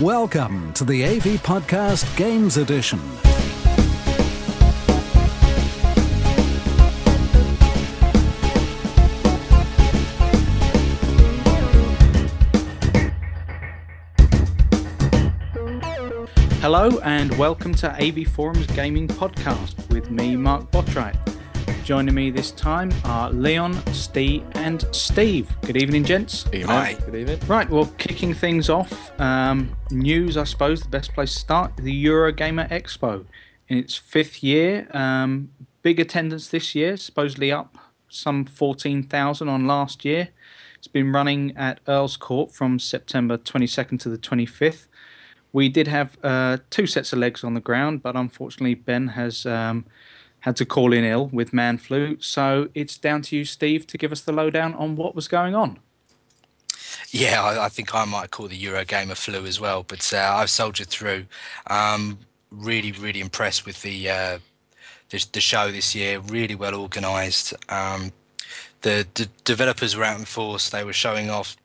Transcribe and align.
Welcome 0.00 0.74
to 0.74 0.84
the 0.84 1.06
AV 1.06 1.40
Podcast 1.40 2.14
Games 2.18 2.58
Edition. 2.58 2.98
Hello 16.60 16.98
and 17.02 17.38
welcome 17.38 17.74
to 17.76 17.90
AV 17.98 18.26
Forums 18.26 18.66
Gaming 18.66 19.08
Podcast 19.08 19.88
with 19.88 20.10
me, 20.10 20.36
Mark 20.36 20.70
Botwright. 20.70 21.16
Joining 21.86 22.16
me 22.16 22.30
this 22.30 22.50
time 22.50 22.92
are 23.04 23.30
Leon, 23.30 23.74
Steve, 23.94 24.42
and 24.54 24.84
Steve. 24.90 25.48
Good 25.62 25.76
evening, 25.76 26.02
gents. 26.02 26.44
Hi. 26.52 26.94
Good 26.94 27.14
evening. 27.14 27.38
Right, 27.46 27.70
well, 27.70 27.86
kicking 27.96 28.34
things 28.34 28.68
off, 28.68 29.12
um, 29.20 29.76
news, 29.92 30.36
I 30.36 30.42
suppose, 30.42 30.82
the 30.82 30.88
best 30.88 31.14
place 31.14 31.32
to 31.34 31.38
start 31.38 31.76
the 31.76 32.04
Eurogamer 32.04 32.68
Expo 32.70 33.24
in 33.68 33.78
its 33.78 33.94
fifth 33.94 34.42
year. 34.42 34.88
Um, 34.90 35.52
big 35.82 36.00
attendance 36.00 36.48
this 36.48 36.74
year, 36.74 36.96
supposedly 36.96 37.52
up 37.52 37.78
some 38.08 38.46
14,000 38.46 39.48
on 39.48 39.68
last 39.68 40.04
year. 40.04 40.30
It's 40.78 40.88
been 40.88 41.12
running 41.12 41.56
at 41.56 41.78
Earl's 41.86 42.16
Court 42.16 42.50
from 42.50 42.80
September 42.80 43.38
22nd 43.38 44.00
to 44.00 44.08
the 44.08 44.18
25th. 44.18 44.88
We 45.52 45.68
did 45.68 45.86
have 45.86 46.18
uh, 46.24 46.58
two 46.68 46.88
sets 46.88 47.12
of 47.12 47.20
legs 47.20 47.44
on 47.44 47.54
the 47.54 47.60
ground, 47.60 48.02
but 48.02 48.16
unfortunately, 48.16 48.74
Ben 48.74 49.06
has 49.10 49.46
um, 49.46 49.84
had 50.40 50.56
to 50.56 50.64
call 50.64 50.92
in 50.92 51.04
ill 51.04 51.26
with 51.26 51.52
man 51.52 51.78
flu. 51.78 52.18
So 52.20 52.68
it's 52.74 52.96
down 52.96 53.22
to 53.22 53.36
you, 53.36 53.44
Steve, 53.44 53.86
to 53.88 53.98
give 53.98 54.12
us 54.12 54.20
the 54.20 54.32
lowdown 54.32 54.74
on 54.74 54.96
what 54.96 55.14
was 55.14 55.28
going 55.28 55.54
on. 55.54 55.78
Yeah, 57.10 57.42
I, 57.42 57.66
I 57.66 57.68
think 57.68 57.94
I 57.94 58.04
might 58.04 58.30
call 58.30 58.48
the 58.48 58.60
Eurogamer 58.60 59.16
flu 59.16 59.44
as 59.46 59.60
well, 59.60 59.82
but 59.82 60.12
uh, 60.12 60.34
I've 60.36 60.50
soldiered 60.50 60.88
through. 60.88 61.26
Um, 61.66 62.18
really, 62.50 62.92
really 62.92 63.20
impressed 63.20 63.66
with 63.66 63.82
the, 63.82 64.10
uh, 64.10 64.38
the 65.10 65.26
the 65.32 65.40
show 65.40 65.70
this 65.70 65.94
year. 65.94 66.20
Really 66.20 66.54
well 66.54 66.74
organised. 66.74 67.54
Um, 67.68 68.12
the, 68.82 69.06
the 69.14 69.28
developers 69.44 69.96
were 69.96 70.04
out 70.04 70.18
in 70.18 70.24
force. 70.24 70.70
They 70.70 70.84
were 70.84 70.92
showing 70.92 71.30
off 71.30 71.56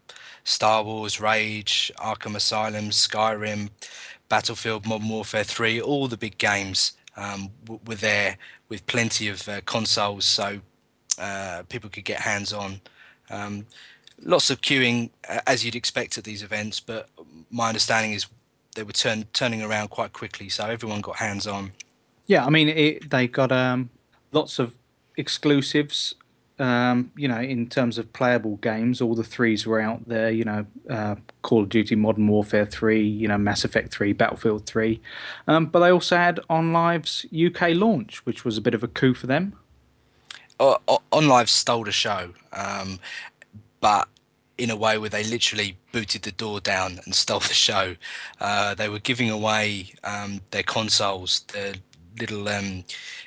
Star 0.43 0.83
Wars, 0.83 1.19
Rage, 1.19 1.91
Arkham 1.97 2.35
Asylum, 2.35 2.89
Skyrim, 2.89 3.69
Battlefield, 4.29 4.87
Modern 4.87 5.09
Warfare 5.09 5.43
3, 5.43 5.81
all 5.81 6.07
the 6.07 6.17
big 6.17 6.37
games 6.37 6.93
um, 7.17 7.49
were 7.85 7.95
there 7.95 8.37
with 8.69 8.85
plenty 8.87 9.27
of 9.27 9.47
uh, 9.47 9.61
consoles 9.65 10.25
so 10.25 10.59
uh, 11.19 11.63
people 11.69 11.89
could 11.89 12.05
get 12.05 12.19
hands 12.19 12.53
on. 12.53 12.81
Um, 13.29 13.65
lots 14.23 14.49
of 14.49 14.61
queuing 14.61 15.09
as 15.47 15.65
you'd 15.65 15.75
expect 15.75 16.17
at 16.17 16.23
these 16.23 16.43
events, 16.43 16.79
but 16.79 17.09
my 17.49 17.67
understanding 17.67 18.13
is 18.13 18.27
they 18.75 18.83
were 18.83 18.93
turn, 18.93 19.25
turning 19.33 19.61
around 19.61 19.89
quite 19.89 20.13
quickly, 20.13 20.49
so 20.49 20.65
everyone 20.65 21.01
got 21.01 21.17
hands 21.17 21.47
on. 21.47 21.71
Yeah, 22.27 22.45
I 22.45 22.49
mean, 22.49 22.69
it, 22.69 23.09
they 23.09 23.27
got 23.27 23.51
um, 23.51 23.89
lots 24.31 24.59
of 24.59 24.73
exclusives. 25.17 26.15
Um, 26.61 27.11
you 27.17 27.27
know, 27.27 27.39
in 27.39 27.67
terms 27.67 27.97
of 27.97 28.13
playable 28.13 28.57
games, 28.57 29.01
all 29.01 29.15
the 29.15 29.23
threes 29.23 29.65
were 29.65 29.81
out 29.81 30.07
there. 30.07 30.29
You 30.29 30.43
know, 30.43 30.65
uh, 30.89 31.15
Call 31.41 31.63
of 31.63 31.69
Duty, 31.69 31.95
Modern 31.95 32.27
Warfare 32.27 32.65
Three, 32.65 33.05
you 33.05 33.27
know, 33.27 33.37
Mass 33.37 33.65
Effect 33.65 33.91
Three, 33.91 34.13
Battlefield 34.13 34.65
Three, 34.67 35.01
um, 35.47 35.65
but 35.65 35.79
they 35.79 35.89
also 35.91 36.15
had 36.15 36.39
OnLive's 36.49 37.25
UK 37.33 37.75
launch, 37.75 38.25
which 38.25 38.45
was 38.45 38.57
a 38.57 38.61
bit 38.61 38.73
of 38.73 38.83
a 38.83 38.87
coup 38.87 39.13
for 39.15 39.27
them. 39.27 39.53
O- 40.59 40.77
O- 40.87 41.01
OnLive 41.11 41.49
stole 41.49 41.83
the 41.83 41.91
show, 41.91 42.33
um, 42.53 42.99
but 43.79 44.07
in 44.57 44.69
a 44.69 44.75
way 44.75 44.95
where 44.99 45.09
they 45.09 45.23
literally 45.23 45.75
booted 45.91 46.21
the 46.21 46.31
door 46.31 46.59
down 46.59 46.99
and 47.05 47.15
stole 47.15 47.39
the 47.39 47.53
show. 47.53 47.95
Uh, 48.39 48.75
they 48.75 48.87
were 48.87 48.99
giving 48.99 49.29
away 49.31 49.91
um, 50.03 50.41
their 50.51 50.61
consoles, 50.61 51.43
little 52.19 52.47
um, 52.49 52.83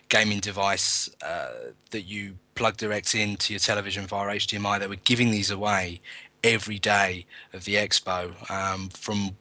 gaming 0.09 0.41
device 0.41 1.11
uh, 1.23 1.73
that 1.91 2.03
you 2.03 2.39
plug 2.55 2.77
direct 2.77 3.15
into 3.15 3.53
your 3.53 3.61
television 3.61 4.07
via 4.07 4.37
HDMI. 4.37 4.79
They 4.81 4.87
were 4.87 4.97
giving 4.97 5.31
these 5.31 5.51
away 5.51 6.01
every 6.43 6.79
day 6.79 7.27
of 7.53 7.65
the 7.65 7.75
expo 7.75 8.51
um, 8.51 8.89
from 8.91 9.37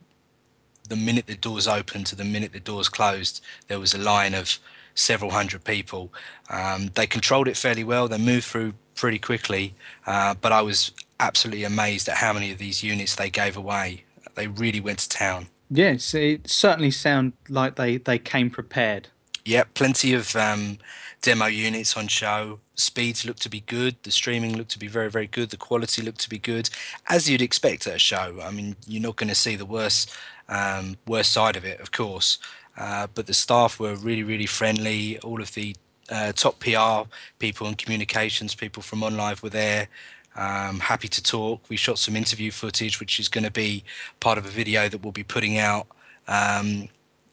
the 0.89 0.95
minute 0.95 1.27
the 1.27 1.35
doors 1.35 1.67
opened 1.67 2.05
to 2.07 2.15
the 2.15 2.23
minute 2.23 2.53
the 2.53 2.59
doors 2.59 2.89
closed. 2.89 3.41
There 3.67 3.79
was 3.79 3.93
a 3.93 3.97
line 3.97 4.33
of 4.33 4.59
several 4.95 5.31
hundred 5.31 5.63
people. 5.63 6.13
Um, 6.49 6.91
they 6.95 7.07
controlled 7.07 7.47
it 7.47 7.57
fairly 7.57 7.83
well. 7.83 8.07
They 8.07 8.17
moved 8.17 8.45
through 8.45 8.73
pretty 8.95 9.19
quickly, 9.19 9.75
uh, 10.05 10.35
but 10.39 10.51
I 10.51 10.61
was 10.61 10.91
absolutely 11.19 11.63
amazed 11.63 12.07
at 12.09 12.17
how 12.17 12.33
many 12.33 12.51
of 12.51 12.57
these 12.57 12.83
units 12.83 13.15
they 13.15 13.29
gave 13.29 13.57
away. 13.57 14.03
They 14.35 14.47
really 14.47 14.79
went 14.79 14.99
to 14.99 15.09
town. 15.09 15.47
Yes, 15.69 16.13
it 16.13 16.49
certainly 16.49 16.91
sounded 16.91 17.33
like 17.49 17.75
they, 17.75 17.97
they 17.97 18.19
came 18.19 18.49
prepared. 18.49 19.09
Yeah, 19.45 19.63
plenty 19.73 20.13
of 20.13 20.35
um, 20.35 20.77
demo 21.21 21.47
units 21.47 21.97
on 21.97 22.07
show. 22.07 22.59
Speeds 22.75 23.25
looked 23.25 23.41
to 23.41 23.49
be 23.49 23.59
good. 23.61 23.97
The 24.03 24.11
streaming 24.11 24.55
looked 24.55 24.71
to 24.71 24.79
be 24.79 24.87
very, 24.87 25.09
very 25.09 25.27
good. 25.27 25.49
The 25.49 25.57
quality 25.57 26.01
looked 26.01 26.21
to 26.21 26.29
be 26.29 26.39
good, 26.39 26.69
as 27.09 27.29
you'd 27.29 27.41
expect 27.41 27.85
at 27.85 27.95
a 27.95 27.99
show. 27.99 28.39
I 28.41 28.51
mean, 28.51 28.77
you're 28.87 29.01
not 29.01 29.17
going 29.17 29.29
to 29.29 29.35
see 29.35 29.55
the 29.55 29.65
worst, 29.65 30.13
um, 30.47 30.95
worst 31.05 31.33
side 31.33 31.57
of 31.57 31.65
it, 31.65 31.81
of 31.81 31.91
course. 31.91 32.37
Uh, 32.77 33.07
but 33.13 33.27
the 33.27 33.33
staff 33.33 33.79
were 33.79 33.95
really, 33.95 34.23
really 34.23 34.45
friendly. 34.45 35.19
All 35.19 35.41
of 35.41 35.53
the 35.53 35.75
uh, 36.09 36.31
top 36.31 36.59
PR 36.59 37.09
people 37.39 37.67
and 37.67 37.77
communications 37.77 38.55
people 38.55 38.81
from 38.81 39.01
OnLive 39.01 39.43
were 39.43 39.49
there. 39.49 39.89
Um, 40.35 40.79
happy 40.79 41.09
to 41.09 41.21
talk. 41.21 41.69
We 41.69 41.75
shot 41.75 41.99
some 41.99 42.15
interview 42.15 42.49
footage, 42.49 42.99
which 42.99 43.19
is 43.19 43.27
going 43.27 43.43
to 43.43 43.51
be 43.51 43.83
part 44.19 44.37
of 44.37 44.45
a 44.45 44.49
video 44.49 44.89
that 44.89 45.03
we'll 45.03 45.11
be 45.11 45.23
putting 45.23 45.57
out. 45.57 45.87
Um, 46.27 46.87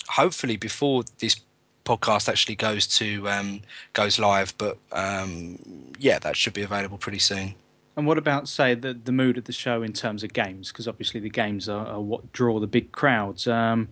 hopefully 0.08 0.56
before 0.56 1.04
this 1.18 1.36
podcast 1.84 2.28
actually 2.28 2.56
goes 2.56 2.86
to 2.98 3.28
um, 3.28 3.62
goes 3.92 4.18
live. 4.18 4.54
But 4.58 4.78
um, 4.92 5.58
yeah, 5.98 6.18
that 6.18 6.36
should 6.36 6.54
be 6.54 6.62
available 6.62 6.98
pretty 6.98 7.18
soon. 7.18 7.54
And 7.96 8.06
what 8.06 8.18
about, 8.18 8.48
say, 8.48 8.74
the, 8.74 8.94
the 8.94 9.12
mood 9.12 9.36
of 9.36 9.44
the 9.44 9.52
show 9.52 9.82
in 9.82 9.92
terms 9.92 10.22
of 10.22 10.32
games? 10.32 10.72
Because 10.72 10.88
obviously 10.88 11.20
the 11.20 11.28
games 11.28 11.68
are, 11.68 11.86
are 11.86 12.00
what 12.00 12.32
draw 12.32 12.60
the 12.60 12.66
big 12.66 12.92
crowds. 12.92 13.46
Um, 13.46 13.88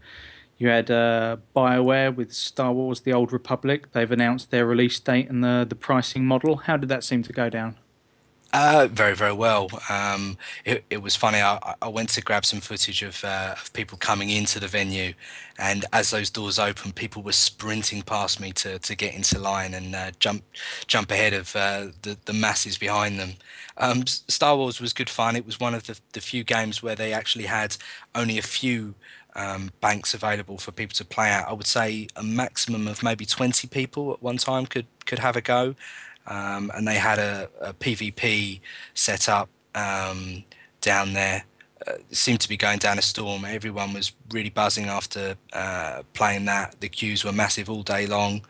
you 0.56 0.68
had 0.68 0.90
uh, 0.90 1.36
BioWare 1.54 2.14
with 2.14 2.32
Star 2.32 2.72
Wars 2.72 3.00
The 3.00 3.12
Old 3.12 3.32
Republic. 3.32 3.92
They've 3.92 4.10
announced 4.10 4.50
their 4.50 4.66
release 4.66 4.98
date 4.98 5.28
and 5.28 5.44
the, 5.44 5.66
the 5.68 5.74
pricing 5.74 6.24
model. 6.24 6.56
How 6.56 6.76
did 6.76 6.88
that 6.88 7.04
seem 7.04 7.22
to 7.24 7.32
go 7.32 7.50
down? 7.50 7.76
Uh, 8.50 8.88
very, 8.90 9.14
very 9.14 9.32
well. 9.32 9.68
Um, 9.90 10.38
it, 10.64 10.82
it 10.88 11.02
was 11.02 11.14
funny. 11.14 11.38
I, 11.38 11.74
I 11.82 11.88
went 11.88 12.08
to 12.10 12.22
grab 12.22 12.46
some 12.46 12.60
footage 12.60 13.02
of, 13.02 13.22
uh, 13.22 13.54
of 13.60 13.70
people 13.74 13.98
coming 13.98 14.30
into 14.30 14.58
the 14.58 14.66
venue, 14.66 15.12
and 15.58 15.84
as 15.92 16.10
those 16.10 16.30
doors 16.30 16.58
opened, 16.58 16.94
people 16.94 17.22
were 17.22 17.32
sprinting 17.32 18.00
past 18.00 18.40
me 18.40 18.52
to, 18.52 18.78
to 18.78 18.94
get 18.96 19.14
into 19.14 19.38
line 19.38 19.74
and 19.74 19.94
uh, 19.94 20.12
jump 20.18 20.44
jump 20.86 21.10
ahead 21.10 21.34
of 21.34 21.54
uh, 21.54 21.88
the 22.02 22.16
the 22.24 22.32
masses 22.32 22.78
behind 22.78 23.18
them. 23.20 23.34
Um, 23.76 24.06
Star 24.06 24.56
Wars 24.56 24.80
was 24.80 24.94
good 24.94 25.10
fun. 25.10 25.36
It 25.36 25.44
was 25.44 25.60
one 25.60 25.74
of 25.74 25.86
the, 25.86 25.98
the 26.14 26.20
few 26.22 26.42
games 26.42 26.82
where 26.82 26.96
they 26.96 27.12
actually 27.12 27.46
had 27.46 27.76
only 28.14 28.38
a 28.38 28.42
few 28.42 28.94
um, 29.36 29.70
banks 29.82 30.14
available 30.14 30.56
for 30.56 30.72
people 30.72 30.94
to 30.94 31.04
play 31.04 31.28
at. 31.28 31.46
I 31.46 31.52
would 31.52 31.66
say 31.66 32.08
a 32.16 32.22
maximum 32.22 32.88
of 32.88 33.02
maybe 33.02 33.26
20 33.26 33.68
people 33.68 34.12
at 34.12 34.22
one 34.22 34.38
time 34.38 34.64
could 34.64 34.86
could 35.04 35.18
have 35.18 35.36
a 35.36 35.42
go 35.42 35.74
um, 36.28 36.70
and 36.74 36.86
they 36.86 36.94
had 36.94 37.18
a, 37.18 37.48
a 37.60 37.72
PvP 37.74 38.60
set 38.94 39.28
up 39.28 39.48
um, 39.74 40.44
down 40.80 41.12
there. 41.12 41.44
Uh, 41.86 41.92
seemed 42.10 42.40
to 42.40 42.48
be 42.48 42.56
going 42.56 42.78
down 42.78 42.98
a 42.98 43.02
storm. 43.02 43.44
Everyone 43.44 43.92
was 43.92 44.12
really 44.32 44.50
buzzing 44.50 44.86
after 44.86 45.36
uh, 45.52 46.02
playing 46.12 46.44
that. 46.46 46.80
The 46.80 46.88
queues 46.88 47.24
were 47.24 47.32
massive 47.32 47.70
all 47.70 47.82
day 47.82 48.06
long. 48.06 48.42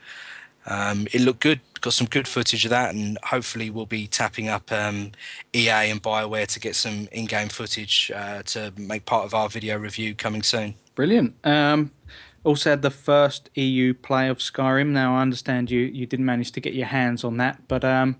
Um, 0.67 1.07
it 1.13 1.21
looked 1.21 1.41
good. 1.41 1.61
Got 1.81 1.93
some 1.93 2.07
good 2.09 2.27
footage 2.27 2.65
of 2.65 2.71
that, 2.71 2.95
and 2.95 3.19
hopefully 3.23 3.71
we'll 3.71 3.87
be 3.87 4.07
tapping 4.07 4.49
up 4.49 4.73
um, 4.73 5.13
EA 5.55 5.91
and 5.91 6.03
Bioware 6.03 6.47
to 6.49 6.61
get 6.61 6.75
some 6.75 7.09
in-game 7.13 7.49
footage 7.49 8.11
uh, 8.15 8.43
to 8.45 8.73
make 8.77 9.07
part 9.07 9.25
of 9.25 9.35
our 9.35 9.49
video 9.49 9.79
review 9.79 10.15
coming 10.15 10.43
soon. 10.43 10.75
Brilliant. 10.95 11.35
Um, 11.45 11.93
also 12.49 12.71
had 12.71 12.83
the 12.83 12.91
first 12.91 13.51
EU 13.55 13.93
play 13.93 14.29
of 14.29 14.39
Skyrim. 14.39 14.89
Now 14.89 15.17
I 15.17 15.21
understand 15.21 15.71
you, 15.71 15.81
you 15.81 16.07
didn't 16.07 16.25
manage 16.25 16.51
to 16.53 16.61
get 16.61 16.73
your 16.73 16.87
hands 16.87 17.23
on 17.23 17.37
that, 17.37 17.69
but 17.69 17.85
um, 17.85 18.17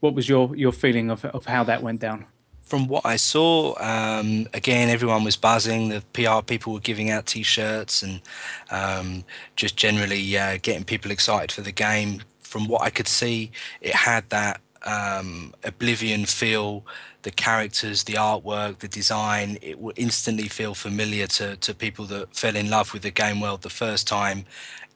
what 0.00 0.14
was 0.14 0.26
your, 0.28 0.56
your 0.56 0.72
feeling 0.72 1.10
of, 1.10 1.24
of 1.26 1.44
how 1.44 1.62
that 1.64 1.82
went 1.82 2.00
down? 2.00 2.24
From 2.62 2.88
what 2.88 3.04
I 3.04 3.16
saw, 3.16 3.74
um, 3.78 4.46
again, 4.54 4.88
everyone 4.88 5.24
was 5.24 5.36
buzzing. 5.36 5.90
The 5.90 6.02
PR 6.14 6.42
people 6.42 6.72
were 6.72 6.80
giving 6.80 7.10
out 7.10 7.26
T-shirts 7.26 8.02
and 8.02 8.22
um, 8.70 9.24
just 9.54 9.76
generally 9.76 10.38
uh, 10.38 10.58
getting 10.62 10.84
people 10.84 11.10
excited 11.10 11.52
for 11.52 11.60
the 11.60 11.72
game. 11.72 12.22
From 12.40 12.66
what 12.68 12.80
I 12.80 12.88
could 12.88 13.08
see, 13.08 13.50
it 13.82 13.94
had 13.94 14.28
that 14.30 14.62
um, 14.84 15.54
Oblivion 15.64 16.24
feel, 16.26 16.84
the 17.22 17.30
characters, 17.30 18.04
the 18.04 18.14
artwork, 18.14 18.78
the 18.78 18.88
design. 18.88 19.58
It 19.62 19.78
will 19.78 19.92
instantly 19.96 20.48
feel 20.48 20.74
familiar 20.74 21.26
to, 21.28 21.56
to 21.56 21.74
people 21.74 22.04
that 22.06 22.34
fell 22.34 22.56
in 22.56 22.70
love 22.70 22.92
with 22.92 23.02
the 23.02 23.10
game 23.10 23.40
world 23.40 23.62
the 23.62 23.70
first 23.70 24.06
time. 24.06 24.44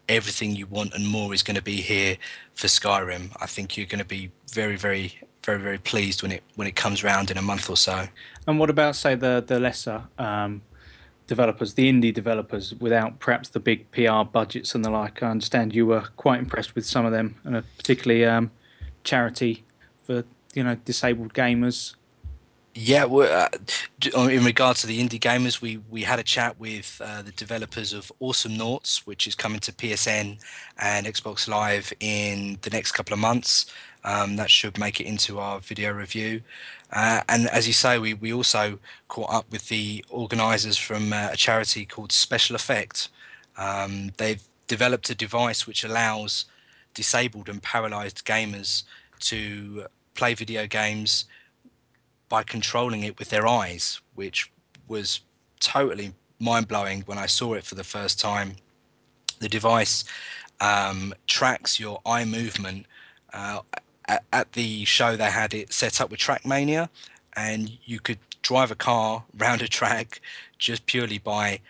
Everything 0.09 0.55
you 0.55 0.67
want 0.67 0.95
and 0.95 1.07
more 1.07 1.35
is 1.35 1.43
going 1.43 1.57
to 1.57 1.63
be 1.63 1.81
here 1.81 2.17
for 2.55 2.69
Skyrim. 2.69 3.31
I 3.41 3.47
think 3.47 3.77
you're 3.77 3.87
going 3.87 3.99
to 3.99 4.05
be 4.05 4.31
very, 4.53 4.77
very, 4.77 5.19
very, 5.43 5.61
very 5.61 5.79
pleased 5.79 6.23
when 6.23 6.33
it 6.33 6.43
when 6.55 6.69
it 6.69 6.77
comes 6.77 7.03
round 7.03 7.31
in 7.31 7.37
a 7.37 7.43
month 7.43 7.69
or 7.69 7.77
so. 7.77 8.07
And 8.47 8.59
what 8.59 8.71
about 8.71 8.95
say 8.95 9.17
the 9.17 9.43
the 9.45 9.59
lesser 9.59 10.05
um, 10.19 10.63
developers, 11.27 11.75
the 11.75 11.91
indie 11.91 12.15
developers, 12.15 12.75
without 12.75 13.19
perhaps 13.19 13.49
the 13.49 13.61
big 13.61 13.91
PR 13.91 14.23
budgets 14.23 14.75
and 14.75 14.85
the 14.85 14.91
like. 14.91 15.23
I 15.23 15.31
understand 15.31 15.75
you 15.75 15.87
were 15.87 16.05
quite 16.17 16.39
impressed 16.39 16.75
with 16.77 16.87
some 16.87 17.05
of 17.05 17.13
them, 17.13 17.37
and 17.45 17.63
particularly 17.77 18.25
um, 18.25 18.53
charity 19.03 19.65
for 20.07 20.25
you 20.55 20.63
know 20.63 20.77
disabled 20.77 21.35
gamers. 21.35 21.95
Yeah, 22.79 23.05
uh, 23.07 23.49
in 24.05 24.45
regard 24.45 24.77
to 24.79 24.87
the 24.87 25.01
indie 25.01 25.19
gamers, 25.19 25.63
we 25.63 25.79
we 25.89 26.03
had 26.03 26.19
a 26.19 26.23
chat 26.23 26.61
with 26.61 27.01
uh, 27.03 27.23
the 27.23 27.33
developers 27.33 27.95
of 27.95 28.13
Awesomenauts, 28.21 28.99
which 29.07 29.27
is 29.27 29.35
coming 29.35 29.61
to 29.61 29.73
PSN 29.73 30.39
and 30.79 31.07
Xbox 31.07 31.49
Live 31.49 31.93
in 32.01 32.59
the 32.61 32.71
next 32.71 32.93
couple 32.93 33.15
of 33.15 33.19
months. 33.19 33.67
Um, 34.05 34.37
that 34.37 34.51
should 34.51 34.79
make 34.79 35.01
it 35.01 35.07
into 35.07 35.41
our 35.41 35.59
video 35.59 35.91
review. 35.91 36.43
Uh, 36.93 37.23
and 37.29 37.49
as 37.49 37.67
you 37.67 37.73
say, 37.73 37.99
we, 37.99 38.15
we 38.15 38.33
also 38.33 38.79
caught 39.09 39.33
up 39.33 39.51
with 39.51 39.69
the 39.69 40.05
organisers 40.11 40.77
from 40.77 41.13
uh, 41.13 41.31
a 41.33 41.37
charity 41.37 41.85
called 41.85 42.13
Special 42.13 42.55
Effect. 42.55 43.09
Um, 43.57 44.13
they've 44.19 44.43
developed 44.69 45.11
a 45.11 45.15
device 45.15 45.67
which 45.67 45.83
allows 45.83 46.45
disabled 46.95 47.49
and 47.49 47.61
paralysed 47.63 48.25
gamers 48.25 48.85
to 49.21 49.87
play 50.17 50.35
video 50.35 50.67
games 50.67 51.27
by 52.29 52.43
controlling 52.43 53.03
it 53.03 53.19
with 53.19 53.31
their 53.31 53.47
eyes, 53.47 54.01
which 54.15 54.51
was 54.89 55.21
totally 55.61 56.13
mind 56.39 56.69
blowing 56.69 57.03
when 57.03 57.19
I 57.19 57.27
saw 57.27 57.55
it 57.55 57.65
for 57.65 57.75
the 57.75 57.85
first 57.85 58.19
time. 58.21 58.57
The 59.39 59.49
device 59.49 60.05
um, 60.61 61.15
tracks 61.27 61.79
your 61.79 62.01
eye 62.07 62.25
movement 62.25 62.87
uh, 63.33 63.61
at, 64.09 64.25
at 64.33 64.53
the 64.53 64.85
show 64.85 65.17
they 65.17 65.31
had 65.31 65.55
it 65.55 65.73
set 65.73 66.01
up 66.01 66.11
with 66.11 66.21
Trackmania, 66.21 66.89
and 67.35 67.71
you 67.85 68.01
could 68.01 68.19
drive 68.43 68.71
a 68.71 68.77
car 68.77 69.25
round 69.37 69.63
a 69.63 69.69
track 69.69 70.21
just 70.59 70.87
purely 70.87 71.19
by 71.19 71.61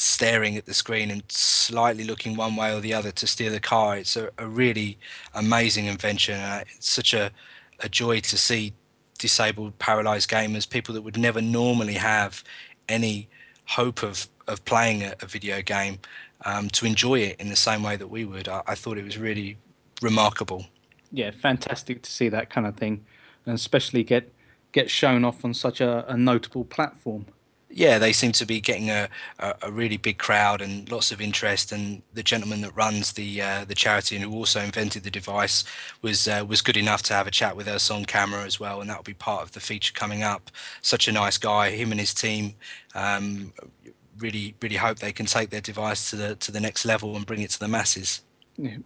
staring 0.00 0.56
at 0.56 0.64
the 0.64 0.74
screen 0.74 1.10
and 1.10 1.24
slightly 1.28 2.04
looking 2.04 2.36
one 2.36 2.54
way 2.54 2.72
or 2.72 2.80
the 2.80 2.94
other 2.94 3.10
to 3.10 3.26
steer 3.26 3.50
the 3.50 3.60
car. 3.60 3.96
It's 3.96 4.16
a, 4.16 4.30
a 4.38 4.46
really 4.46 4.96
amazing 5.34 5.86
invention. 5.86 6.38
Uh, 6.38 6.62
it's 6.68 6.88
such 6.88 7.14
a, 7.14 7.32
a 7.80 7.88
joy 7.88 8.20
to 8.20 8.38
see 8.38 8.72
disabled, 9.18 9.78
paralyzed 9.78 10.30
gamers, 10.30 10.68
people 10.68 10.94
that 10.94 11.02
would 11.02 11.18
never 11.18 11.42
normally 11.42 11.94
have 11.94 12.44
any 12.88 13.28
hope 13.66 14.02
of, 14.02 14.28
of 14.46 14.64
playing 14.64 15.02
a, 15.02 15.14
a 15.20 15.26
video 15.26 15.60
game, 15.60 15.98
um, 16.44 16.68
to 16.70 16.86
enjoy 16.86 17.18
it 17.20 17.40
in 17.40 17.48
the 17.48 17.56
same 17.56 17.82
way 17.82 17.96
that 17.96 18.08
we 18.08 18.24
would. 18.24 18.48
I, 18.48 18.62
I 18.68 18.74
thought 18.74 18.96
it 18.96 19.04
was 19.04 19.18
really 19.18 19.58
remarkable 20.00 20.66
yeah, 21.10 21.30
fantastic 21.30 22.02
to 22.02 22.10
see 22.10 22.28
that 22.28 22.50
kind 22.50 22.66
of 22.66 22.76
thing, 22.76 23.04
and 23.46 23.54
especially 23.54 24.04
get 24.04 24.32
get 24.72 24.90
shown 24.90 25.24
off 25.24 25.44
on 25.44 25.54
such 25.54 25.80
a, 25.80 26.04
a 26.10 26.16
notable 26.16 26.64
platform. 26.64 27.26
Yeah, 27.70 27.98
they 27.98 28.12
seem 28.12 28.32
to 28.32 28.46
be 28.46 28.60
getting 28.60 28.88
a, 28.88 29.10
a, 29.38 29.54
a, 29.62 29.70
really 29.70 29.98
big 29.98 30.16
crowd 30.16 30.62
and 30.62 30.90
lots 30.90 31.12
of 31.12 31.20
interest. 31.20 31.70
And 31.70 32.02
the 32.14 32.22
gentleman 32.22 32.62
that 32.62 32.74
runs 32.74 33.12
the 33.12 33.42
uh, 33.42 33.64
the 33.66 33.74
charity 33.74 34.16
and 34.16 34.24
who 34.24 34.32
also 34.32 34.60
invented 34.60 35.04
the 35.04 35.10
device 35.10 35.64
was 36.00 36.26
uh, 36.26 36.44
was 36.48 36.62
good 36.62 36.78
enough 36.78 37.02
to 37.04 37.14
have 37.14 37.26
a 37.26 37.30
chat 37.30 37.56
with 37.56 37.68
us 37.68 37.90
on 37.90 38.06
camera 38.06 38.44
as 38.44 38.58
well, 38.58 38.80
and 38.80 38.88
that 38.88 38.96
will 38.96 39.04
be 39.04 39.12
part 39.12 39.42
of 39.42 39.52
the 39.52 39.60
feature 39.60 39.92
coming 39.92 40.22
up. 40.22 40.50
Such 40.80 41.08
a 41.08 41.12
nice 41.12 41.36
guy, 41.36 41.70
him 41.70 41.90
and 41.90 42.00
his 42.00 42.14
team. 42.14 42.54
Um, 42.94 43.52
really, 44.18 44.54
really 44.62 44.76
hope 44.76 44.98
they 44.98 45.12
can 45.12 45.26
take 45.26 45.50
their 45.50 45.60
device 45.60 46.08
to 46.10 46.16
the 46.16 46.36
to 46.36 46.50
the 46.50 46.60
next 46.60 46.86
level 46.86 47.16
and 47.16 47.26
bring 47.26 47.42
it 47.42 47.50
to 47.50 47.58
the 47.58 47.68
masses. 47.68 48.22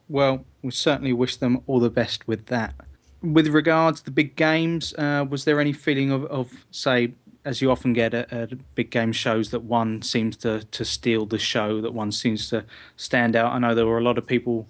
Well, 0.08 0.44
we 0.62 0.70
certainly 0.70 1.12
wish 1.12 1.36
them 1.36 1.62
all 1.66 1.80
the 1.80 1.90
best 1.90 2.28
with 2.28 2.46
that. 2.46 2.74
With 3.22 3.48
regards 3.48 4.00
to 4.00 4.06
the 4.06 4.10
big 4.10 4.36
games, 4.36 4.92
uh, 4.98 5.24
was 5.28 5.44
there 5.44 5.60
any 5.60 5.72
feeling 5.72 6.10
of, 6.10 6.24
of, 6.26 6.66
say, 6.70 7.14
as 7.44 7.60
you 7.60 7.70
often 7.70 7.92
get 7.92 8.14
at, 8.14 8.32
at, 8.32 8.74
big 8.74 8.90
game 8.90 9.12
shows, 9.12 9.50
that 9.50 9.62
one 9.62 10.02
seems 10.02 10.36
to, 10.38 10.62
to 10.64 10.84
steal 10.84 11.26
the 11.26 11.38
show, 11.38 11.80
that 11.80 11.92
one 11.92 12.12
seems 12.12 12.48
to 12.50 12.64
stand 12.96 13.34
out? 13.36 13.52
I 13.52 13.58
know 13.58 13.74
there 13.74 13.86
were 13.86 13.98
a 13.98 14.02
lot 14.02 14.18
of 14.18 14.26
people 14.26 14.68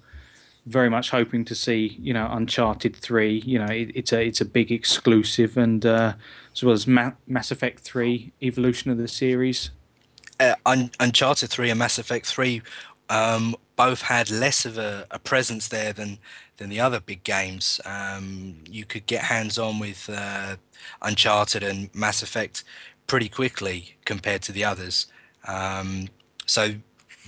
very 0.67 0.89
much 0.89 1.11
hoping 1.11 1.45
to 1.45 1.55
see, 1.55 1.99
you 2.01 2.15
know, 2.15 2.29
Uncharted 2.31 2.95
Three. 2.97 3.43
You 3.45 3.59
know, 3.59 3.67
it, 3.67 3.91
it's 3.95 4.13
a 4.13 4.25
it's 4.25 4.41
a 4.41 4.45
big 4.45 4.71
exclusive, 4.71 5.57
and 5.57 5.85
uh, 5.85 6.15
as 6.53 6.63
well 6.63 6.73
as 6.73 6.87
Ma- 6.87 7.13
Mass 7.27 7.51
Effect 7.51 7.81
Three, 7.81 8.33
evolution 8.41 8.91
of 8.91 8.99
the 8.99 9.09
series. 9.09 9.71
Uh, 10.39 10.55
Un- 10.65 10.91
Uncharted 11.01 11.51
Three 11.51 11.71
and 11.71 11.79
Mass 11.79 11.99
Effect 11.99 12.27
Three 12.27 12.63
um, 13.09 13.57
both 13.77 14.03
had 14.03 14.31
less 14.31 14.65
of 14.65 14.79
a, 14.79 15.07
a, 15.11 15.19
presence 15.19 15.69
there 15.69 15.93
than 15.93 16.19
than 16.63 16.71
the 16.71 16.81
other 16.81 17.01
big 17.01 17.25
games. 17.25 17.81
Um, 17.85 18.55
you 18.71 18.85
could 18.85 19.07
get 19.07 19.25
hands 19.25 19.59
on 19.59 19.81
with 19.81 20.09
uh, 20.09 20.57
Uncharted 21.03 21.65
and 21.65 21.93
Mass 21.93 22.23
Effect 22.23 22.63
pretty 23.09 23.29
quickly 23.29 23.97
compared 24.05 24.43
to 24.43 24.53
the 24.53 24.65
others. 24.65 25.09
Um, 25.47 26.07
so 26.47 26.75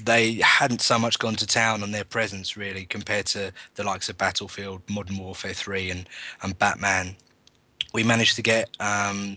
they 0.02 0.34
hadn't 0.34 0.80
so 0.80 0.98
much 1.00 1.18
gone 1.18 1.34
to 1.34 1.46
town 1.46 1.82
on 1.82 1.90
their 1.90 2.04
presence 2.04 2.56
really 2.56 2.84
compared 2.84 3.26
to 3.26 3.52
the 3.74 3.82
likes 3.82 4.08
of 4.08 4.16
Battlefield, 4.16 4.82
Modern 4.88 5.18
Warfare 5.18 5.52
3, 5.52 5.90
and 5.90 6.08
and 6.42 6.56
Batman. 6.56 7.16
We 7.92 8.04
managed 8.04 8.36
to 8.36 8.42
get 8.42 8.70
um, 8.78 9.36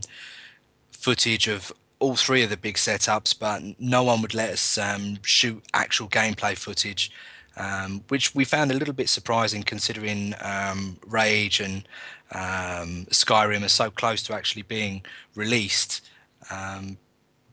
footage 0.91 1.47
of 1.47 1.71
all 1.99 2.15
three 2.15 2.43
of 2.43 2.51
the 2.51 2.57
big 2.57 2.75
setups, 2.75 3.37
but 3.37 3.63
no 3.79 4.03
one 4.03 4.21
would 4.21 4.35
let 4.35 4.51
us 4.51 4.77
um, 4.77 5.17
shoot 5.23 5.63
actual 5.73 6.07
gameplay 6.07 6.55
footage, 6.55 7.11
um, 7.57 8.03
which 8.07 8.33
we 8.33 8.45
found 8.45 8.71
a 8.71 8.75
little 8.75 8.93
bit 8.93 9.09
surprising 9.09 9.63
considering 9.63 10.35
um, 10.41 10.97
Rage 11.05 11.59
and 11.59 11.87
um, 12.31 13.07
Skyrim 13.09 13.63
are 13.63 13.69
so 13.69 13.89
close 13.89 14.21
to 14.23 14.33
actually 14.33 14.61
being 14.61 15.03
released. 15.35 16.07
Um, 16.51 16.97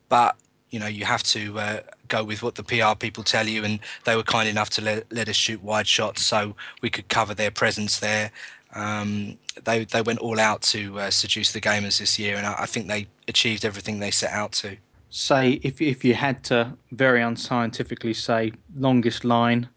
but 0.08 0.36
you 0.70 0.80
know, 0.80 0.86
you 0.86 1.04
have 1.04 1.22
to 1.22 1.58
uh, 1.58 1.80
go 2.08 2.24
with 2.24 2.42
what 2.42 2.56
the 2.56 2.64
PR 2.64 2.96
people 2.98 3.22
tell 3.22 3.46
you, 3.46 3.64
and 3.64 3.78
they 4.04 4.16
were 4.16 4.24
kind 4.24 4.48
enough 4.48 4.70
to 4.70 4.82
let, 4.82 5.12
let 5.12 5.28
us 5.28 5.36
shoot 5.36 5.62
wide 5.62 5.86
shots 5.86 6.22
so 6.22 6.56
we 6.82 6.90
could 6.90 7.08
cover 7.08 7.32
their 7.32 7.52
presence 7.52 8.00
there. 8.00 8.32
Um, 8.74 9.38
they 9.62 9.84
they 9.84 10.02
went 10.02 10.18
all 10.18 10.40
out 10.40 10.62
to 10.62 10.98
uh, 10.98 11.10
seduce 11.10 11.52
the 11.52 11.60
gamers 11.60 12.00
this 12.00 12.18
year, 12.18 12.36
and 12.36 12.44
I, 12.44 12.56
I, 12.60 12.66
think 12.66 12.88
they 12.88 13.06
achieved 13.28 13.64
everything 13.64 14.00
they 14.00 14.10
set 14.10 14.32
out 14.32 14.50
to. 14.52 14.76
Say, 15.10 15.60
if 15.62 15.80
if 15.80 16.04
you 16.04 16.14
had 16.14 16.42
to 16.44 16.76
very 16.90 17.22
unscientifically 17.22 18.14
say 18.14 18.50
longest 18.74 19.24
line, 19.24 19.68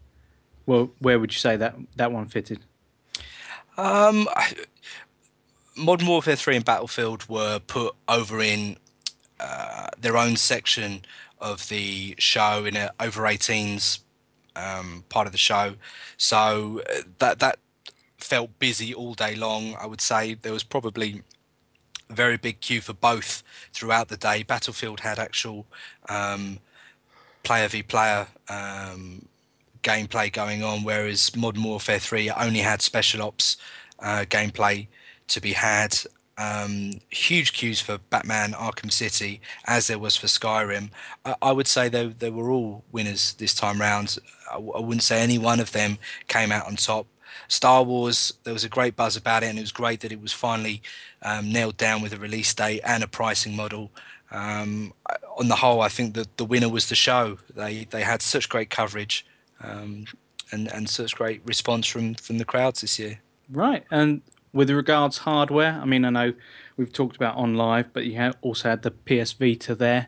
well, 0.68 0.92
where 1.00 1.18
would 1.20 1.34
you 1.34 1.40
say 1.40 1.56
that 1.56 1.76
that 1.96 2.12
one 2.12 2.28
fitted? 2.28 2.60
Um, 3.78 4.28
Modern 5.76 6.08
Warfare 6.08 6.36
Three 6.36 6.56
and 6.56 6.66
Battlefield 6.66 7.28
were 7.28 7.60
put 7.60 7.96
over 8.08 8.40
in 8.40 8.78
uh, 9.40 9.88
their 10.00 10.18
own 10.18 10.36
section 10.36 11.02
of 11.40 11.70
the 11.70 12.16
show 12.18 12.66
in 12.66 12.76
a 12.76 12.92
over 13.00 13.24
18s 13.24 14.00
um, 14.56 15.04
part 15.10 15.26
of 15.26 15.32
the 15.32 15.38
show. 15.38 15.76
So 16.18 16.82
uh, 16.90 17.02
that 17.20 17.40
that 17.40 17.60
felt 18.18 18.60
busy 18.60 18.94
all 18.94 19.14
day 19.14 19.36
long. 19.36 19.76
I 19.80 19.86
would 19.86 20.02
say 20.02 20.34
there 20.34 20.54
was 20.54 20.64
probably 20.64 21.22
a 22.10 22.14
very 22.14 22.38
big 22.38 22.60
queue 22.60 22.82
for 22.82 22.94
both 22.94 23.44
throughout 23.72 24.10
the 24.10 24.18
day. 24.18 24.44
Battlefield 24.44 25.02
had 25.02 25.20
actual 25.20 25.66
um, 26.10 26.60
player 27.44 27.68
v 27.68 27.84
player 27.84 28.28
um, 28.50 29.28
gameplay 29.88 30.32
going 30.32 30.64
on, 30.64 30.84
whereas 30.84 31.36
Modern 31.36 31.64
Warfare 31.64 32.00
3 32.00 32.30
only 32.32 32.60
had 32.60 32.82
special 32.82 33.22
ops 33.22 33.56
uh, 34.00 34.26
gameplay 34.30 34.88
to 35.30 35.40
be 35.40 35.54
had. 35.54 35.98
Um, 36.38 37.00
huge 37.10 37.54
queues 37.54 37.82
for 37.82 37.98
Batman 37.98 38.52
Arkham 38.52 38.92
City, 38.92 39.42
as 39.66 39.88
there 39.88 39.98
was 39.98 40.16
for 40.16 40.28
Skyrim. 40.28 40.92
I, 41.26 41.36
I 41.42 41.52
would 41.52 41.68
say 41.68 41.90
they, 41.90 42.08
they 42.08 42.30
were 42.30 42.52
all 42.52 42.84
winners 42.92 43.34
this 43.34 43.56
time 43.56 43.80
round. 43.80 44.18
I, 44.52 44.58
I 44.58 44.80
wouldn't 44.80 45.04
say 45.04 45.22
any 45.22 45.38
one 45.40 45.60
of 45.60 45.72
them 45.72 45.98
came 46.28 46.52
out 46.52 46.68
on 46.68 46.76
top. 46.76 47.08
Star 47.48 47.82
Wars, 47.82 48.34
there 48.44 48.54
was 48.54 48.66
a 48.66 48.70
great 48.70 48.96
buzz 48.96 49.16
about 49.16 49.44
it, 49.44 49.48
and 49.48 49.58
it 49.58 49.62
was 49.62 49.72
great 49.72 50.02
that 50.02 50.12
it 50.12 50.22
was 50.22 50.34
finally 50.34 50.82
um, 51.22 51.52
nailed 51.52 51.78
down 51.78 52.02
with 52.02 52.14
a 52.14 52.18
release 52.18 52.54
date 52.54 52.82
and 52.84 53.04
a 53.04 53.08
pricing 53.08 53.56
model. 53.56 53.90
Um, 54.32 54.94
on 55.38 55.48
the 55.48 55.56
whole, 55.56 55.82
I 55.82 55.88
think 55.88 56.14
that 56.16 56.38
the 56.38 56.46
winner 56.46 56.70
was 56.70 56.90
the 56.90 56.96
show. 56.96 57.38
They 57.56 57.86
they 57.86 58.02
had 58.02 58.22
such 58.22 58.50
great 58.50 58.70
coverage 58.70 59.26
um, 59.64 60.06
and 60.52 60.72
and 60.72 60.90
such 60.90 61.16
great 61.16 61.42
response 61.46 61.88
from 61.88 62.16
from 62.16 62.38
the 62.38 62.46
crowds 62.46 62.82
this 62.82 63.00
year. 63.00 63.20
Right, 63.50 63.86
and 63.92 64.22
with 64.54 64.70
regards 64.70 65.20
hardware, 65.20 65.80
I 65.82 65.86
mean, 65.86 66.06
I 66.06 66.10
know 66.10 66.34
we've 66.78 66.92
talked 66.92 67.16
about 67.16 67.38
OnLive, 67.38 67.88
but 67.94 68.06
you 68.06 68.34
also 68.42 68.70
had 68.70 68.82
the 68.82 68.92
PS 68.92 69.34
Vita 69.34 69.76
there. 69.76 70.08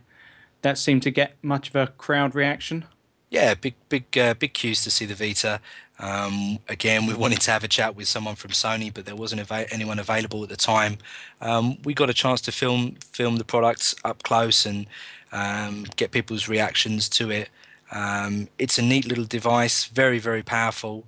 That 0.62 0.78
seemed 0.78 1.04
to 1.04 1.12
get 1.12 1.36
much 1.42 1.70
of 1.70 1.76
a 1.76 1.88
crowd 1.88 2.36
reaction. 2.36 2.86
Yeah, 3.30 3.54
big 3.54 3.76
big 3.90 4.18
uh, 4.18 4.34
big 4.34 4.54
queues 4.54 4.84
to 4.84 4.92
see 4.92 5.06
the 5.06 5.16
Vita. 5.16 5.62
Um, 6.00 6.60
again, 6.68 7.06
we 7.06 7.14
wanted 7.24 7.42
to 7.42 7.52
have 7.52 7.64
a 7.64 7.68
chat 7.68 7.96
with 7.96 8.08
someone 8.08 8.36
from 8.36 8.52
Sony, 8.52 8.94
but 8.94 9.06
there 9.06 9.16
wasn't 9.16 9.42
ava- 9.42 9.72
anyone 9.72 10.00
available 10.00 10.42
at 10.44 10.50
the 10.50 10.56
time. 10.56 10.98
Um, 11.42 11.78
we 11.84 11.94
got 11.94 12.10
a 12.10 12.14
chance 12.14 12.42
to 12.42 12.52
film 12.52 12.96
film 13.14 13.38
the 13.38 13.46
products 13.46 13.96
up 14.04 14.24
close 14.24 14.66
and 14.66 14.88
um, 15.32 15.86
get 15.96 16.12
people's 16.12 16.48
reactions 16.48 17.08
to 17.10 17.30
it. 17.30 17.50
Um, 17.92 18.50
it's 18.58 18.78
a 18.78 18.82
neat 18.82 19.08
little 19.08 19.26
device, 19.26 19.86
very 19.86 20.20
very 20.20 20.44
powerful. 20.44 21.06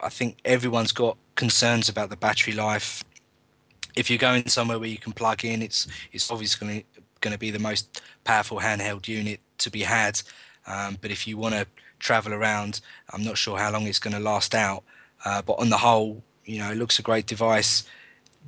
I 0.00 0.08
think 0.08 0.38
everyone's 0.44 0.92
got 0.92 1.16
concerns 1.34 1.88
about 1.88 2.10
the 2.10 2.16
battery 2.16 2.52
life. 2.52 3.04
If 3.94 4.10
you're 4.10 4.18
going 4.18 4.48
somewhere 4.48 4.78
where 4.78 4.88
you 4.88 4.98
can 4.98 5.12
plug 5.12 5.44
in, 5.44 5.62
it's 5.62 5.86
it's 6.12 6.30
obviously 6.30 6.84
going 7.20 7.32
to 7.32 7.38
be 7.38 7.50
the 7.50 7.58
most 7.58 8.02
powerful 8.24 8.58
handheld 8.60 9.08
unit 9.08 9.40
to 9.58 9.70
be 9.70 9.82
had. 9.82 10.20
Um, 10.66 10.98
but 11.00 11.10
if 11.10 11.26
you 11.26 11.36
want 11.36 11.54
to 11.54 11.66
travel 11.98 12.34
around, 12.34 12.80
I'm 13.10 13.22
not 13.22 13.38
sure 13.38 13.58
how 13.58 13.70
long 13.70 13.86
it's 13.86 13.98
going 13.98 14.14
to 14.14 14.20
last 14.20 14.54
out. 14.54 14.82
Uh, 15.24 15.40
but 15.42 15.54
on 15.54 15.70
the 15.70 15.78
whole, 15.78 16.22
you 16.44 16.58
know, 16.58 16.70
it 16.70 16.76
looks 16.76 16.98
a 16.98 17.02
great 17.02 17.26
device. 17.26 17.84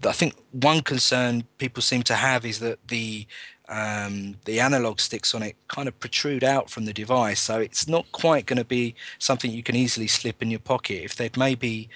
I 0.05 0.13
think 0.13 0.35
one 0.51 0.83
concern 0.83 1.45
people 1.59 1.83
seem 1.83 2.03
to 2.05 2.15
have 2.17 2.45
is 2.45 2.59
that 2.59 2.89
the 2.89 3.27
um, 3.69 4.37
the 4.45 4.61
analog 4.61 5.01
sticks 5.01 5.35
on 5.35 5.43
it 5.43 5.57
kind 5.69 5.89
of 5.89 5.99
protrude 5.99 6.45
out 6.45 6.69
from 6.69 6.85
the 6.85 6.93
device, 6.93 7.41
so 7.41 7.59
it's 7.61 7.89
not 7.89 8.11
quite 8.13 8.47
going 8.47 8.59
to 8.59 8.65
be 8.65 8.95
something 9.19 9.51
you 9.51 9.63
can 9.63 9.77
easily 9.77 10.07
slip 10.07 10.43
in 10.43 10.51
your 10.51 10.61
pocket. 10.61 11.03
If 11.03 11.17
they'd 11.17 11.37
maybe 11.37 11.89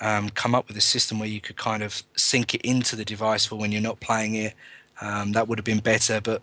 um, 0.00 0.30
come 0.30 0.54
up 0.54 0.66
with 0.68 0.76
a 0.76 0.82
system 0.82 1.18
where 1.18 1.28
you 1.28 1.40
could 1.40 1.56
kind 1.56 1.82
of 1.82 2.02
sync 2.16 2.54
it 2.54 2.60
into 2.62 2.96
the 2.96 3.04
device 3.04 3.46
for 3.46 3.56
when 3.56 3.70
you're 3.70 3.80
not 3.80 4.00
playing 4.00 4.34
it, 4.34 4.54
um, 5.00 5.32
that 5.32 5.46
would 5.46 5.58
have 5.58 5.64
been 5.64 5.78
better. 5.78 6.20
But 6.20 6.42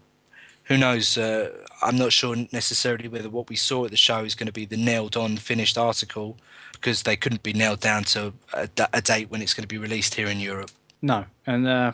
who 0.65 0.77
knows? 0.77 1.17
Uh, 1.17 1.51
I'm 1.81 1.97
not 1.97 2.13
sure 2.13 2.35
necessarily 2.51 3.07
whether 3.09 3.29
what 3.29 3.49
we 3.49 3.57
saw 3.57 3.85
at 3.85 3.91
the 3.91 3.97
show 3.97 4.23
is 4.23 4.35
going 4.35 4.47
to 4.47 4.53
be 4.53 4.65
the 4.65 4.77
nailed 4.77 5.17
on 5.17 5.37
finished 5.37 5.77
article 5.77 6.37
because 6.73 7.03
they 7.03 7.17
couldn't 7.17 7.43
be 7.43 7.51
nailed 7.51 7.81
down 7.81 8.05
to 8.05 8.33
a, 8.53 8.69
a 8.93 9.01
date 9.01 9.29
when 9.29 9.41
it's 9.41 9.53
going 9.53 9.63
to 9.63 9.67
be 9.67 9.77
released 9.77 10.15
here 10.15 10.27
in 10.27 10.39
Europe. 10.39 10.71
No, 11.01 11.25
and 11.45 11.67
uh, 11.67 11.91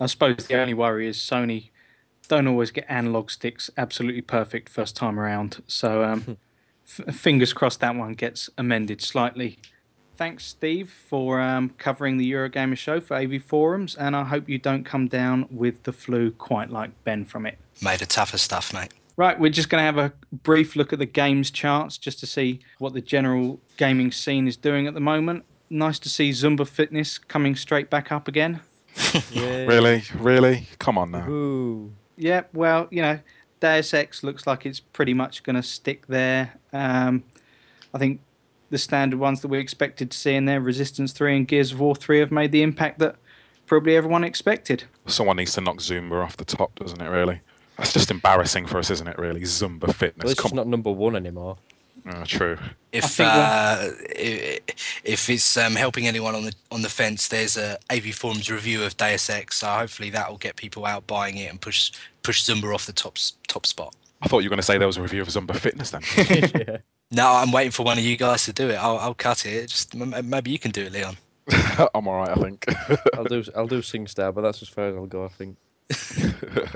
I 0.00 0.06
suppose 0.06 0.46
the 0.46 0.58
only 0.60 0.74
worry 0.74 1.06
is 1.06 1.18
Sony 1.18 1.70
don't 2.26 2.46
always 2.46 2.70
get 2.70 2.84
analog 2.88 3.30
sticks 3.30 3.70
absolutely 3.76 4.22
perfect 4.22 4.68
first 4.68 4.96
time 4.96 5.18
around. 5.18 5.62
So 5.66 6.04
um, 6.04 6.36
f- 6.86 7.14
fingers 7.14 7.52
crossed 7.52 7.80
that 7.80 7.94
one 7.94 8.14
gets 8.14 8.50
amended 8.58 9.00
slightly. 9.00 9.58
Thanks, 10.16 10.46
Steve, 10.46 10.90
for 10.90 11.40
um, 11.40 11.70
covering 11.76 12.16
the 12.16 12.30
Eurogamer 12.32 12.76
show 12.76 13.00
for 13.00 13.16
AV 13.16 13.42
Forums, 13.42 13.94
and 13.94 14.16
I 14.16 14.24
hope 14.24 14.48
you 14.48 14.56
don't 14.56 14.84
come 14.84 15.08
down 15.08 15.46
with 15.50 15.82
the 15.82 15.92
flu 15.92 16.30
quite 16.30 16.70
like 16.70 16.90
Ben 17.04 17.26
from 17.26 17.44
it. 17.44 17.58
Made 17.82 18.00
of 18.00 18.08
tougher 18.08 18.38
stuff, 18.38 18.72
mate. 18.72 18.92
Right, 19.18 19.38
we're 19.38 19.50
just 19.50 19.68
going 19.68 19.80
to 19.80 19.84
have 19.84 19.98
a 19.98 20.12
brief 20.42 20.74
look 20.74 20.92
at 20.94 20.98
the 20.98 21.06
games 21.06 21.50
charts 21.50 21.98
just 21.98 22.18
to 22.20 22.26
see 22.26 22.60
what 22.78 22.94
the 22.94 23.02
general 23.02 23.60
gaming 23.76 24.10
scene 24.10 24.48
is 24.48 24.56
doing 24.56 24.86
at 24.86 24.94
the 24.94 25.00
moment. 25.00 25.44
Nice 25.68 25.98
to 26.00 26.08
see 26.08 26.30
Zumba 26.30 26.66
Fitness 26.66 27.18
coming 27.18 27.54
straight 27.56 27.90
back 27.90 28.10
up 28.10 28.26
again. 28.28 28.60
really, 29.34 30.02
really, 30.14 30.66
come 30.78 30.96
on 30.96 31.10
now. 31.10 31.28
Ooh. 31.28 31.92
Yeah, 32.16 32.42
well, 32.52 32.88
you 32.90 33.02
know, 33.02 33.20
Deus 33.60 33.92
Ex 33.94 34.22
looks 34.22 34.46
like 34.46 34.66
it's 34.66 34.80
pretty 34.80 35.14
much 35.14 35.42
going 35.42 35.56
to 35.56 35.62
stick 35.62 36.06
there. 36.06 36.54
Um, 36.72 37.24
I 37.92 37.98
think 37.98 38.20
the 38.70 38.78
standard 38.78 39.18
ones 39.18 39.40
that 39.42 39.48
we 39.48 39.58
expected 39.58 40.10
to 40.10 40.18
see 40.18 40.34
in 40.34 40.44
there, 40.44 40.60
Resistance 40.60 41.12
3 41.12 41.36
and 41.36 41.48
Gears 41.48 41.72
of 41.72 41.80
War 41.80 41.94
3, 41.94 42.18
have 42.20 42.32
made 42.32 42.52
the 42.52 42.62
impact 42.62 42.98
that 42.98 43.16
probably 43.66 43.96
everyone 43.96 44.24
expected. 44.24 44.84
Someone 45.06 45.36
needs 45.36 45.54
to 45.54 45.60
knock 45.60 45.76
Zumba 45.76 46.24
off 46.24 46.36
the 46.36 46.44
top, 46.44 46.74
doesn't 46.78 47.00
it, 47.00 47.08
really? 47.08 47.40
That's 47.76 47.92
just 47.92 48.10
embarrassing 48.10 48.66
for 48.66 48.78
us, 48.78 48.90
isn't 48.90 49.06
it, 49.06 49.18
really? 49.18 49.42
Zumba 49.42 49.92
fitness. 49.92 50.24
Well, 50.24 50.32
it's 50.32 50.40
Come 50.40 50.50
just 50.50 50.54
not 50.54 50.66
number 50.66 50.90
one 50.90 51.14
anymore. 51.14 51.58
Oh, 52.08 52.24
true. 52.24 52.56
If 52.92 53.18
uh, 53.20 53.90
if 55.04 55.28
it's 55.28 55.56
um, 55.56 55.74
helping 55.74 56.06
anyone 56.06 56.34
on 56.34 56.44
the 56.44 56.54
on 56.70 56.82
the 56.82 56.88
fence, 56.88 57.28
there's 57.28 57.56
a 57.56 57.78
AV 57.90 58.14
Forums 58.14 58.48
review 58.50 58.84
of 58.84 58.96
Deus 58.96 59.28
Ex, 59.28 59.56
so 59.56 59.66
hopefully 59.66 60.10
that 60.10 60.30
will 60.30 60.38
get 60.38 60.56
people 60.56 60.86
out 60.86 61.06
buying 61.06 61.36
it 61.36 61.50
and 61.50 61.60
push 61.60 61.90
push 62.22 62.42
Zumba 62.42 62.72
off 62.74 62.86
the 62.86 62.92
top 62.92 63.18
top 63.48 63.66
spot. 63.66 63.94
I 64.22 64.28
thought 64.28 64.38
you 64.38 64.46
were 64.46 64.50
going 64.50 64.58
to 64.58 64.62
say 64.62 64.78
there 64.78 64.86
was 64.86 64.96
a 64.96 65.02
review 65.02 65.22
of 65.22 65.28
Zumba 65.28 65.56
fitness 65.56 65.90
then. 65.90 66.02
yeah. 66.68 66.78
No, 67.10 67.32
I'm 67.32 67.52
waiting 67.52 67.72
for 67.72 67.84
one 67.84 67.98
of 67.98 68.04
you 68.04 68.16
guys 68.16 68.44
to 68.46 68.52
do 68.52 68.68
it. 68.70 68.76
I'll, 68.76 68.98
I'll 68.98 69.14
cut 69.14 69.44
it. 69.46 69.68
Just 69.68 69.94
m- 69.94 70.28
maybe 70.28 70.50
you 70.50 70.58
can 70.58 70.70
do 70.70 70.82
it, 70.82 70.92
Leon. 70.92 71.16
I'm 71.94 72.08
all 72.08 72.16
right, 72.16 72.30
I 72.30 72.34
think. 72.34 72.64
I'll 73.14 73.24
do 73.24 73.44
I'll 73.54 73.68
do 73.68 73.80
SingStar, 73.80 74.34
but 74.34 74.42
that's 74.42 74.62
as 74.62 74.68
far 74.68 74.88
as 74.88 74.96
I'll 74.96 75.06
go. 75.06 75.24
I 75.24 75.28
think. 75.28 75.56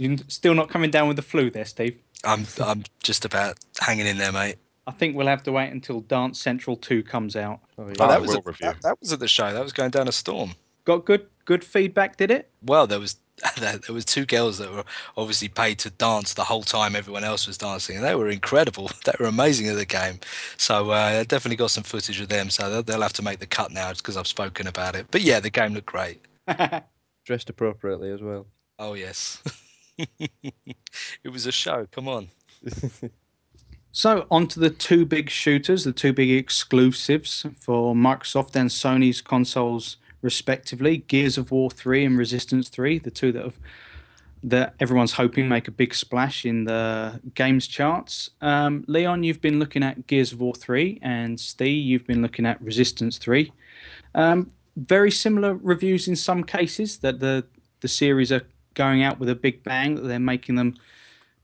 You're 0.00 0.16
still 0.28 0.54
not 0.54 0.70
coming 0.70 0.90
down 0.90 1.08
with 1.08 1.16
the 1.16 1.22
flu 1.22 1.50
there, 1.50 1.66
Steve? 1.66 1.98
I'm 2.24 2.46
I'm 2.58 2.84
just 3.02 3.26
about 3.26 3.58
hanging 3.80 4.06
in 4.06 4.16
there, 4.16 4.32
mate. 4.32 4.56
I 4.86 4.92
think 4.92 5.14
we'll 5.14 5.26
have 5.26 5.42
to 5.42 5.52
wait 5.52 5.70
until 5.70 6.00
Dance 6.00 6.40
Central 6.40 6.74
2 6.74 7.02
comes 7.02 7.36
out. 7.36 7.60
Oh, 7.76 7.86
yeah. 7.86 7.94
Oh, 8.00 8.08
that 8.08 8.20
was 8.20 8.30
will 8.30 8.38
at, 8.38 8.58
that, 8.60 8.82
that 8.82 8.96
was 8.98 9.12
at 9.12 9.20
the 9.20 9.28
show. 9.28 9.52
That 9.52 9.62
was 9.62 9.74
going 9.74 9.90
down 9.90 10.08
a 10.08 10.12
storm. 10.12 10.54
Got 10.86 11.04
good 11.04 11.26
good 11.44 11.62
feedback, 11.62 12.16
did 12.16 12.30
it? 12.30 12.50
Well, 12.62 12.86
there 12.86 12.98
was 12.98 13.16
there 13.60 13.78
was 13.90 14.06
two 14.06 14.24
girls 14.24 14.56
that 14.56 14.72
were 14.72 14.84
obviously 15.18 15.48
paid 15.48 15.78
to 15.80 15.90
dance 15.90 16.32
the 16.32 16.44
whole 16.44 16.62
time 16.62 16.96
everyone 16.96 17.24
else 17.24 17.46
was 17.46 17.58
dancing, 17.58 17.96
and 17.96 18.04
they 18.04 18.14
were 18.14 18.30
incredible. 18.30 18.90
They 19.04 19.12
were 19.20 19.26
amazing 19.26 19.68
at 19.68 19.76
the 19.76 19.84
game. 19.84 20.20
So 20.56 20.92
uh, 20.92 21.20
I 21.20 21.24
definitely 21.24 21.56
got 21.56 21.72
some 21.72 21.84
footage 21.84 22.20
of 22.22 22.28
them. 22.28 22.48
So 22.48 22.70
they'll, 22.70 22.82
they'll 22.82 23.02
have 23.02 23.12
to 23.14 23.22
make 23.22 23.38
the 23.38 23.46
cut 23.46 23.70
now 23.70 23.92
because 23.92 24.16
I've 24.16 24.26
spoken 24.26 24.66
about 24.66 24.96
it. 24.96 25.08
But 25.10 25.20
yeah, 25.20 25.40
the 25.40 25.50
game 25.50 25.74
looked 25.74 25.86
great. 25.86 26.20
Dressed 27.26 27.50
appropriately 27.50 28.10
as 28.10 28.22
well. 28.22 28.46
Oh 28.78 28.94
yes, 28.94 29.42
it 31.24 31.28
was 31.30 31.46
a 31.46 31.52
show. 31.52 31.86
Come 31.90 32.08
on. 32.08 32.28
So, 33.92 34.26
on 34.30 34.46
to 34.48 34.60
the 34.60 34.70
two 34.70 35.04
big 35.04 35.30
shooters, 35.30 35.82
the 35.82 35.92
two 35.92 36.12
big 36.12 36.30
exclusives 36.30 37.44
for 37.58 37.92
Microsoft 37.92 38.54
and 38.54 38.70
Sony's 38.70 39.20
consoles, 39.20 39.96
respectively 40.22 40.98
Gears 40.98 41.36
of 41.36 41.50
War 41.50 41.70
3 41.70 42.04
and 42.04 42.16
Resistance 42.18 42.68
3, 42.68 43.00
the 43.00 43.10
two 43.10 43.32
that 43.32 43.42
have 43.42 43.58
that 44.42 44.74
everyone's 44.80 45.12
hoping 45.12 45.48
make 45.48 45.68
a 45.68 45.70
big 45.70 45.92
splash 45.92 46.46
in 46.46 46.64
the 46.64 47.20
games 47.34 47.66
charts. 47.66 48.30
Um, 48.40 48.84
Leon, 48.86 49.22
you've 49.22 49.42
been 49.42 49.58
looking 49.58 49.82
at 49.82 50.06
Gears 50.06 50.32
of 50.32 50.40
War 50.40 50.54
3, 50.54 51.00
and 51.02 51.38
Steve, 51.38 51.84
you've 51.84 52.06
been 52.06 52.22
looking 52.22 52.46
at 52.46 52.62
Resistance 52.62 53.18
3. 53.18 53.52
Um, 54.14 54.50
very 54.76 55.10
similar 55.10 55.54
reviews 55.54 56.08
in 56.08 56.16
some 56.16 56.44
cases 56.44 56.98
that 56.98 57.18
the 57.18 57.44
the 57.80 57.88
series 57.88 58.30
are 58.30 58.42
going 58.74 59.02
out 59.02 59.18
with 59.18 59.28
a 59.28 59.34
big 59.34 59.62
bang, 59.62 59.96
that 59.96 60.02
they're 60.02 60.18
making 60.18 60.54
them 60.54 60.76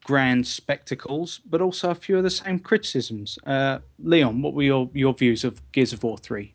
grand 0.06 0.46
spectacles, 0.46 1.40
but 1.44 1.60
also 1.60 1.90
a 1.90 1.94
few 1.94 2.16
of 2.16 2.22
the 2.22 2.30
same 2.30 2.60
criticisms. 2.60 3.38
Uh, 3.44 3.80
Leon, 3.98 4.40
what 4.40 4.54
were 4.54 4.62
your, 4.62 4.88
your 4.94 5.12
views 5.12 5.42
of 5.42 5.60
Gears 5.72 5.92
of 5.92 6.04
War 6.04 6.16
3? 6.16 6.54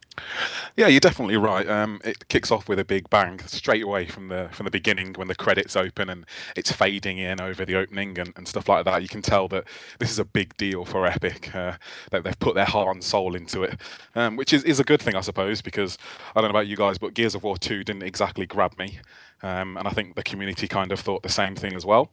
Yeah, 0.78 0.88
you're 0.88 1.02
definitely 1.02 1.38
right. 1.38 1.68
Um, 1.68 2.00
it 2.04 2.28
kicks 2.30 2.50
off 2.50 2.70
with 2.70 2.80
a 2.80 2.86
big 2.86 3.10
bang 3.10 3.40
straight 3.40 3.84
away 3.84 4.06
from 4.06 4.30
the 4.30 4.50
from 4.52 4.66
the 4.66 4.72
beginning 4.72 5.14
when 5.14 5.28
the 5.28 5.36
credits 5.36 5.76
open 5.76 6.10
and 6.10 6.26
it's 6.56 6.72
fading 6.72 7.18
in 7.18 7.42
over 7.42 7.66
the 7.66 7.76
opening 7.76 8.18
and, 8.18 8.34
and 8.36 8.48
stuff 8.48 8.70
like 8.70 8.86
that. 8.86 9.02
You 9.02 9.08
can 9.08 9.22
tell 9.22 9.48
that 9.50 9.66
this 10.00 10.12
is 10.12 10.20
a 10.20 10.26
big 10.26 10.56
deal 10.58 10.86
for 10.86 11.06
Epic. 11.06 11.54
Uh, 11.54 11.74
that 12.12 12.24
they've 12.24 12.40
put 12.40 12.56
their 12.56 12.66
heart 12.66 12.96
and 12.96 13.04
soul 13.04 13.36
into 13.36 13.64
it, 13.64 13.80
um, 14.16 14.36
which 14.38 14.54
is, 14.54 14.64
is 14.64 14.80
a 14.80 14.84
good 14.84 15.02
thing, 15.02 15.16
I 15.16 15.22
suppose. 15.22 15.62
Because 15.62 15.98
I 16.36 16.42
don't 16.42 16.50
know 16.50 16.58
about 16.58 16.68
you 16.68 16.78
guys, 16.78 16.98
but 16.98 17.14
Gears 17.14 17.36
of 17.36 17.44
War 17.44 17.58
Two 17.58 17.84
didn't 17.84 18.04
exactly 18.04 18.46
grab 18.46 18.78
me, 18.78 19.00
um, 19.44 19.78
and 19.78 19.88
I 19.88 19.92
think 19.92 20.16
the 20.16 20.24
community 20.24 20.68
kind 20.68 20.92
of 20.92 21.00
thought 21.00 21.24
the 21.24 21.30
same 21.30 21.56
thing 21.56 21.76
as 21.76 21.86
well. 21.86 22.12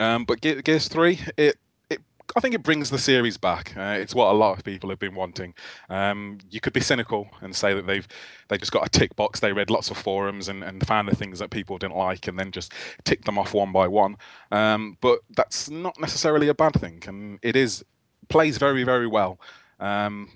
Um, 0.00 0.24
but 0.24 0.40
Ge- 0.40 0.62
Gears 0.62 0.88
Three, 0.88 1.20
it 1.36 1.56
it 1.88 2.00
I 2.36 2.40
think 2.40 2.54
it 2.54 2.62
brings 2.62 2.90
the 2.90 2.98
series 2.98 3.36
back. 3.36 3.74
Uh, 3.76 3.96
it's 3.98 4.14
what 4.14 4.30
a 4.30 4.36
lot 4.36 4.58
of 4.58 4.64
people 4.64 4.90
have 4.90 4.98
been 4.98 5.14
wanting. 5.14 5.54
Um, 5.88 6.38
you 6.50 6.60
could 6.60 6.72
be 6.72 6.80
cynical 6.80 7.28
and 7.40 7.54
say 7.54 7.72
that 7.74 7.86
they've 7.86 8.06
they 8.48 8.58
just 8.58 8.72
got 8.72 8.86
a 8.86 8.90
tick 8.90 9.16
box. 9.16 9.40
They 9.40 9.52
read 9.52 9.70
lots 9.70 9.90
of 9.90 9.96
forums 9.96 10.48
and, 10.48 10.62
and 10.62 10.86
found 10.86 11.08
the 11.08 11.16
things 11.16 11.38
that 11.38 11.50
people 11.50 11.78
didn't 11.78 11.96
like, 11.96 12.28
and 12.28 12.38
then 12.38 12.50
just 12.50 12.72
ticked 13.04 13.24
them 13.24 13.38
off 13.38 13.54
one 13.54 13.72
by 13.72 13.88
one. 13.88 14.16
Um, 14.52 14.98
but 15.00 15.20
that's 15.36 15.70
not 15.70 15.98
necessarily 16.00 16.48
a 16.48 16.54
bad 16.54 16.74
thing, 16.74 17.02
and 17.06 17.38
it 17.42 17.56
is 17.56 17.84
plays 18.28 18.58
very 18.58 18.84
very 18.84 19.06
well. 19.06 19.40
Um, 19.80 20.30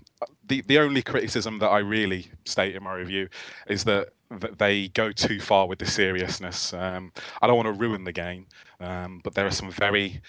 the 0.47 0.63
the 0.63 0.79
only 0.79 1.03
criticism 1.03 1.59
that 1.61 1.69
I 1.69 1.79
really 1.79 2.31
state 2.45 2.75
in 2.77 2.83
my 2.83 2.95
review 2.95 3.29
is 3.69 3.85
that, 3.85 4.11
that 4.31 4.59
they 4.59 4.89
go 4.89 5.13
too 5.13 5.41
far 5.41 5.67
with 5.67 5.79
the 5.79 5.87
seriousness. 5.87 6.73
Um, 6.75 7.13
I 7.41 7.47
don't 7.47 7.57
want 7.57 7.67
to 7.69 7.73
ruin 7.81 8.05
the 8.05 8.13
game, 8.13 8.47
um, 8.81 9.21
but 9.25 9.35
there 9.35 9.47
are 9.47 9.51
some 9.51 9.71
very 9.71 10.21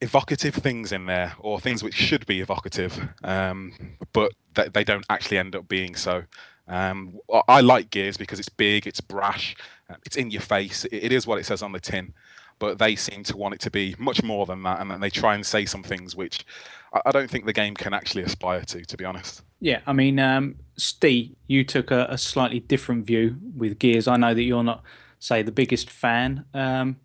evocative 0.00 0.54
things 0.54 0.92
in 0.92 1.06
there, 1.06 1.34
or 1.38 1.60
things 1.60 1.82
which 1.82 1.94
should 1.94 2.26
be 2.26 2.40
evocative, 2.40 3.08
um, 3.22 3.72
but 4.12 4.32
th- 4.54 4.72
they 4.72 4.84
don't 4.84 5.06
actually 5.08 5.38
end 5.38 5.56
up 5.56 5.68
being 5.68 5.94
so. 5.94 6.24
Um, 6.66 7.18
I- 7.48 7.60
like 7.60 7.90
Gears 7.90 8.16
because 8.16 8.40
it's 8.40 8.48
big, 8.48 8.86
it's 8.86 9.00
brash, 9.00 9.54
uh, 9.90 9.96
it's 10.06 10.16
in 10.16 10.30
your 10.30 10.40
face. 10.40 10.86
It, 10.86 11.04
it 11.04 11.12
is 11.12 11.26
what 11.26 11.38
it 11.38 11.44
says 11.44 11.62
on 11.62 11.72
the 11.72 11.80
tin, 11.80 12.14
but 12.58 12.78
they 12.78 12.96
seem 12.96 13.22
to 13.24 13.36
want 13.36 13.54
it 13.54 13.60
to 13.60 13.70
be 13.70 13.94
much 13.98 14.22
more 14.22 14.46
than 14.46 14.62
that, 14.62 14.80
and 14.80 14.90
then 14.90 15.00
they 15.00 15.10
try 15.10 15.34
and 15.34 15.44
say 15.44 15.66
some 15.66 15.82
things 15.82 16.16
which 16.16 16.44
I, 16.94 17.02
I 17.06 17.10
don't 17.10 17.30
think 17.30 17.44
the 17.44 17.52
game 17.52 17.74
can 17.74 17.92
actually 17.92 18.22
aspire 18.22 18.62
to, 18.62 18.84
to 18.84 18.96
be 18.96 19.04
honest. 19.04 19.42
Yeah, 19.60 19.80
I 19.86 19.92
mean, 19.92 20.18
um, 20.18 20.56
Steve, 20.76 21.34
you 21.46 21.64
took 21.64 21.90
a, 21.90 22.06
a 22.08 22.18
slightly 22.18 22.60
different 22.60 23.06
view 23.06 23.36
with 23.56 23.78
Gears. 23.78 24.08
I 24.08 24.16
know 24.16 24.34
that 24.34 24.42
you're 24.42 24.64
not, 24.64 24.82
say, 25.18 25.42
the 25.42 25.52
biggest 25.52 25.90
fan. 25.90 26.44
Um, 26.54 26.96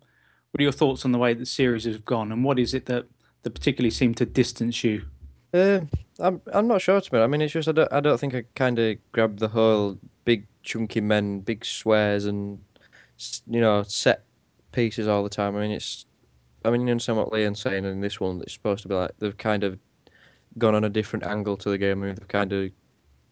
what 0.50 0.60
are 0.60 0.62
your 0.62 0.72
thoughts 0.72 1.04
on 1.04 1.12
the 1.12 1.18
way 1.18 1.34
the 1.34 1.46
series 1.46 1.84
has 1.84 1.98
gone, 1.98 2.32
and 2.32 2.44
what 2.44 2.58
is 2.58 2.74
it 2.74 2.86
that, 2.86 3.06
that 3.42 3.50
particularly 3.50 3.90
seemed 3.90 4.16
to 4.18 4.26
distance 4.26 4.82
you? 4.82 5.04
Uh, 5.52 5.80
I'm 6.18 6.40
I'm 6.52 6.68
not 6.68 6.82
sure 6.82 7.00
to 7.00 7.14
me. 7.14 7.20
I 7.20 7.26
mean, 7.26 7.40
it's 7.40 7.52
just 7.52 7.68
I 7.68 7.72
don't 7.72 7.92
I 7.92 8.00
don't 8.00 8.18
think 8.18 8.34
I 8.34 8.44
kind 8.54 8.78
of 8.78 8.98
grabbed 9.12 9.38
the 9.38 9.48
whole 9.48 9.98
big 10.24 10.46
chunky 10.62 11.00
men, 11.00 11.40
big 11.40 11.64
swears, 11.64 12.26
and 12.26 12.60
you 13.46 13.60
know 13.60 13.82
set 13.82 14.24
pieces 14.72 15.08
all 15.08 15.22
the 15.22 15.30
time. 15.30 15.56
I 15.56 15.60
mean, 15.60 15.72
it's 15.72 16.06
I 16.64 16.70
mean 16.70 16.86
you 16.86 16.90
understand 16.90 17.18
what 17.18 17.32
Leon's 17.32 17.60
saying 17.60 17.84
in 17.84 18.00
this 18.00 18.20
one. 18.20 18.40
It's 18.42 18.52
supposed 18.52 18.82
to 18.82 18.88
be 18.88 18.94
like 18.94 19.12
they've 19.18 19.36
kind 19.36 19.64
of 19.64 19.78
gone 20.58 20.74
on 20.74 20.84
a 20.84 20.90
different 20.90 21.24
angle 21.24 21.56
to 21.58 21.70
the 21.70 21.78
game. 21.78 22.02
I 22.02 22.06
mean, 22.06 22.14
they've 22.16 22.28
kind 22.28 22.52
of 22.52 22.70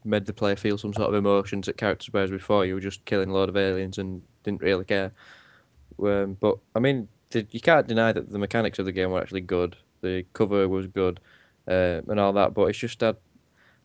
made 0.04 0.26
the 0.26 0.32
player 0.32 0.56
feel 0.56 0.78
some 0.78 0.92
sort 0.94 1.08
of 1.08 1.14
emotions 1.14 1.66
that 1.66 1.76
characters 1.76 2.08
whereas 2.12 2.30
before 2.30 2.64
you 2.64 2.74
were 2.74 2.80
just 2.80 3.04
killing 3.04 3.30
a 3.30 3.32
load 3.32 3.48
of 3.48 3.56
aliens 3.56 3.98
and 3.98 4.22
didn't 4.44 4.62
really 4.62 4.84
care. 4.84 5.12
Um, 6.02 6.36
but 6.40 6.58
I 6.74 6.78
mean, 6.78 7.08
the, 7.30 7.46
you 7.50 7.60
can't 7.60 7.86
deny 7.86 8.12
that 8.12 8.30
the 8.30 8.38
mechanics 8.38 8.78
of 8.78 8.86
the 8.86 8.92
game 8.92 9.10
were 9.10 9.20
actually 9.20 9.40
good. 9.40 9.76
The 10.00 10.24
cover 10.32 10.68
was 10.68 10.86
good, 10.86 11.20
uh, 11.66 12.00
and 12.06 12.20
all 12.20 12.32
that. 12.34 12.54
But 12.54 12.66
it's 12.66 12.78
just 12.78 13.00
that 13.00 13.18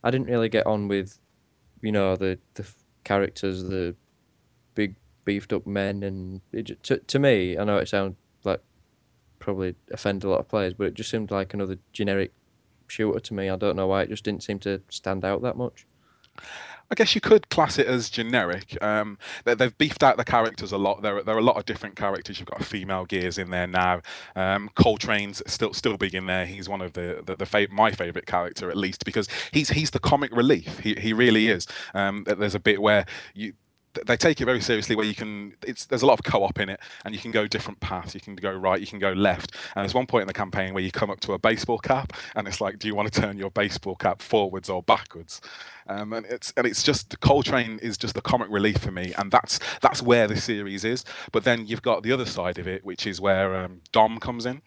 I 0.04 0.12
didn't 0.12 0.28
really 0.28 0.50
get 0.50 0.68
on 0.68 0.88
with, 0.88 1.20
you 1.82 1.92
know, 1.92 2.16
the 2.16 2.38
the 2.54 2.68
characters, 3.04 3.64
the 3.64 3.96
big 4.76 4.96
beefed 5.26 5.54
up 5.54 5.66
men, 5.66 6.04
and 6.04 6.42
it, 6.52 6.84
to 6.84 6.98
to 6.98 7.20
me, 7.20 7.58
I 7.58 7.64
know 7.64 7.78
it 7.78 7.90
sounds 7.90 8.16
probably 9.44 9.76
offend 9.92 10.24
a 10.24 10.30
lot 10.30 10.40
of 10.40 10.48
players, 10.48 10.74
but 10.74 10.88
it 10.88 10.94
just 10.94 11.10
seemed 11.10 11.30
like 11.30 11.54
another 11.54 11.78
generic 11.92 12.32
shooter 12.88 13.20
to 13.20 13.34
me. 13.34 13.50
I 13.50 13.56
don't 13.56 13.76
know 13.76 13.88
why 13.88 14.04
it 14.04 14.10
just 14.10 14.24
didn't 14.24 14.44
seem 14.44 14.60
to 14.60 14.82
stand 14.90 15.26
out 15.26 15.42
that 15.42 15.58
much. 15.58 15.86
I 16.92 16.96
guess 16.96 17.16
you 17.16 17.22
could 17.22 17.50
class 17.50 17.80
it 17.80 17.88
as 17.88 18.10
generic. 18.10 18.78
Um, 18.82 19.18
they, 19.46 19.56
have 19.58 19.78
beefed 19.78 20.04
out 20.04 20.18
the 20.18 20.24
characters 20.24 20.72
a 20.72 20.78
lot. 20.78 21.02
There, 21.02 21.24
there 21.24 21.36
are 21.36 21.40
a 21.40 21.44
lot 21.44 21.58
of 21.58 21.66
different 21.66 21.96
characters. 21.96 22.40
You've 22.40 22.50
got 22.50 22.64
female 22.64 23.06
gears 23.06 23.38
in 23.38 23.50
there 23.50 23.68
now. 23.68 24.02
Um, 24.36 24.70
Cole 24.76 24.98
Train's 24.98 25.42
still 25.48 25.74
still 25.74 25.98
big 25.98 26.14
in 26.14 26.28
there. 26.28 26.46
He's 26.46 26.70
one 26.70 26.82
of 26.82 26.94
the 26.94 27.24
the, 27.26 27.36
the 27.36 27.68
my 27.72 27.92
favorite 27.92 28.28
character 28.28 28.70
at 28.70 28.78
least 28.78 29.06
because 29.06 29.28
he's 29.52 29.70
he's 29.70 29.92
the 29.92 30.00
comic 30.00 30.36
relief. 30.36 30.80
He 30.80 30.94
he 30.96 31.14
really 31.14 31.48
is. 31.48 31.68
Um, 31.96 32.26
there's 32.26 32.56
a 32.56 32.60
bit 32.60 32.82
where 32.82 33.06
you 33.34 33.54
they 34.06 34.18
take 34.18 34.42
it 34.42 34.46
very 34.46 34.62
seriously 34.62 34.96
where 34.96 35.06
you 35.06 35.16
can 35.16 35.56
there's 35.62 36.02
a 36.02 36.06
lot 36.06 36.20
of 36.20 36.24
co-op 36.24 36.60
in 36.60 36.70
it 36.70 36.80
and 37.06 37.14
you 37.14 37.22
can 37.22 37.32
go 37.32 37.48
different 37.48 37.80
paths. 37.80 38.14
You 38.14 38.22
can 38.22 38.36
go 38.36 38.52
right 38.52 38.80
you 38.80 38.88
can 38.88 39.00
go 39.00 39.12
left. 39.12 39.56
And 39.76 39.84
there's 39.84 39.94
one 39.94 40.06
point 40.06 40.24
in 40.24 40.28
the 40.28 40.34
campaign 40.34 40.74
where 40.74 40.84
you 40.84 40.92
come 40.92 41.10
up 41.10 41.20
to 41.22 41.34
a 41.34 41.40
baseball 41.40 41.80
cap 41.80 42.14
and 42.36 42.48
it's 42.48 42.62
like 42.62 42.80
do 42.80 42.88
you 42.88 42.96
want 42.96 43.12
to 43.12 43.22
turn 43.22 43.38
your 43.38 43.52
baseball 43.52 43.96
cap 43.96 44.22
forwards 44.22 44.70
or 44.70 44.84
backwards? 44.84 45.42
Um, 45.88 46.14
and 46.14 46.26
it's 46.26 46.54
and 46.58 46.66
it's 46.66 46.84
just 46.84 47.20
Cole 47.20 47.44
Train 47.44 47.80
is 47.82 47.98
just 47.98 48.16
the 48.16 48.22
comic 48.22 48.48
relief 48.50 48.78
for 48.78 48.92
me 48.92 49.14
and 49.18 49.32
that's 49.32 49.60
that's 49.82 50.02
where 50.02 50.28
the 50.28 50.40
series 50.40 50.84
is. 50.84 51.04
But 51.32 51.44
then 51.44 51.68
you've 51.68 51.82
got 51.82 52.04
the 52.04 52.12
other 52.12 52.26
side 52.26 52.58
of 52.58 52.68
it 52.68 52.84
which 52.84 53.08
is 53.08 53.22
where 53.22 53.56
um, 53.56 53.82
Dom 53.92 54.20
comes 54.20 54.46
in 54.46 54.62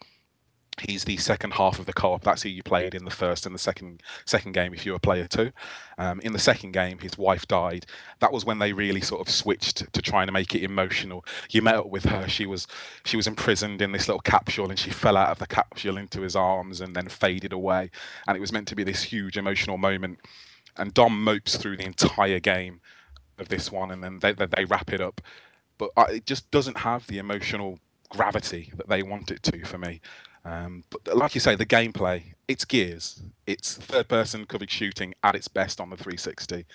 He's 0.79 1.05
the 1.05 1.17
second 1.17 1.53
half 1.53 1.79
of 1.79 1.87
the 1.87 1.93
co-op. 1.93 2.23
That's 2.23 2.43
who 2.43 2.49
you 2.49 2.61
played 2.61 2.93
in 2.93 3.03
the 3.03 3.11
first 3.11 3.45
and 3.45 3.55
the 3.55 3.59
second 3.59 4.03
second 4.25 4.51
game 4.51 4.73
if 4.73 4.85
you 4.85 4.91
were 4.91 4.99
player 4.99 5.27
two. 5.27 5.51
Um, 5.97 6.19
in 6.19 6.33
the 6.33 6.39
second 6.39 6.73
game, 6.73 6.99
his 6.99 7.17
wife 7.17 7.47
died. 7.47 7.87
That 8.19 8.31
was 8.31 8.45
when 8.45 8.59
they 8.59 8.73
really 8.73 9.01
sort 9.01 9.21
of 9.21 9.33
switched 9.33 9.91
to 9.91 10.01
trying 10.01 10.27
to 10.27 10.31
make 10.31 10.53
it 10.53 10.63
emotional. 10.63 11.25
You 11.49 11.63
met 11.63 11.75
up 11.75 11.89
with 11.89 12.05
her. 12.05 12.27
She 12.27 12.45
was 12.45 12.67
she 13.05 13.17
was 13.17 13.25
imprisoned 13.25 13.81
in 13.81 13.91
this 13.91 14.07
little 14.07 14.21
capsule, 14.21 14.69
and 14.69 14.77
she 14.77 14.91
fell 14.91 15.17
out 15.17 15.29
of 15.29 15.39
the 15.39 15.47
capsule 15.47 15.97
into 15.97 16.21
his 16.21 16.35
arms 16.35 16.79
and 16.79 16.95
then 16.95 17.07
faded 17.07 17.53
away. 17.53 17.89
And 18.27 18.37
it 18.37 18.41
was 18.41 18.51
meant 18.51 18.67
to 18.67 18.75
be 18.75 18.83
this 18.83 19.03
huge 19.03 19.37
emotional 19.37 19.77
moment. 19.77 20.19
And 20.75 20.93
Dom 20.93 21.23
mopes 21.23 21.57
through 21.57 21.77
the 21.77 21.85
entire 21.85 22.39
game 22.39 22.81
of 23.39 23.49
this 23.49 23.71
one, 23.71 23.89
and 23.89 24.03
then 24.03 24.19
they 24.19 24.33
they, 24.33 24.45
they 24.45 24.65
wrap 24.65 24.93
it 24.93 25.01
up. 25.01 25.21
But 25.79 25.89
it 26.09 26.25
just 26.25 26.49
doesn't 26.51 26.77
have 26.77 27.07
the 27.07 27.17
emotional 27.17 27.79
gravity 28.09 28.71
that 28.77 28.87
they 28.87 29.03
want 29.03 29.31
it 29.31 29.43
to 29.43 29.65
for 29.65 29.77
me. 29.77 30.01
Um, 30.47 30.85
but 30.89 31.15
like 31.15 31.35
you 31.35 31.41
say, 31.41 31.55
the 31.55 31.65
gameplay, 31.65 32.23
it's 32.47 32.63
Gears. 32.63 33.21
It's 33.45 33.75
third 33.75 34.07
person 34.07 34.45
covered 34.45 34.71
shooting 34.71 35.13
at 35.21 35.35
its 35.35 35.49
best 35.49 35.81
on 35.81 35.89
the 35.89 35.97
360 35.97 36.65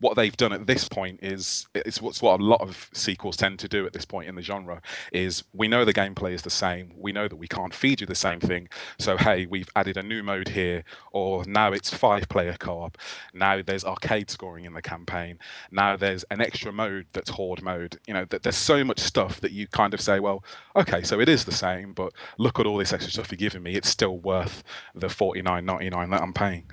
what 0.00 0.16
they've 0.16 0.36
done 0.36 0.52
at 0.52 0.66
this 0.66 0.88
point 0.88 1.20
is 1.22 1.66
it's 1.74 2.02
what's 2.02 2.20
what 2.20 2.40
a 2.40 2.42
lot 2.42 2.60
of 2.60 2.90
sequels 2.92 3.36
tend 3.36 3.58
to 3.58 3.68
do 3.68 3.86
at 3.86 3.92
this 3.92 4.04
point 4.04 4.28
in 4.28 4.34
the 4.34 4.42
genre 4.42 4.82
is 5.12 5.44
we 5.52 5.68
know 5.68 5.84
the 5.84 5.94
gameplay 5.94 6.32
is 6.32 6.42
the 6.42 6.50
same 6.50 6.92
we 6.96 7.12
know 7.12 7.28
that 7.28 7.36
we 7.36 7.46
can't 7.46 7.72
feed 7.72 8.00
you 8.00 8.06
the 8.06 8.14
same 8.14 8.40
thing 8.40 8.68
so 8.98 9.16
hey 9.16 9.46
we've 9.46 9.68
added 9.76 9.96
a 9.96 10.02
new 10.02 10.22
mode 10.22 10.48
here 10.48 10.84
or 11.12 11.44
now 11.46 11.72
it's 11.72 11.92
five 11.92 12.28
player 12.28 12.56
co-op 12.58 12.98
now 13.32 13.62
there's 13.62 13.84
arcade 13.84 14.28
scoring 14.30 14.64
in 14.64 14.74
the 14.74 14.82
campaign 14.82 15.38
now 15.70 15.96
there's 15.96 16.24
an 16.24 16.40
extra 16.40 16.72
mode 16.72 17.06
that's 17.12 17.30
horde 17.30 17.62
mode 17.62 17.98
you 18.06 18.12
know 18.14 18.24
that 18.26 18.42
there's 18.42 18.56
so 18.56 18.84
much 18.84 18.98
stuff 18.98 19.40
that 19.40 19.52
you 19.52 19.66
kind 19.68 19.94
of 19.94 20.00
say 20.00 20.18
well 20.18 20.42
okay 20.74 21.02
so 21.02 21.20
it 21.20 21.28
is 21.28 21.44
the 21.44 21.52
same 21.52 21.92
but 21.92 22.12
look 22.36 22.58
at 22.58 22.66
all 22.66 22.76
this 22.76 22.92
extra 22.92 23.12
stuff 23.12 23.30
you're 23.30 23.36
giving 23.36 23.62
me 23.62 23.74
it's 23.74 23.88
still 23.88 24.18
worth 24.18 24.64
the 24.94 25.06
49.99 25.06 26.10
that 26.10 26.20
i'm 26.20 26.32
paying. 26.32 26.70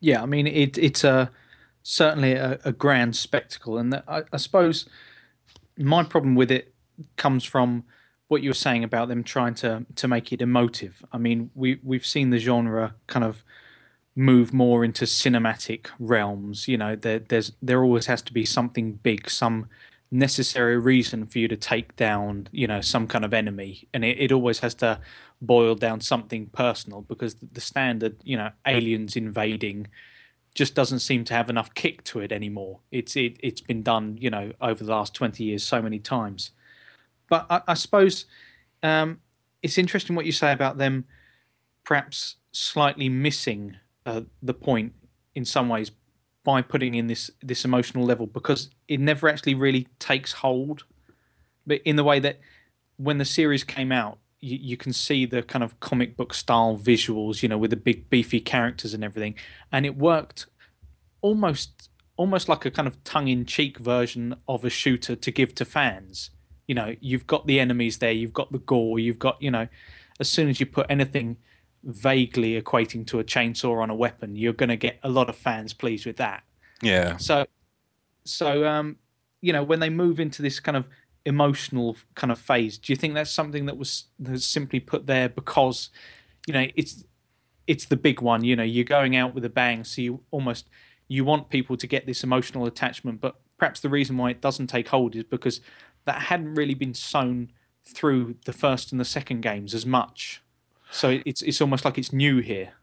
Yeah 0.00 0.22
i 0.22 0.26
mean 0.26 0.46
it, 0.46 0.76
it's 0.76 1.04
a 1.04 1.30
certainly 1.84 2.32
a, 2.32 2.58
a 2.64 2.72
grand 2.72 3.14
spectacle. 3.14 3.78
And 3.78 3.94
I, 4.08 4.22
I, 4.32 4.36
suppose 4.38 4.88
my 5.78 6.02
problem 6.02 6.34
with 6.34 6.50
it 6.50 6.74
comes 7.16 7.44
from 7.44 7.84
what 8.28 8.42
you 8.42 8.50
were 8.50 8.54
saying 8.54 8.82
about 8.82 9.08
them 9.08 9.22
trying 9.22 9.54
to 9.54 9.86
to 9.94 10.08
make 10.08 10.32
it 10.32 10.42
emotive. 10.42 11.04
I 11.12 11.18
mean, 11.18 11.50
we 11.54 11.78
we've 11.84 12.06
seen 12.06 12.30
the 12.30 12.38
genre 12.38 12.94
kind 13.06 13.24
of 13.24 13.44
move 14.16 14.52
more 14.52 14.84
into 14.84 15.04
cinematic 15.04 15.88
realms. 16.00 16.66
You 16.66 16.78
know, 16.78 16.96
there 16.96 17.20
there's 17.20 17.52
there 17.62 17.84
always 17.84 18.06
has 18.06 18.22
to 18.22 18.32
be 18.32 18.46
something 18.46 18.94
big, 18.94 19.30
some 19.30 19.68
necessary 20.10 20.78
reason 20.78 21.26
for 21.26 21.38
you 21.38 21.48
to 21.48 21.56
take 21.56 21.94
down, 21.96 22.48
you 22.50 22.66
know, 22.66 22.80
some 22.80 23.06
kind 23.06 23.24
of 23.24 23.34
enemy, 23.34 23.86
and 23.92 24.04
it, 24.04 24.18
it 24.18 24.32
always 24.32 24.60
has 24.60 24.74
to 24.76 25.00
boil 25.42 25.74
down 25.74 26.00
something 26.00 26.46
personal 26.46 27.02
because 27.02 27.34
the 27.34 27.60
standard, 27.60 28.16
you 28.24 28.38
know, 28.38 28.50
aliens 28.66 29.16
invading 29.16 29.86
just 30.54 30.74
doesn't 30.74 31.00
seem 31.00 31.24
to 31.24 31.34
have 31.34 31.50
enough 31.50 31.74
kick 31.74 32.04
to 32.04 32.20
it 32.20 32.32
anymore. 32.32 32.80
It's 32.90 33.16
it, 33.16 33.36
it's 33.40 33.60
been 33.60 33.82
done, 33.82 34.16
you 34.20 34.30
know, 34.30 34.52
over 34.60 34.84
the 34.84 34.90
last 34.90 35.14
twenty 35.14 35.44
years 35.44 35.64
so 35.64 35.82
many 35.82 35.98
times. 35.98 36.52
But 37.28 37.46
I, 37.50 37.62
I 37.68 37.74
suppose 37.74 38.26
um, 38.82 39.20
it's 39.62 39.78
interesting 39.78 40.14
what 40.14 40.26
you 40.26 40.32
say 40.32 40.52
about 40.52 40.78
them, 40.78 41.06
perhaps 41.84 42.36
slightly 42.52 43.08
missing 43.08 43.76
uh, 44.06 44.22
the 44.42 44.54
point 44.54 44.92
in 45.34 45.44
some 45.44 45.68
ways 45.68 45.90
by 46.44 46.62
putting 46.62 46.94
in 46.94 47.06
this 47.08 47.30
this 47.42 47.64
emotional 47.64 48.04
level 48.04 48.26
because 48.26 48.70
it 48.86 49.00
never 49.00 49.28
actually 49.28 49.54
really 49.54 49.88
takes 49.98 50.32
hold. 50.32 50.84
But 51.66 51.80
in 51.84 51.96
the 51.96 52.04
way 52.04 52.20
that 52.20 52.38
when 52.96 53.18
the 53.18 53.24
series 53.24 53.64
came 53.64 53.90
out, 53.90 54.18
you, 54.44 54.58
you 54.60 54.76
can 54.76 54.92
see 54.92 55.26
the 55.26 55.42
kind 55.42 55.64
of 55.64 55.78
comic 55.80 56.16
book 56.16 56.34
style 56.34 56.78
visuals, 56.78 57.42
you 57.42 57.48
know, 57.48 57.58
with 57.58 57.70
the 57.70 57.76
big 57.76 58.10
beefy 58.10 58.40
characters 58.40 58.94
and 58.94 59.02
everything, 59.02 59.34
and 59.72 59.86
it 59.86 59.96
worked 59.96 60.46
almost 61.20 61.88
almost 62.16 62.48
like 62.48 62.64
a 62.64 62.70
kind 62.70 62.86
of 62.86 63.02
tongue 63.02 63.26
in 63.28 63.44
cheek 63.44 63.78
version 63.78 64.36
of 64.46 64.64
a 64.64 64.70
shooter 64.70 65.16
to 65.16 65.30
give 65.30 65.54
to 65.56 65.64
fans. 65.64 66.30
You 66.68 66.74
know, 66.74 66.94
you've 67.00 67.26
got 67.26 67.46
the 67.46 67.58
enemies 67.58 67.98
there, 67.98 68.12
you've 68.12 68.32
got 68.32 68.52
the 68.52 68.58
gore, 68.58 68.98
you've 68.98 69.18
got 69.18 69.40
you 69.40 69.50
know, 69.50 69.68
as 70.20 70.28
soon 70.28 70.48
as 70.48 70.60
you 70.60 70.66
put 70.66 70.86
anything 70.88 71.38
vaguely 71.82 72.60
equating 72.60 73.06
to 73.06 73.18
a 73.18 73.24
chainsaw 73.24 73.82
on 73.82 73.90
a 73.90 73.94
weapon, 73.94 74.36
you're 74.36 74.52
going 74.52 74.70
to 74.70 74.76
get 74.76 74.98
a 75.02 75.08
lot 75.08 75.28
of 75.28 75.36
fans 75.36 75.74
pleased 75.74 76.06
with 76.06 76.16
that. 76.16 76.42
Yeah. 76.82 77.16
So, 77.18 77.46
so 78.24 78.66
um, 78.66 78.96
you 79.40 79.52
know, 79.52 79.62
when 79.62 79.80
they 79.80 79.90
move 79.90 80.20
into 80.20 80.42
this 80.42 80.60
kind 80.60 80.76
of 80.76 80.86
emotional 81.26 81.96
kind 82.14 82.30
of 82.30 82.38
phase. 82.38 82.78
Do 82.78 82.92
you 82.92 82.96
think 82.96 83.14
that's 83.14 83.30
something 83.30 83.66
that 83.66 83.76
was, 83.76 84.04
simply 84.36 84.80
put 84.80 85.06
there 85.06 85.28
because, 85.28 85.90
you 86.46 86.54
know, 86.54 86.66
it's 86.76 87.04
it's 87.66 87.86
the 87.86 87.96
big 87.96 88.20
one. 88.20 88.44
You 88.44 88.56
know, 88.56 88.62
you're 88.62 88.84
going 88.84 89.16
out 89.16 89.34
with 89.34 89.44
a 89.44 89.48
bang, 89.48 89.84
so 89.84 90.02
you 90.02 90.20
almost 90.30 90.68
you 91.08 91.24
want 91.24 91.48
people 91.48 91.76
to 91.76 91.86
get 91.86 92.06
this 92.06 92.22
emotional 92.22 92.66
attachment. 92.66 93.20
But 93.20 93.36
perhaps 93.58 93.80
the 93.80 93.88
reason 93.88 94.16
why 94.16 94.30
it 94.30 94.40
doesn't 94.40 94.66
take 94.66 94.88
hold 94.88 95.16
is 95.16 95.24
because 95.24 95.60
that 96.04 96.22
hadn't 96.22 96.54
really 96.54 96.74
been 96.74 96.94
sown 96.94 97.50
through 97.84 98.36
the 98.44 98.52
first 98.52 98.92
and 98.92 99.00
the 99.00 99.04
second 99.04 99.40
games 99.40 99.74
as 99.74 99.86
much. 99.86 100.42
So 100.90 101.20
it's 101.24 101.42
it's 101.42 101.60
almost 101.60 101.84
like 101.84 101.98
it's 101.98 102.12
new 102.12 102.38
here. 102.38 102.74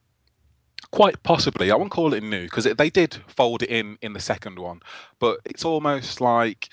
Quite 0.89 1.23
possibly, 1.23 1.71
I 1.71 1.75
won't 1.75 1.91
call 1.91 2.13
it 2.13 2.23
new 2.23 2.43
because 2.43 2.65
they 2.65 2.89
did 2.89 3.19
fold 3.27 3.63
it 3.63 3.69
in 3.69 3.97
in 4.01 4.13
the 4.13 4.19
second 4.19 4.59
one, 4.59 4.81
but 5.19 5.39
it's 5.45 5.63
almost 5.63 6.19
like 6.19 6.69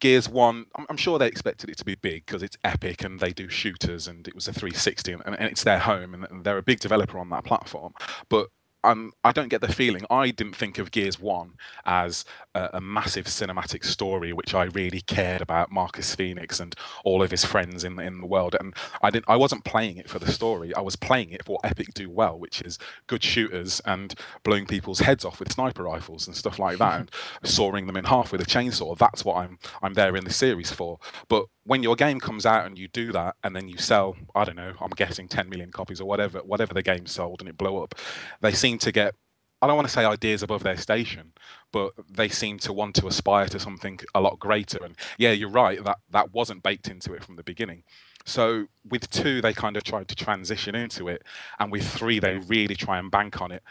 Gears 0.00 0.28
One, 0.28 0.66
I'm, 0.88 0.96
sure 0.96 1.18
they 1.18 1.28
expected 1.28 1.70
it 1.70 1.76
to 1.78 1.84
be 1.84 1.94
big 1.94 2.26
because 2.26 2.42
it's 2.42 2.56
epic 2.64 3.04
and 3.04 3.20
they 3.20 3.32
do 3.32 3.48
shooters 3.48 4.08
and 4.08 4.26
it 4.26 4.34
was 4.34 4.48
a 4.48 4.52
360 4.52 5.12
and, 5.12 5.22
and 5.26 5.42
it's 5.42 5.64
their 5.64 5.78
home 5.78 6.14
and 6.14 6.44
they're 6.44 6.58
a 6.58 6.62
big 6.62 6.80
developer 6.80 7.18
on 7.18 7.28
that 7.30 7.44
platform. 7.44 7.92
But 8.28 8.48
um, 8.84 9.12
I 9.24 9.32
don't 9.32 9.48
get 9.48 9.60
the 9.60 9.72
feeling. 9.72 10.04
I 10.10 10.30
didn't 10.30 10.56
think 10.56 10.78
of 10.78 10.90
Gears 10.90 11.20
One 11.20 11.54
as 11.84 12.24
a, 12.54 12.70
a, 12.74 12.80
massive 12.80 13.26
cinematic 13.26 13.84
story, 13.84 14.32
which 14.32 14.54
I 14.54 14.64
really 14.64 15.02
cared 15.02 15.42
about 15.42 15.70
Marcus 15.70 16.14
Fenix 16.14 16.60
and 16.60 16.74
all 17.04 17.22
of 17.22 17.30
his 17.30 17.44
friends 17.44 17.84
in 17.84 17.96
the, 17.96 18.02
in 18.02 18.20
the 18.20 18.26
world. 18.26 18.56
And 18.58 18.74
I 19.02 19.10
didn't. 19.10 19.26
I 19.28 19.36
wasn't 19.36 19.64
playing 19.64 19.98
it 19.98 20.08
for 20.08 20.18
the 20.18 20.32
story. 20.32 20.74
I 20.74 20.80
was 20.80 20.96
playing 20.96 21.30
it 21.30 21.44
for 21.44 21.52
what 21.52 21.64
Epic 21.64 21.92
do 21.94 22.08
well, 22.08 22.38
which 22.38 22.62
is 22.62 22.78
good 23.06 23.22
shooters 23.22 23.80
and 23.84 24.14
blowing 24.44 24.66
people's 24.66 25.00
heads 25.00 25.24
off 25.24 25.40
with 25.40 25.52
sniper 25.52 25.82
rifles 25.82 26.26
and 26.26 26.34
stuff 26.34 26.58
like 26.58 26.78
that, 26.78 27.00
and 27.00 27.10
sawing 27.44 27.86
them 27.86 27.96
in 27.96 28.04
half 28.04 28.32
with 28.32 28.40
a 28.40 28.46
chainsaw. 28.46 28.96
That's 28.96 29.24
what 29.24 29.36
I'm 29.36 29.58
I'm 29.82 29.94
there 29.94 30.16
in 30.16 30.24
the 30.24 30.32
series 30.32 30.70
for. 30.70 30.98
But 31.28 31.46
when 31.64 31.82
your 31.82 31.94
game 31.94 32.18
comes 32.18 32.46
out 32.46 32.66
and 32.66 32.78
you 32.78 32.88
do 32.88 33.12
that 33.12 33.36
and 33.44 33.54
then 33.54 33.68
you 33.68 33.76
sell 33.76 34.16
i 34.34 34.44
don't 34.44 34.56
know 34.56 34.72
i'm 34.80 34.90
guessing 34.90 35.28
10 35.28 35.48
million 35.48 35.70
copies 35.70 36.00
or 36.00 36.04
whatever 36.06 36.38
whatever 36.40 36.74
the 36.74 36.82
game 36.82 37.06
sold 37.06 37.40
and 37.40 37.48
it 37.48 37.56
blew 37.56 37.82
up 37.82 37.94
they 38.40 38.52
seem 38.52 38.69
to 38.78 38.92
get 38.92 39.14
i 39.62 39.66
don't 39.66 39.76
want 39.76 39.86
to 39.86 39.92
say 39.92 40.04
ideas 40.04 40.42
above 40.42 40.62
their 40.62 40.76
station 40.76 41.32
but 41.72 41.92
they 42.08 42.28
seem 42.28 42.58
to 42.58 42.72
want 42.72 42.94
to 42.96 43.06
aspire 43.06 43.46
to 43.46 43.60
something 43.60 44.00
a 44.14 44.20
lot 44.20 44.38
greater. 44.38 44.82
And 44.84 44.96
yeah 45.18 45.32
you're 45.32 45.50
right 45.50 45.82
that 45.84 45.98
that 46.10 46.32
wasn't 46.32 46.62
baked 46.62 46.88
into 46.88 47.12
it 47.14 47.24
from 47.24 47.36
the 47.36 47.42
beginning. 47.42 47.84
So 48.24 48.66
with 48.88 49.08
two 49.10 49.40
they 49.40 49.52
kind 49.52 49.76
of 49.76 49.84
tried 49.84 50.08
to 50.08 50.14
transition 50.14 50.74
into 50.74 51.08
it 51.08 51.22
and 51.58 51.70
with 51.70 51.86
three 51.86 52.18
they 52.18 52.38
really 52.38 52.74
try 52.74 52.98
and 52.98 53.10
bank 53.10 53.40
on 53.40 53.52
it. 53.52 53.62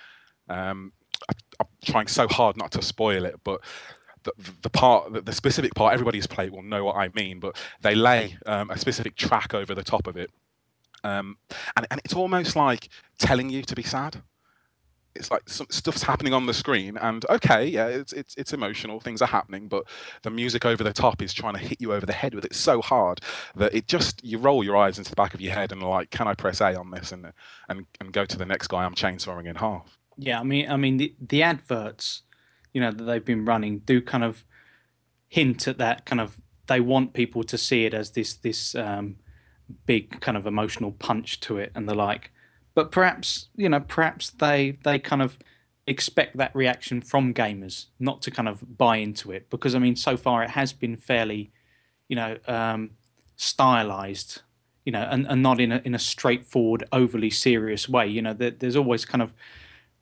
Um, 0.48 0.94
I, 1.30 1.34
i'm 1.60 1.68
trying 1.84 2.08
so 2.08 2.28
hard 2.30 2.56
not 2.56 2.72
to 2.72 2.82
spoil 2.82 3.26
it 3.26 3.36
but 3.44 3.60
the, 4.24 4.32
the 4.62 4.70
part, 4.70 5.14
the, 5.14 5.22
the 5.22 5.34
specific 5.34 5.76
part 5.76 5.94
everybody's 5.94 6.28
played 6.28 6.52
will 6.52 6.64
know 6.64 6.84
what 6.84 6.98
I 6.98 7.10
mean, 7.14 7.40
but 7.40 7.58
they 7.82 7.96
lay 7.96 8.38
um, 8.46 8.70
a 8.70 8.78
specific 8.78 9.16
track 9.16 9.54
over 9.54 9.74
the 9.74 9.84
top 9.84 10.08
of 10.08 10.18
it, 10.18 10.30
um, 11.06 11.38
and 11.78 11.88
and 11.90 12.02
it's 12.04 12.14
almost 12.14 12.58
like 12.58 12.90
telling 13.18 13.50
you 13.50 13.62
to 13.62 13.76
be 13.76 13.84
sad 13.84 14.22
it's 15.20 15.30
like 15.30 15.48
some 15.48 15.68
stuff's 15.70 16.02
happening 16.02 16.34
on 16.34 16.46
the 16.46 16.54
screen 16.54 16.98
and 16.98 17.26
okay 17.30 17.66
yeah 17.66 17.88
it's, 17.88 18.14
it's 18.14 18.34
it's 18.36 18.54
emotional 18.54 19.00
things 19.00 19.22
are 19.22 19.28
happening 19.28 19.68
but 19.68 19.84
the 20.24 20.30
music 20.30 20.66
over 20.66 20.84
the 20.84 20.94
top 20.94 21.22
is 21.22 21.34
trying 21.34 21.54
to 21.54 21.60
hit 21.60 21.80
you 21.80 21.94
over 21.94 22.06
the 22.06 22.14
head 22.14 22.34
with 22.34 22.46
it 22.46 22.56
so 22.56 22.82
hard 22.82 23.20
that 23.56 23.74
it 23.76 23.88
just 23.88 24.24
you 24.24 24.38
roll 24.38 24.64
your 24.64 24.78
eyes 24.78 24.98
into 24.98 25.10
the 25.10 25.16
back 25.16 25.34
of 25.34 25.42
your 25.42 25.54
head 25.54 25.72
and 25.72 25.84
like 25.84 26.10
can 26.10 26.28
i 26.28 26.34
press 26.34 26.62
a 26.62 26.76
on 26.76 26.90
this 26.92 27.12
and 27.12 27.32
and 27.68 27.86
and 28.00 28.14
go 28.14 28.26
to 28.26 28.38
the 28.38 28.46
next 28.46 28.68
guy? 28.68 28.84
I'm 28.84 28.96
chainsawing 28.96 29.46
in 29.46 29.56
half. 29.56 29.98
Yeah 30.18 30.40
i 30.40 30.44
mean 30.44 30.72
i 30.72 30.78
mean 30.78 30.98
the, 30.98 31.14
the 31.20 31.44
adverts 31.44 32.24
you 32.74 32.82
know 32.82 32.92
that 32.92 33.04
they've 33.04 33.26
been 33.26 33.46
running 33.46 33.80
do 33.80 34.02
kind 34.02 34.24
of 34.24 34.46
hint 35.28 35.68
at 35.68 35.78
that 35.78 36.06
kind 36.06 36.22
of 36.22 36.40
they 36.68 36.80
want 36.80 37.14
people 37.14 37.44
to 37.44 37.58
see 37.58 37.86
it 37.86 37.94
as 37.94 38.12
this 38.12 38.36
this 38.36 38.76
um, 38.76 39.18
big 39.86 40.22
kind 40.22 40.38
of 40.38 40.48
emotional 40.48 40.92
punch 40.92 41.40
to 41.42 41.58
it 41.58 41.72
and 41.76 41.88
the 41.90 41.96
like 41.96 42.32
but 42.80 42.92
perhaps 42.92 43.50
you 43.58 43.68
know 43.68 43.82
perhaps 43.82 44.30
they 44.30 44.78
they 44.86 44.98
kind 44.98 45.22
of 45.22 45.38
expect 45.86 46.38
that 46.38 46.56
reaction 46.56 47.02
from 47.02 47.34
gamers 47.34 47.88
not 48.00 48.22
to 48.22 48.32
kind 48.32 48.48
of 48.48 48.78
buy 48.78 48.96
into 48.96 49.34
it. 49.34 49.50
Because 49.50 49.76
i 49.76 49.80
mean 49.80 49.98
so 49.98 50.16
far 50.16 50.44
it 50.44 50.52
has 50.52 50.72
been 50.72 50.96
fairly 50.96 51.52
you 52.08 52.16
know 52.16 52.38
um, 52.48 52.92
stylized 53.36 54.44
you 54.86 54.94
know 54.94 55.06
and, 55.12 55.28
and 55.28 55.44
not 55.44 55.60
in 55.60 55.74
a 55.74 55.82
in 55.84 55.94
a 55.94 56.00
straightforward 56.00 56.86
overly 56.94 57.30
serious 57.30 57.90
way. 57.90 58.08
You 58.08 58.22
know 58.22 58.34
there, 58.34 58.52
there's 58.52 58.78
always 58.78 59.04
kind 59.04 59.22
of 59.22 59.34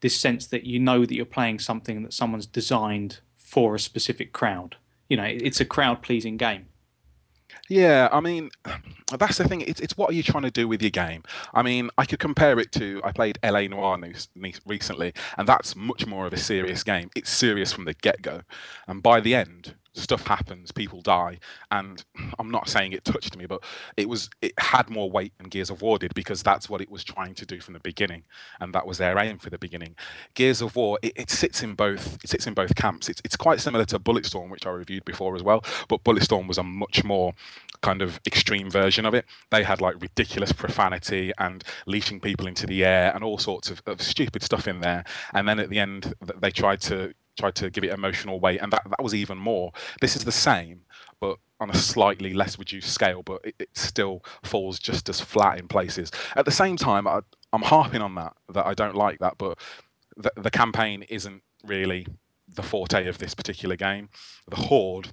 this 0.02 0.16
sense 0.16 0.46
that 0.46 0.64
you 0.64 0.80
know 0.80 1.04
that 1.04 1.16
you're 1.16 1.26
playing 1.26 1.58
something 1.58 2.04
that 2.04 2.14
someone's 2.14 2.46
designed 2.46 3.22
for 3.38 3.74
a 3.74 3.80
specific 3.80 4.34
crowd. 4.34 4.76
You 5.10 5.18
know 5.18 5.24
it's 5.48 5.60
a 5.60 5.66
crowd 5.66 6.04
pleasing 6.04 6.38
game 6.38 6.68
yeah, 7.70 8.10
I 8.12 8.20
mean, 8.20 8.50
that's 9.18 9.38
the 9.38 9.48
thing. 9.48 9.62
It's, 9.62 9.80
it's 9.80 9.98
what 9.98 10.10
are 10.10 10.14
you 10.14 10.24
trying 10.24 10.44
to 10.44 10.52
do 10.52 10.68
with 10.68 10.82
your 10.82 10.92
game? 10.92 11.24
I 11.54 11.62
mean, 11.62 11.90
I 11.98 12.06
could 12.06 12.20
compare 12.20 12.60
it 12.60 12.72
to 12.74 13.02
I 13.04 13.12
played 13.12 13.40
LA 13.44 13.68
Noire 13.68 14.00
recently, 14.66 15.14
and 15.38 15.48
that's 15.48 15.76
much 15.76 16.06
more 16.06 16.26
of 16.26 16.34
a 16.34 16.38
serious 16.38 16.84
game. 16.84 17.10
It's 17.16 17.30
serious 17.30 17.72
from 17.72 17.86
the 17.86 17.94
get 17.94 18.22
go, 18.22 18.42
and 18.88 19.02
by 19.02 19.20
the 19.20 19.36
end, 19.36 19.76
stuff 19.98 20.26
happens, 20.26 20.72
people 20.72 21.02
die, 21.02 21.40
and 21.72 22.04
I'm 22.40 22.52
not 22.52 22.70
saying 22.70 22.94
it 22.94 23.06
touched 23.06 23.38
me, 23.38 23.46
but 23.46 23.64
it 23.96 24.08
was 24.10 24.30
it 24.42 24.54
had 24.60 24.90
more 24.90 25.10
weight 25.10 25.34
than 25.38 25.50
Gears 25.50 25.70
of 25.70 25.82
War 25.82 25.98
did 25.98 26.14
because 26.14 26.44
that's 26.44 26.70
what 26.70 26.82
it 26.82 26.90
was 26.90 27.04
trying 27.04 27.34
to 27.36 27.46
do 27.46 27.60
from 27.60 27.74
the 27.74 27.80
beginning, 27.80 28.24
and 28.60 28.74
that 28.74 28.86
was 28.86 28.98
their 28.98 29.18
aim 29.20 29.38
for 29.40 29.50
the 29.50 29.58
beginning. 29.58 29.96
Gears 30.34 30.62
of 30.62 30.76
War 30.76 31.00
it, 31.02 31.14
it 31.16 31.30
sits 31.30 31.64
in 31.64 31.74
both 31.74 32.18
it 32.24 32.30
sits 32.30 32.48
in 32.48 32.54
both 32.54 32.76
camps. 32.76 33.10
It's 33.10 33.22
it's 33.24 33.36
quite 33.36 33.60
similar 33.60 33.86
to 33.86 34.00
Bulletstorm, 34.00 34.50
which 34.50 34.66
I 34.66 34.72
reviewed 34.72 35.06
before 35.06 35.36
as 35.36 35.44
well, 35.44 35.64
but 35.88 36.04
Bulletstorm 36.04 36.48
was 36.48 36.58
a 36.58 36.64
much 36.64 37.04
more 37.04 37.34
kind 37.82 38.02
of 38.02 38.20
extreme 38.26 38.70
version 38.70 39.06
of 39.06 39.14
it. 39.14 39.26
They 39.52 39.64
had 39.64 39.82
like 39.82 40.02
ridiculous 40.02 40.52
profanity 40.52 41.32
and 41.38 41.64
leashing 41.86 42.20
people 42.20 42.48
into 42.48 42.66
the 42.66 42.84
air 42.84 43.12
and 43.14 43.24
all 43.24 43.38
sorts 43.38 43.70
of, 43.70 43.82
of 43.86 44.02
stupid 44.02 44.44
stuff 44.44 44.68
in 44.68 44.82
there. 44.82 45.04
And 45.34 45.48
then 45.48 45.60
at 45.60 45.70
the 45.70 45.80
end, 45.80 46.14
they 46.40 46.52
tried 46.52 46.82
to 46.82 47.14
tried 47.38 47.56
to 47.56 47.70
give 47.70 47.84
it 47.84 47.92
emotional 47.92 48.40
weight, 48.40 48.60
and 48.62 48.72
that 48.74 48.84
that 48.90 49.04
was 49.04 49.16
even 49.16 49.38
more. 49.38 49.72
This 50.02 50.16
is 50.16 50.26
the 50.26 50.32
same, 50.32 50.82
but 51.20 51.38
on 51.60 51.70
a 51.70 51.76
slightly 51.76 52.34
less 52.34 52.60
reduced 52.60 52.94
scale, 52.94 53.24
but 53.24 53.42
it, 53.44 53.56
it 53.60 53.70
still 53.74 54.24
falls 54.44 54.80
just 54.80 55.10
as 55.10 55.20
flat 55.22 55.58
in 55.60 55.68
places. 55.68 56.12
At 56.36 56.46
the 56.46 56.52
same 56.52 56.78
time, 56.78 57.08
I, 57.08 57.22
I'm 57.54 57.64
harping 57.64 58.02
on 58.02 58.16
that 58.16 58.34
that 58.54 58.66
I 58.66 58.74
don't 58.74 58.96
like 58.96 59.20
that, 59.20 59.36
but 59.38 59.58
the, 60.16 60.32
the 60.36 60.52
campaign 60.52 61.04
isn't 61.04 61.42
really 61.64 62.08
the 62.48 62.64
forte 62.64 63.08
of 63.08 63.18
this 63.18 63.36
particular 63.36 63.76
game. 63.76 64.10
The 64.50 64.56
horde 64.56 65.10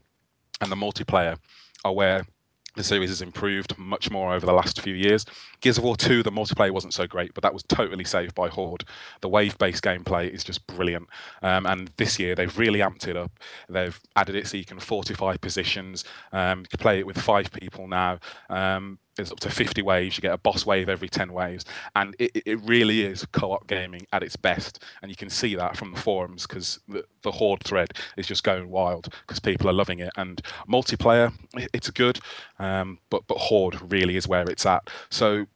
and 0.60 0.70
the 0.70 0.76
multiplayer 0.76 1.38
are 1.84 1.92
where 1.92 2.26
the 2.74 2.84
series 2.84 3.10
has 3.10 3.22
improved 3.22 3.76
much 3.78 4.10
more 4.10 4.34
over 4.34 4.44
the 4.44 4.52
last 4.52 4.80
few 4.80 4.94
years. 4.94 5.24
Gears 5.60 5.78
of 5.78 5.84
War 5.84 5.96
2, 5.96 6.22
the 6.22 6.32
multiplayer 6.32 6.70
wasn't 6.70 6.94
so 6.94 7.06
great, 7.06 7.34
but 7.34 7.42
that 7.42 7.52
was 7.52 7.62
totally 7.64 8.04
saved 8.04 8.34
by 8.34 8.48
Horde. 8.48 8.84
The 9.20 9.28
wave 9.28 9.56
based 9.58 9.82
gameplay 9.82 10.28
is 10.28 10.44
just 10.44 10.66
brilliant. 10.66 11.08
Um, 11.42 11.66
and 11.66 11.90
this 11.96 12.18
year, 12.18 12.34
they've 12.34 12.58
really 12.58 12.80
amped 12.80 13.06
it 13.06 13.16
up. 13.16 13.32
They've 13.68 13.98
added 14.16 14.34
it 14.34 14.46
so 14.46 14.56
you 14.56 14.64
can 14.64 14.80
fortify 14.80 15.36
positions. 15.36 16.04
Um, 16.32 16.60
you 16.60 16.66
can 16.66 16.78
play 16.78 16.98
it 16.98 17.06
with 17.06 17.18
five 17.18 17.52
people 17.52 17.86
now. 17.86 18.18
Um, 18.50 18.98
there's 19.16 19.32
up 19.32 19.40
to 19.40 19.50
50 19.50 19.82
waves. 19.82 20.16
You 20.16 20.22
get 20.22 20.32
a 20.32 20.38
boss 20.38 20.66
wave 20.66 20.88
every 20.88 21.08
10 21.08 21.32
waves, 21.32 21.64
and 21.94 22.14
it, 22.18 22.42
it 22.46 22.60
really 22.62 23.02
is 23.02 23.26
co-op 23.32 23.66
gaming 23.66 24.06
at 24.12 24.22
its 24.22 24.36
best. 24.36 24.82
And 25.02 25.10
you 25.10 25.16
can 25.16 25.30
see 25.30 25.54
that 25.54 25.76
from 25.76 25.92
the 25.92 26.00
forums 26.00 26.46
because 26.46 26.80
the, 26.88 27.04
the 27.22 27.32
Horde 27.32 27.62
thread 27.64 27.92
is 28.16 28.26
just 28.26 28.44
going 28.44 28.68
wild 28.68 29.08
because 29.26 29.40
people 29.40 29.68
are 29.68 29.72
loving 29.72 30.00
it. 30.00 30.10
And 30.16 30.40
multiplayer, 30.68 31.32
it's 31.72 31.90
good, 31.90 32.18
um, 32.58 32.98
but 33.10 33.26
but 33.26 33.38
Horde 33.38 33.92
really 33.92 34.16
is 34.16 34.28
where 34.28 34.48
it's 34.48 34.66
at. 34.66 34.90
So 35.10 35.46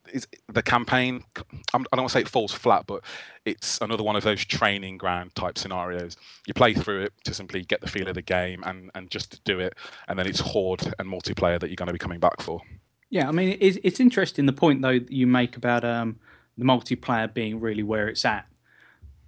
the 0.47 0.63
campaign, 0.63 1.23
I 1.35 1.41
don't 1.73 1.87
want 1.91 2.09
to 2.09 2.13
say 2.13 2.21
it 2.21 2.29
falls 2.29 2.53
flat, 2.53 2.85
but 2.87 3.03
it's 3.45 3.79
another 3.81 4.03
one 4.03 4.15
of 4.15 4.23
those 4.23 4.43
training 4.45 4.97
ground 4.97 5.35
type 5.35 5.57
scenarios. 5.57 6.17
You 6.45 6.53
play 6.53 6.73
through 6.73 7.03
it 7.03 7.13
to 7.25 7.33
simply 7.33 7.63
get 7.63 7.81
the 7.81 7.87
feel 7.87 8.07
of 8.07 8.15
the 8.15 8.21
game 8.21 8.63
and 8.65 8.91
and 8.95 9.09
just 9.09 9.43
do 9.43 9.59
it, 9.59 9.75
and 10.07 10.17
then 10.17 10.27
it's 10.27 10.39
Horde 10.39 10.93
and 10.99 11.09
multiplayer 11.09 11.59
that 11.59 11.69
you're 11.69 11.75
going 11.75 11.87
to 11.87 11.93
be 11.93 11.99
coming 11.99 12.19
back 12.19 12.41
for. 12.41 12.61
Yeah, 13.09 13.27
I 13.27 13.31
mean, 13.31 13.57
it's, 13.59 13.77
it's 13.83 13.99
interesting 13.99 14.45
the 14.45 14.53
point 14.53 14.81
though 14.81 14.99
that 14.99 15.11
you 15.11 15.25
make 15.25 15.57
about 15.57 15.83
um, 15.83 16.19
the 16.57 16.65
multiplayer 16.65 17.31
being 17.33 17.59
really 17.59 17.83
where 17.83 18.07
it's 18.07 18.23
at, 18.23 18.45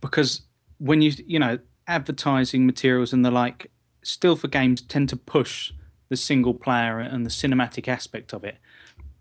because 0.01 0.41
when 0.77 1.01
you 1.01 1.11
you 1.25 1.39
know 1.39 1.59
advertising 1.87 2.65
materials 2.65 3.11
and 3.11 3.25
the 3.25 3.31
like, 3.31 3.71
still 4.03 4.35
for 4.35 4.47
games 4.47 4.81
tend 4.81 5.09
to 5.09 5.17
push 5.17 5.73
the 6.09 6.17
single 6.17 6.53
player 6.53 6.99
and 6.99 7.25
the 7.25 7.29
cinematic 7.29 7.87
aspect 7.87 8.33
of 8.33 8.43
it, 8.43 8.57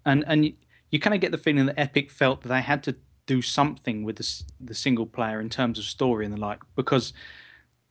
and 0.04 0.24
and 0.26 0.44
you, 0.44 0.52
you 0.90 0.98
kind 1.00 1.14
of 1.14 1.20
get 1.20 1.32
the 1.32 1.38
feeling 1.38 1.64
that 1.66 1.78
Epic 1.80 2.10
felt 2.10 2.42
that 2.42 2.48
they 2.48 2.60
had 2.60 2.82
to 2.82 2.96
do 3.24 3.40
something 3.40 4.04
with 4.04 4.16
the 4.16 4.42
the 4.60 4.74
single 4.74 5.06
player 5.06 5.40
in 5.40 5.48
terms 5.48 5.78
of 5.78 5.86
story 5.86 6.26
and 6.26 6.34
the 6.34 6.40
like, 6.40 6.60
because 6.76 7.14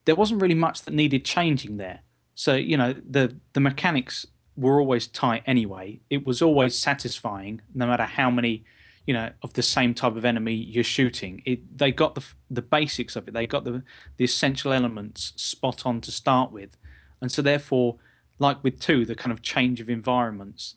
there 0.06 0.16
wasn't 0.16 0.40
really 0.40 0.56
much 0.56 0.84
that 0.84 0.94
needed 0.94 1.26
changing 1.26 1.78
there. 1.78 2.02
So 2.36 2.54
you 2.54 2.78
know 2.78 2.94
the 2.94 3.36
the 3.54 3.60
mechanics 3.60 4.28
were 4.60 4.80
always 4.80 5.08
tight 5.08 5.44
anyway. 5.46 6.00
It 6.10 6.26
was 6.26 6.42
always 6.42 6.78
satisfying, 6.78 7.62
no 7.74 7.88
matter 7.88 8.04
how 8.04 8.30
many, 8.30 8.66
you 9.06 9.14
know, 9.14 9.32
of 9.42 9.54
the 9.54 9.64
same 9.64 9.94
type 9.94 10.16
of 10.16 10.26
enemy 10.26 10.54
you're 10.54 10.84
shooting. 10.84 11.42
It 11.46 11.78
they 11.78 11.92
got 11.92 12.16
the 12.16 12.24
the 12.50 12.62
basics 12.62 13.16
of 13.16 13.28
it. 13.28 13.34
They 13.34 13.48
got 13.48 13.64
the 13.64 13.84
the 14.18 14.26
essential 14.26 14.74
elements 14.74 15.34
spot 15.36 15.86
on 15.86 16.02
to 16.02 16.12
start 16.12 16.52
with, 16.52 16.78
and 17.22 17.32
so 17.32 17.42
therefore, 17.42 17.98
like 18.38 18.64
with 18.64 18.80
two, 18.80 19.06
the 19.06 19.16
kind 19.16 19.32
of 19.32 19.42
change 19.42 19.80
of 19.80 19.90
environments. 19.90 20.76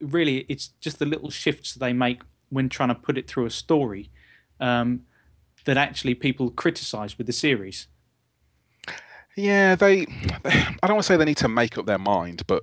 Really, 0.00 0.46
it's 0.48 0.68
just 0.80 0.98
the 0.98 1.06
little 1.06 1.30
shifts 1.30 1.74
they 1.74 1.92
make 1.92 2.22
when 2.48 2.68
trying 2.68 2.90
to 2.90 2.94
put 2.94 3.18
it 3.18 3.28
through 3.28 3.46
a 3.46 3.50
story 3.50 4.10
um, 4.60 5.02
that 5.64 5.76
actually 5.76 6.14
people 6.14 6.50
criticize 6.50 7.18
with 7.18 7.26
the 7.26 7.32
series. 7.32 7.88
Yeah, 9.36 9.74
they. 9.74 10.06
I 10.44 10.86
don't 10.86 10.96
want 10.96 11.02
to 11.02 11.02
say 11.02 11.16
they 11.16 11.24
need 11.24 11.36
to 11.38 11.48
make 11.48 11.76
up 11.78 11.86
their 11.86 11.98
mind, 11.98 12.42
but 12.46 12.62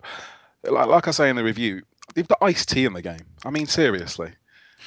like, 0.63 0.87
like 0.87 1.07
I 1.07 1.11
say 1.11 1.29
in 1.29 1.35
the 1.35 1.43
review, 1.43 1.81
they've 2.15 2.27
got 2.27 2.37
Ice 2.41 2.65
T 2.65 2.85
in 2.85 2.93
the 2.93 3.01
game. 3.01 3.25
I 3.45 3.49
mean, 3.49 3.65
seriously. 3.65 4.33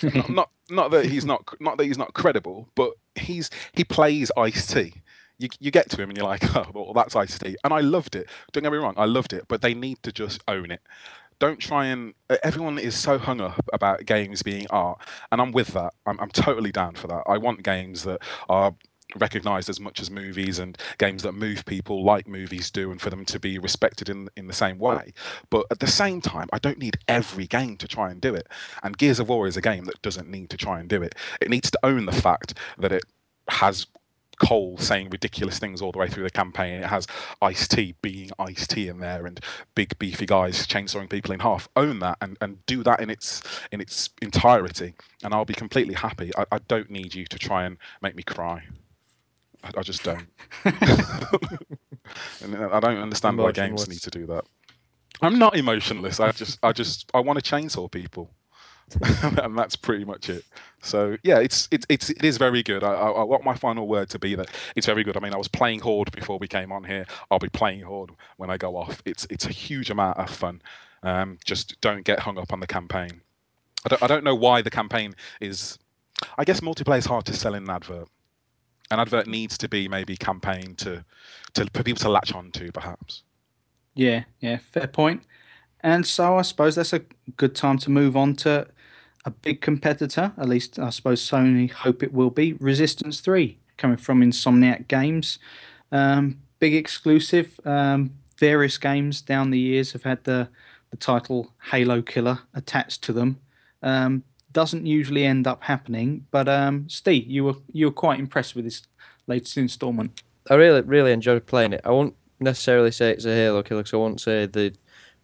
not, 0.02 0.28
not 0.30 0.50
not 0.70 0.90
that 0.92 1.06
he's 1.06 1.24
not 1.24 1.44
not 1.60 1.76
that 1.78 1.84
he's 1.84 1.98
not 1.98 2.14
credible, 2.14 2.68
but 2.74 2.92
he's 3.14 3.50
he 3.72 3.84
plays 3.84 4.30
Ice 4.36 4.66
T. 4.66 4.94
You, 5.38 5.48
you 5.58 5.72
get 5.72 5.90
to 5.90 6.00
him 6.00 6.10
and 6.10 6.16
you're 6.16 6.28
like, 6.28 6.44
oh, 6.56 6.66
well, 6.72 6.92
that's 6.92 7.16
Ice 7.16 7.38
T, 7.38 7.56
and 7.64 7.74
I 7.74 7.80
loved 7.80 8.14
it. 8.14 8.28
Don't 8.52 8.62
get 8.62 8.70
me 8.72 8.78
wrong, 8.78 8.94
I 8.96 9.04
loved 9.04 9.32
it, 9.32 9.44
but 9.48 9.62
they 9.62 9.74
need 9.74 10.00
to 10.04 10.12
just 10.12 10.42
own 10.46 10.70
it. 10.70 10.80
Don't 11.40 11.58
try 11.58 11.86
and 11.86 12.14
everyone 12.44 12.78
is 12.78 12.96
so 12.96 13.18
hung 13.18 13.40
up 13.40 13.68
about 13.72 14.06
games 14.06 14.42
being 14.44 14.66
art, 14.70 15.00
and 15.32 15.40
I'm 15.40 15.50
with 15.50 15.68
that. 15.68 15.92
I'm 16.06 16.18
I'm 16.20 16.30
totally 16.30 16.70
down 16.70 16.94
for 16.94 17.08
that. 17.08 17.24
I 17.26 17.38
want 17.38 17.64
games 17.64 18.04
that 18.04 18.22
are 18.48 18.74
recognized 19.16 19.68
as 19.68 19.80
much 19.80 20.00
as 20.00 20.10
movies 20.10 20.58
and 20.58 20.78
games 20.98 21.22
that 21.22 21.32
move 21.32 21.64
people 21.64 22.04
like 22.04 22.26
movies 22.26 22.70
do 22.70 22.90
and 22.90 23.00
for 23.00 23.10
them 23.10 23.24
to 23.24 23.38
be 23.38 23.58
respected 23.58 24.08
in 24.08 24.28
in 24.36 24.46
the 24.46 24.52
same 24.52 24.78
way 24.78 25.12
but 25.50 25.66
at 25.70 25.80
the 25.80 25.86
same 25.86 26.20
time 26.20 26.48
i 26.52 26.58
don't 26.58 26.78
need 26.78 26.96
every 27.08 27.46
game 27.46 27.76
to 27.76 27.88
try 27.88 28.10
and 28.10 28.20
do 28.20 28.34
it 28.34 28.48
and 28.82 28.98
gears 28.98 29.18
of 29.18 29.28
war 29.28 29.46
is 29.46 29.56
a 29.56 29.60
game 29.60 29.84
that 29.84 30.00
doesn't 30.02 30.28
need 30.28 30.50
to 30.50 30.56
try 30.56 30.80
and 30.80 30.88
do 30.88 31.02
it 31.02 31.14
it 31.40 31.50
needs 31.50 31.70
to 31.70 31.78
own 31.82 32.06
the 32.06 32.12
fact 32.12 32.54
that 32.78 32.92
it 32.92 33.04
has 33.48 33.86
Cole 34.36 34.76
saying 34.78 35.10
ridiculous 35.10 35.58
things 35.58 35.80
all 35.80 35.92
the 35.92 35.98
way 35.98 36.08
through 36.08 36.24
the 36.24 36.30
campaign. 36.30 36.82
It 36.82 36.86
has 36.86 37.06
Ice 37.40 37.68
T 37.68 37.94
being 38.02 38.30
Ice 38.38 38.66
T 38.66 38.88
in 38.88 38.98
there, 38.98 39.26
and 39.26 39.40
big 39.74 39.98
beefy 39.98 40.26
guys 40.26 40.66
chainsawing 40.66 41.08
people 41.08 41.32
in 41.32 41.40
half. 41.40 41.68
Own 41.76 42.00
that 42.00 42.18
and, 42.20 42.36
and 42.40 42.64
do 42.66 42.82
that 42.82 43.00
in 43.00 43.10
its 43.10 43.42
in 43.70 43.80
its 43.80 44.10
entirety, 44.22 44.94
and 45.22 45.34
I'll 45.34 45.44
be 45.44 45.54
completely 45.54 45.94
happy. 45.94 46.32
I, 46.36 46.46
I 46.52 46.58
don't 46.58 46.90
need 46.90 47.14
you 47.14 47.26
to 47.26 47.38
try 47.38 47.64
and 47.64 47.76
make 48.02 48.16
me 48.16 48.22
cry. 48.22 48.64
I, 49.64 49.70
I 49.78 49.82
just 49.82 50.04
don't. 50.04 50.26
and 50.64 52.56
I 52.56 52.80
don't 52.80 52.98
understand 52.98 53.38
why 53.38 53.52
games 53.52 53.88
need 53.88 54.02
to 54.02 54.10
do 54.10 54.26
that. 54.26 54.44
I'm 55.22 55.38
not 55.38 55.56
emotionless. 55.56 56.20
I 56.20 56.32
just, 56.32 56.58
I 56.62 56.72
just, 56.72 57.10
I 57.14 57.20
want 57.20 57.42
to 57.42 57.50
chainsaw 57.50 57.90
people. 57.90 58.30
and 59.42 59.56
that's 59.56 59.76
pretty 59.76 60.04
much 60.04 60.28
it. 60.28 60.44
So 60.82 61.16
yeah, 61.22 61.38
it's 61.38 61.68
it's 61.70 61.86
it's 61.88 62.10
it 62.10 62.22
is 62.24 62.36
very 62.36 62.62
good. 62.62 62.84
I, 62.84 62.92
I, 62.92 63.10
I 63.10 63.22
want 63.22 63.42
my 63.42 63.54
final 63.54 63.88
word 63.88 64.10
to 64.10 64.18
be 64.18 64.34
that 64.34 64.50
it's 64.76 64.86
very 64.86 65.02
good. 65.02 65.16
I 65.16 65.20
mean, 65.20 65.32
I 65.32 65.38
was 65.38 65.48
playing 65.48 65.80
Horde 65.80 66.12
before 66.12 66.38
we 66.38 66.46
came 66.46 66.70
on 66.70 66.84
here. 66.84 67.06
I'll 67.30 67.38
be 67.38 67.48
playing 67.48 67.80
Horde 67.80 68.10
when 68.36 68.50
I 68.50 68.58
go 68.58 68.76
off. 68.76 69.02
It's 69.06 69.26
it's 69.30 69.46
a 69.46 69.50
huge 69.50 69.90
amount 69.90 70.18
of 70.18 70.28
fun. 70.28 70.60
Um, 71.02 71.38
just 71.44 71.80
don't 71.80 72.04
get 72.04 72.20
hung 72.20 72.38
up 72.38 72.52
on 72.52 72.60
the 72.60 72.66
campaign. 72.66 73.22
I 73.86 73.88
don't 73.88 74.02
I 74.02 74.06
don't 74.06 74.24
know 74.24 74.34
why 74.34 74.60
the 74.60 74.70
campaign 74.70 75.14
is. 75.40 75.78
I 76.38 76.44
guess 76.44 76.60
multiplayer 76.60 76.98
is 76.98 77.06
hard 77.06 77.24
to 77.26 77.32
sell 77.32 77.54
in 77.54 77.64
an 77.64 77.70
advert. 77.70 78.08
An 78.94 79.00
advert 79.00 79.26
needs 79.26 79.58
to 79.58 79.68
be 79.68 79.88
maybe 79.88 80.16
campaign 80.16 80.76
to 80.76 81.04
to 81.54 81.66
for 81.74 81.82
people 81.82 82.00
to 82.02 82.08
latch 82.08 82.32
on 82.32 82.52
to, 82.52 82.70
perhaps. 82.70 83.24
Yeah, 83.94 84.22
yeah, 84.38 84.58
fair 84.58 84.86
point. 84.86 85.24
And 85.80 86.06
so 86.06 86.38
I 86.38 86.42
suppose 86.42 86.76
that's 86.76 86.92
a 86.92 87.02
good 87.36 87.56
time 87.56 87.78
to 87.78 87.90
move 87.90 88.16
on 88.16 88.36
to 88.36 88.68
a 89.24 89.30
big 89.30 89.60
competitor. 89.60 90.32
At 90.38 90.48
least 90.48 90.78
I 90.78 90.90
suppose 90.90 91.20
Sony 91.20 91.72
hope 91.72 92.04
it 92.04 92.12
will 92.12 92.30
be 92.30 92.52
Resistance 92.52 93.18
Three, 93.18 93.58
coming 93.78 93.96
from 93.96 94.20
Insomniac 94.20 94.86
Games. 94.86 95.40
Um, 95.90 96.38
big 96.60 96.74
exclusive. 96.76 97.58
Um, 97.64 98.12
various 98.38 98.78
games 98.78 99.20
down 99.20 99.50
the 99.50 99.58
years 99.58 99.90
have 99.90 100.04
had 100.04 100.22
the 100.22 100.48
the 100.90 100.96
title 100.96 101.52
Halo 101.72 102.00
Killer 102.00 102.38
attached 102.54 103.02
to 103.02 103.12
them. 103.12 103.40
Um, 103.82 104.22
doesn't 104.54 104.86
usually 104.86 105.26
end 105.26 105.46
up 105.46 105.64
happening, 105.64 106.26
but 106.30 106.48
um, 106.48 106.88
Steve, 106.88 107.26
you 107.26 107.44
were 107.44 107.56
you 107.72 107.86
were 107.86 107.92
quite 107.92 108.18
impressed 108.18 108.54
with 108.54 108.64
this 108.64 108.82
latest 109.26 109.58
installment. 109.58 110.22
I 110.48 110.54
really 110.54 110.80
really 110.80 111.12
enjoyed 111.12 111.44
playing 111.44 111.74
it. 111.74 111.82
I 111.84 111.90
won't 111.90 112.14
necessarily 112.40 112.90
say 112.90 113.10
it's 113.10 113.26
a 113.26 113.34
Halo 113.34 113.62
killer 113.62 113.82
because 113.82 113.92
I 113.92 113.98
won't 113.98 114.20
say 114.20 114.46
the 114.46 114.74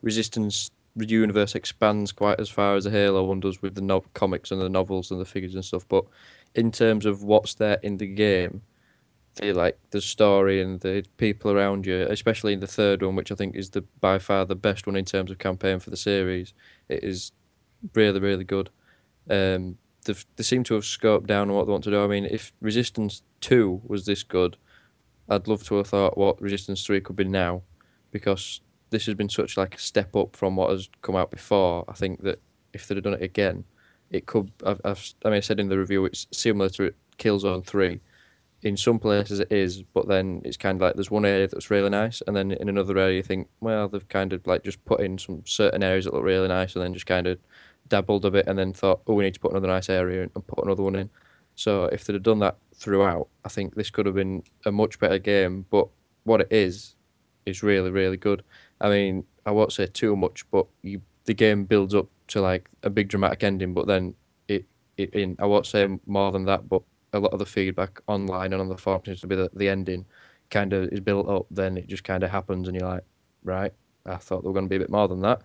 Resistance 0.03 0.71
universe 0.97 1.55
expands 1.55 2.13
quite 2.13 2.41
as 2.41 2.49
far 2.49 2.75
as 2.75 2.87
a 2.87 2.91
Halo 2.91 3.25
one 3.25 3.41
does 3.41 3.63
with 3.63 3.75
the 3.75 3.81
no- 3.81 4.05
comics 4.15 4.51
and 4.51 4.61
the 4.61 4.69
novels 4.69 5.11
and 5.11 5.21
the 5.21 5.25
figures 5.25 5.55
and 5.55 5.65
stuff. 5.65 5.87
But 5.89 6.05
in 6.55 6.73
terms 6.73 7.07
of 7.07 7.23
what's 7.23 7.55
there 7.55 7.79
in 7.83 7.99
the 7.99 8.07
game, 8.07 8.63
the 9.37 9.53
like 9.53 9.79
the 9.91 10.01
story 10.01 10.61
and 10.61 10.81
the 10.81 11.05
people 11.17 11.53
around 11.53 11.87
you, 11.87 12.07
especially 12.11 12.53
in 12.53 12.61
the 12.61 12.67
third 12.67 13.03
one, 13.03 13.17
which 13.17 13.31
I 13.31 13.35
think 13.35 13.55
is 13.55 13.71
the 13.71 13.83
by 14.01 14.19
far 14.19 14.45
the 14.45 14.57
best 14.57 14.87
one 14.87 14.97
in 14.97 15.05
terms 15.05 15.31
of 15.31 15.39
campaign 15.39 15.79
for 15.79 15.91
the 15.91 15.97
series, 15.97 16.53
it 16.89 17.05
is 17.05 17.33
really 17.95 18.21
really 18.21 18.45
good. 18.45 18.71
Um, 19.29 19.79
they 20.05 20.43
seem 20.43 20.65
to 20.65 20.75
have 20.75 20.85
scoped 20.85 21.27
down 21.27 21.51
on 21.51 21.57
what 21.57 21.67
they 21.67 21.73
want 21.73 21.85
to 21.85 21.91
do. 21.91 22.03
I 22.03 22.07
mean, 22.07 22.25
if 22.25 22.53
Resistance 22.61 23.23
Two 23.41 23.81
was 23.87 24.07
this 24.07 24.23
good, 24.23 24.57
I'd 25.29 25.47
love 25.47 25.65
to 25.65 25.77
have 25.77 25.89
thought 25.89 26.19
what 26.19 26.41
Resistance 26.41 26.85
Three 26.85 27.01
could 27.01 27.17
be 27.17 27.25
now, 27.25 27.63
because 28.11 28.61
this 28.91 29.07
has 29.07 29.15
been 29.15 29.29
such 29.29 29.57
like 29.57 29.75
a 29.77 29.79
step 29.79 30.17
up 30.17 30.35
from 30.35 30.57
what 30.57 30.71
has 30.71 30.89
come 31.03 31.17
out 31.17 31.31
before. 31.31 31.85
I 31.89 31.93
think 31.93 32.23
that 32.23 32.41
if 32.73 32.87
they'd 32.87 32.97
have 32.97 33.05
done 33.05 33.15
it 33.15 33.23
again, 33.23 33.65
it 34.11 34.27
could. 34.27 34.53
I've, 34.65 34.81
I've 34.85 35.15
I 35.25 35.29
mean, 35.29 35.37
I 35.37 35.41
said 35.41 35.61
in 35.61 35.69
the 35.69 35.79
review 35.79 36.05
it's 36.05 36.27
similar 36.33 36.71
to 36.71 36.93
Killzone 37.19 37.65
Three. 37.65 38.01
In 38.63 38.77
some 38.77 38.99
places 38.99 39.41
it 39.41 39.51
is, 39.51 39.83
but 39.83 40.07
then 40.07 40.43
it's 40.45 40.59
kind 40.59 40.77
of 40.77 40.83
like 40.83 40.95
there's 40.95 41.11
one 41.11 41.25
area 41.25 41.49
that's 41.49 41.71
really 41.71 41.89
nice, 41.89 42.23
and 42.27 42.37
then 42.37 42.53
in 42.53 42.69
another 42.69 42.99
area 42.99 43.17
you 43.17 43.23
think, 43.23 43.49
well, 43.61 43.89
they've 43.89 44.09
kind 44.09 44.33
of 44.35 44.47
like 44.47 44.65
just 44.65 44.85
put 44.85 45.01
in 45.01 45.17
some 45.17 45.43
certain 45.47 45.83
areas 45.83 46.05
that 46.05 46.13
look 46.15 46.25
really 46.25 46.49
nice, 46.49 46.75
and 46.75 46.85
then 46.85 46.93
just 46.93 47.07
kind 47.07 47.27
of 47.27 47.39
dabbled 47.89 48.25
a 48.25 48.31
bit, 48.31 48.47
and 48.47 48.59
then 48.59 48.73
thought, 48.73 49.01
oh, 49.07 49.15
we 49.15 49.25
need 49.25 49.35
to 49.35 49.41
put 49.41 49.53
another 49.53 49.69
nice 49.69 49.89
area 49.89 50.23
and 50.23 50.47
put 50.47 50.65
another 50.65 50.83
one 50.83 50.95
in. 50.95 51.09
So 51.55 51.85
if 51.87 52.05
they'd 52.05 52.15
have 52.15 52.23
done 52.23 52.39
that 52.41 52.59
throughout, 52.75 53.29
I 53.45 53.49
think 53.49 53.75
this 53.75 53.91
could 53.91 54.07
have 54.07 54.15
been 54.15 54.43
a 54.67 54.73
much 54.73 54.99
better 54.99 55.19
game. 55.19 55.65
But 55.71 55.89
what 56.25 56.43
it 56.43 56.49
is, 56.51 56.97
is 57.47 57.63
really 57.63 57.91
really 57.91 58.17
good. 58.17 58.43
I 58.81 58.89
mean, 58.89 59.25
I 59.47 59.51
won't 59.51 59.73
say 59.73 59.87
too 59.87 60.17
much, 60.17 60.45
but 60.51 60.67
you 60.83 61.03
the 61.25 61.35
game 61.35 61.65
builds 61.65 61.95
up 61.95 62.09
to 62.29 62.41
like 62.41 62.69
a 62.83 62.91
big 62.91 63.09
dramatic 63.09 63.45
ending, 63.45 63.75
but 63.75 63.87
then 63.87 64.15
it, 64.49 64.65
it 64.97 65.15
in 65.15 65.37
I 65.39 65.47
won't 65.47 65.67
say 65.67 65.89
more 66.07 66.33
than 66.33 66.45
that, 66.47 66.69
but 66.69 66.83
a 67.13 67.19
lot 67.19 67.33
of 67.33 67.39
the 67.39 67.47
feedback 67.47 68.01
online 68.07 68.53
and 68.53 68.61
on 68.61 68.69
the 68.69 68.77
forums 68.77 69.07
seems 69.07 69.21
to 69.21 69.27
be 69.27 69.37
that 69.37 69.55
the 69.57 69.69
ending 69.69 70.07
kind 70.51 70.73
of 70.73 70.89
is 70.93 71.01
built 71.01 71.29
up, 71.29 71.47
then 71.51 71.77
it 71.77 71.87
just 71.87 72.05
kind 72.05 72.23
of 72.23 72.31
happens, 72.31 72.69
and 72.69 72.77
you're 72.77 72.89
like, 72.89 73.05
right, 73.45 73.73
I 74.07 74.17
thought 74.17 74.43
there 74.43 74.51
were 74.51 74.55
going 74.55 74.67
to 74.67 74.71
be 74.71 74.77
a 74.77 74.81
bit 74.81 74.91
more 74.91 75.09
than 75.09 75.21
that. 75.21 75.43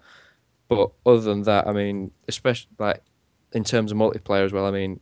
But 0.67 0.91
other 1.06 1.21
than 1.21 1.43
that, 1.43 1.67
I 1.67 1.73
mean, 1.73 2.12
especially 2.28 2.71
like 2.80 3.01
in 3.54 3.63
terms 3.63 3.91
of 3.91 3.97
multiplayer 3.97 4.45
as 4.45 4.51
well, 4.51 4.65
I 4.65 4.71
mean, 4.71 4.99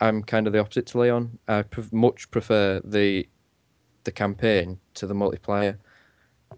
I'm 0.00 0.22
kind 0.22 0.46
of 0.46 0.52
the 0.52 0.58
opposite 0.58 0.86
to 0.86 0.98
Leon. 0.98 1.38
I 1.48 1.62
pre- 1.62 1.84
much 1.92 2.30
prefer 2.30 2.80
the 2.84 3.28
the 4.04 4.12
campaign 4.12 4.78
to 4.94 5.06
the 5.06 5.14
multiplayer 5.14 5.78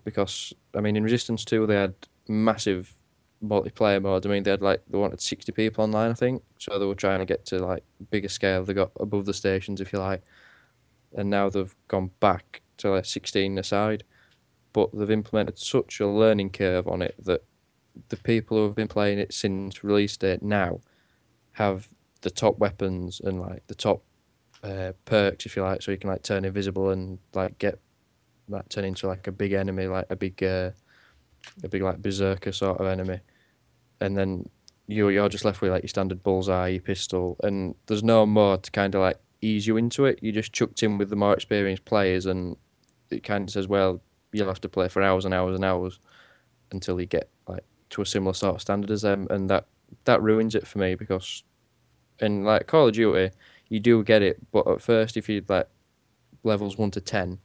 because 0.05 0.53
I 0.75 0.81
mean 0.81 0.97
in 0.97 1.05
Resistance 1.05 1.45
Two 1.45 1.67
they 1.67 1.77
had 1.77 1.95
massive 2.29 2.98
multiplayer 3.45 4.03
mode. 4.03 4.27
I 4.27 4.29
mean 4.29 4.43
they 4.43 4.51
had 4.51 4.63
like 4.63 4.83
they 4.89 4.99
wanted 4.99 5.21
sixty 5.21 5.53
people 5.53 5.85
online 5.85 6.11
I 6.11 6.15
think, 6.15 6.43
so 6.59 6.79
they 6.79 6.87
were 6.87 6.95
trying 6.95 7.21
to 7.21 7.25
get 7.25 7.45
to 7.47 7.59
like 7.59 7.85
bigger 8.11 8.29
scale. 8.29 8.65
They 8.65 8.75
got 8.75 8.93
above 8.99 9.27
the 9.27 9.35
stations 9.35 9.81
if 9.81 9.93
you 9.93 9.99
like, 9.99 10.23
and 11.17 11.31
now 11.31 11.49
they've 11.49 11.75
gone 11.89 12.11
back 12.21 12.63
to 12.79 12.91
like 12.91 13.05
sixteen 13.05 13.59
aside, 13.59 14.05
but 14.73 14.91
they've 14.93 15.11
implemented 15.11 15.59
such 15.59 16.01
a 16.01 16.07
learning 16.07 16.51
curve 16.51 16.89
on 16.89 17.03
it 17.03 17.15
that 17.25 17.45
the 18.09 18.17
people 18.17 18.57
who 18.57 18.65
have 18.65 18.77
been 18.77 18.89
playing 18.89 19.19
it 19.19 19.35
since 19.35 19.83
release 19.83 20.17
date 20.17 20.43
now 20.43 20.81
have 21.53 21.89
the 22.21 22.31
top 22.31 22.59
weapons 22.59 23.21
and 23.21 23.41
like 23.41 23.67
the 23.67 23.75
top 23.75 24.03
uh, 24.63 24.93
perks 25.05 25.47
if 25.47 25.57
you 25.57 25.63
like, 25.63 25.83
so 25.83 25.91
you 25.91 25.99
can 25.99 26.11
like 26.11 26.23
turn 26.23 26.45
invisible 26.45 26.91
and 26.91 27.19
like 27.35 27.59
get 27.59 27.79
like 28.49 28.69
turn 28.69 28.85
into 28.85 29.07
like 29.07 29.27
a 29.27 29.33
big 29.33 29.53
enemy, 29.53 29.87
like 29.87 30.07
a 30.11 30.17
big, 30.17 30.43
uh, 30.43 30.71
a 31.63 31.69
big 31.69 31.83
like 31.83 32.03
berserker 32.03 32.53
sort 32.53 32.81
of 32.81 32.87
enemy, 32.87 33.21
and 34.01 34.17
then 34.17 34.49
you 34.87 35.09
you're 35.09 35.29
just 35.29 35.45
left 35.45 35.61
with 35.61 35.71
like 35.71 35.83
your 35.83 35.89
standard 35.89 36.23
bullseye, 36.23 36.69
your 36.69 36.81
pistol, 36.81 37.37
and 37.43 37.75
there's 37.87 38.03
no 38.03 38.27
more 38.27 38.57
to 38.57 38.71
kind 38.71 38.95
of 38.95 39.01
like 39.01 39.19
ease 39.41 39.67
you 39.67 39.77
into 39.77 40.05
it. 40.05 40.19
You 40.23 40.33
just 40.33 40.53
chucked 40.53 40.83
in 40.83 40.99
with 40.99 41.11
the 41.11 41.17
more 41.17 41.35
experienced 41.35 41.85
players, 41.85 42.27
and 42.27 42.57
it 43.11 43.23
kind 43.23 43.45
of 43.45 43.51
says, 43.53 43.69
well, 43.69 44.01
you'll 44.33 44.49
have 44.49 44.61
to 44.63 44.69
play 44.69 44.89
for 44.89 45.03
hours 45.03 45.25
and 45.25 45.35
hours 45.35 45.55
and 45.55 45.65
hours 45.65 46.01
until 46.73 47.01
you 47.01 47.07
get 47.07 47.29
like 47.47 47.65
to 47.91 48.03
a 48.03 48.07
similar 48.07 48.35
sort 48.35 48.57
of 48.57 48.61
standard 48.61 48.91
as 48.91 49.03
them, 49.03 49.27
and 49.31 49.49
that 49.51 49.67
that 50.05 50.23
ruins 50.23 50.55
it 50.55 50.67
for 50.67 50.79
me 50.79 50.95
because 50.95 51.45
in 52.21 52.45
like 52.45 52.67
Call 52.67 52.89
of 52.89 52.95
Duty, 52.95 53.35
you 53.69 53.81
do 53.81 54.03
get 54.03 54.23
it, 54.23 54.39
but 54.51 54.67
at 54.67 54.83
first, 54.83 55.17
if 55.17 55.29
you 55.29 55.45
like 55.49 55.69
levels 56.43 56.79
one 56.79 56.91
to 56.93 57.01
ten, 57.01 57.39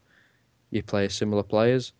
you 0.71 0.81
play 0.81 1.07
similar 1.09 1.43
players. 1.43 1.93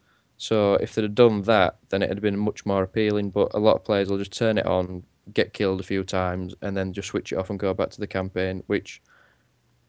So 0.44 0.74
if 0.74 0.94
they'd 0.94 1.04
have 1.04 1.16
done 1.16 1.44
that, 1.44 1.78
then 1.88 2.02
it'd 2.02 2.18
have 2.18 2.22
been 2.22 2.38
much 2.38 2.66
more 2.66 2.84
appealing. 2.84 3.30
But 3.30 3.54
a 3.54 3.60
lot 3.60 3.78
of 3.78 3.86
players 3.86 4.10
will 4.10 4.18
just 4.18 4.38
turn 4.38 4.58
it 4.58 4.66
on, 4.66 5.04
get 5.34 5.54
killed 5.54 5.80
a 5.80 5.84
few 5.84 6.04
times, 6.04 6.54
and 6.62 6.76
then 6.76 6.92
just 6.92 7.08
switch 7.08 7.32
it 7.32 7.38
off 7.38 7.50
and 7.50 7.58
go 7.58 7.74
back 7.74 7.92
to 7.92 8.00
the 8.02 8.08
campaign. 8.08 8.62
Which, 8.68 9.02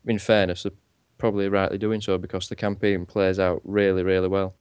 in 0.06 0.20
fairness, 0.20 0.62
they're 0.62 0.70
probably 1.18 1.48
rightly 1.48 1.76
doing 1.76 2.00
so 2.00 2.18
because 2.18 2.48
the 2.48 2.54
campaign 2.54 3.04
plays 3.04 3.40
out 3.40 3.62
really, 3.64 4.04
really 4.04 4.28
well. 4.28 4.54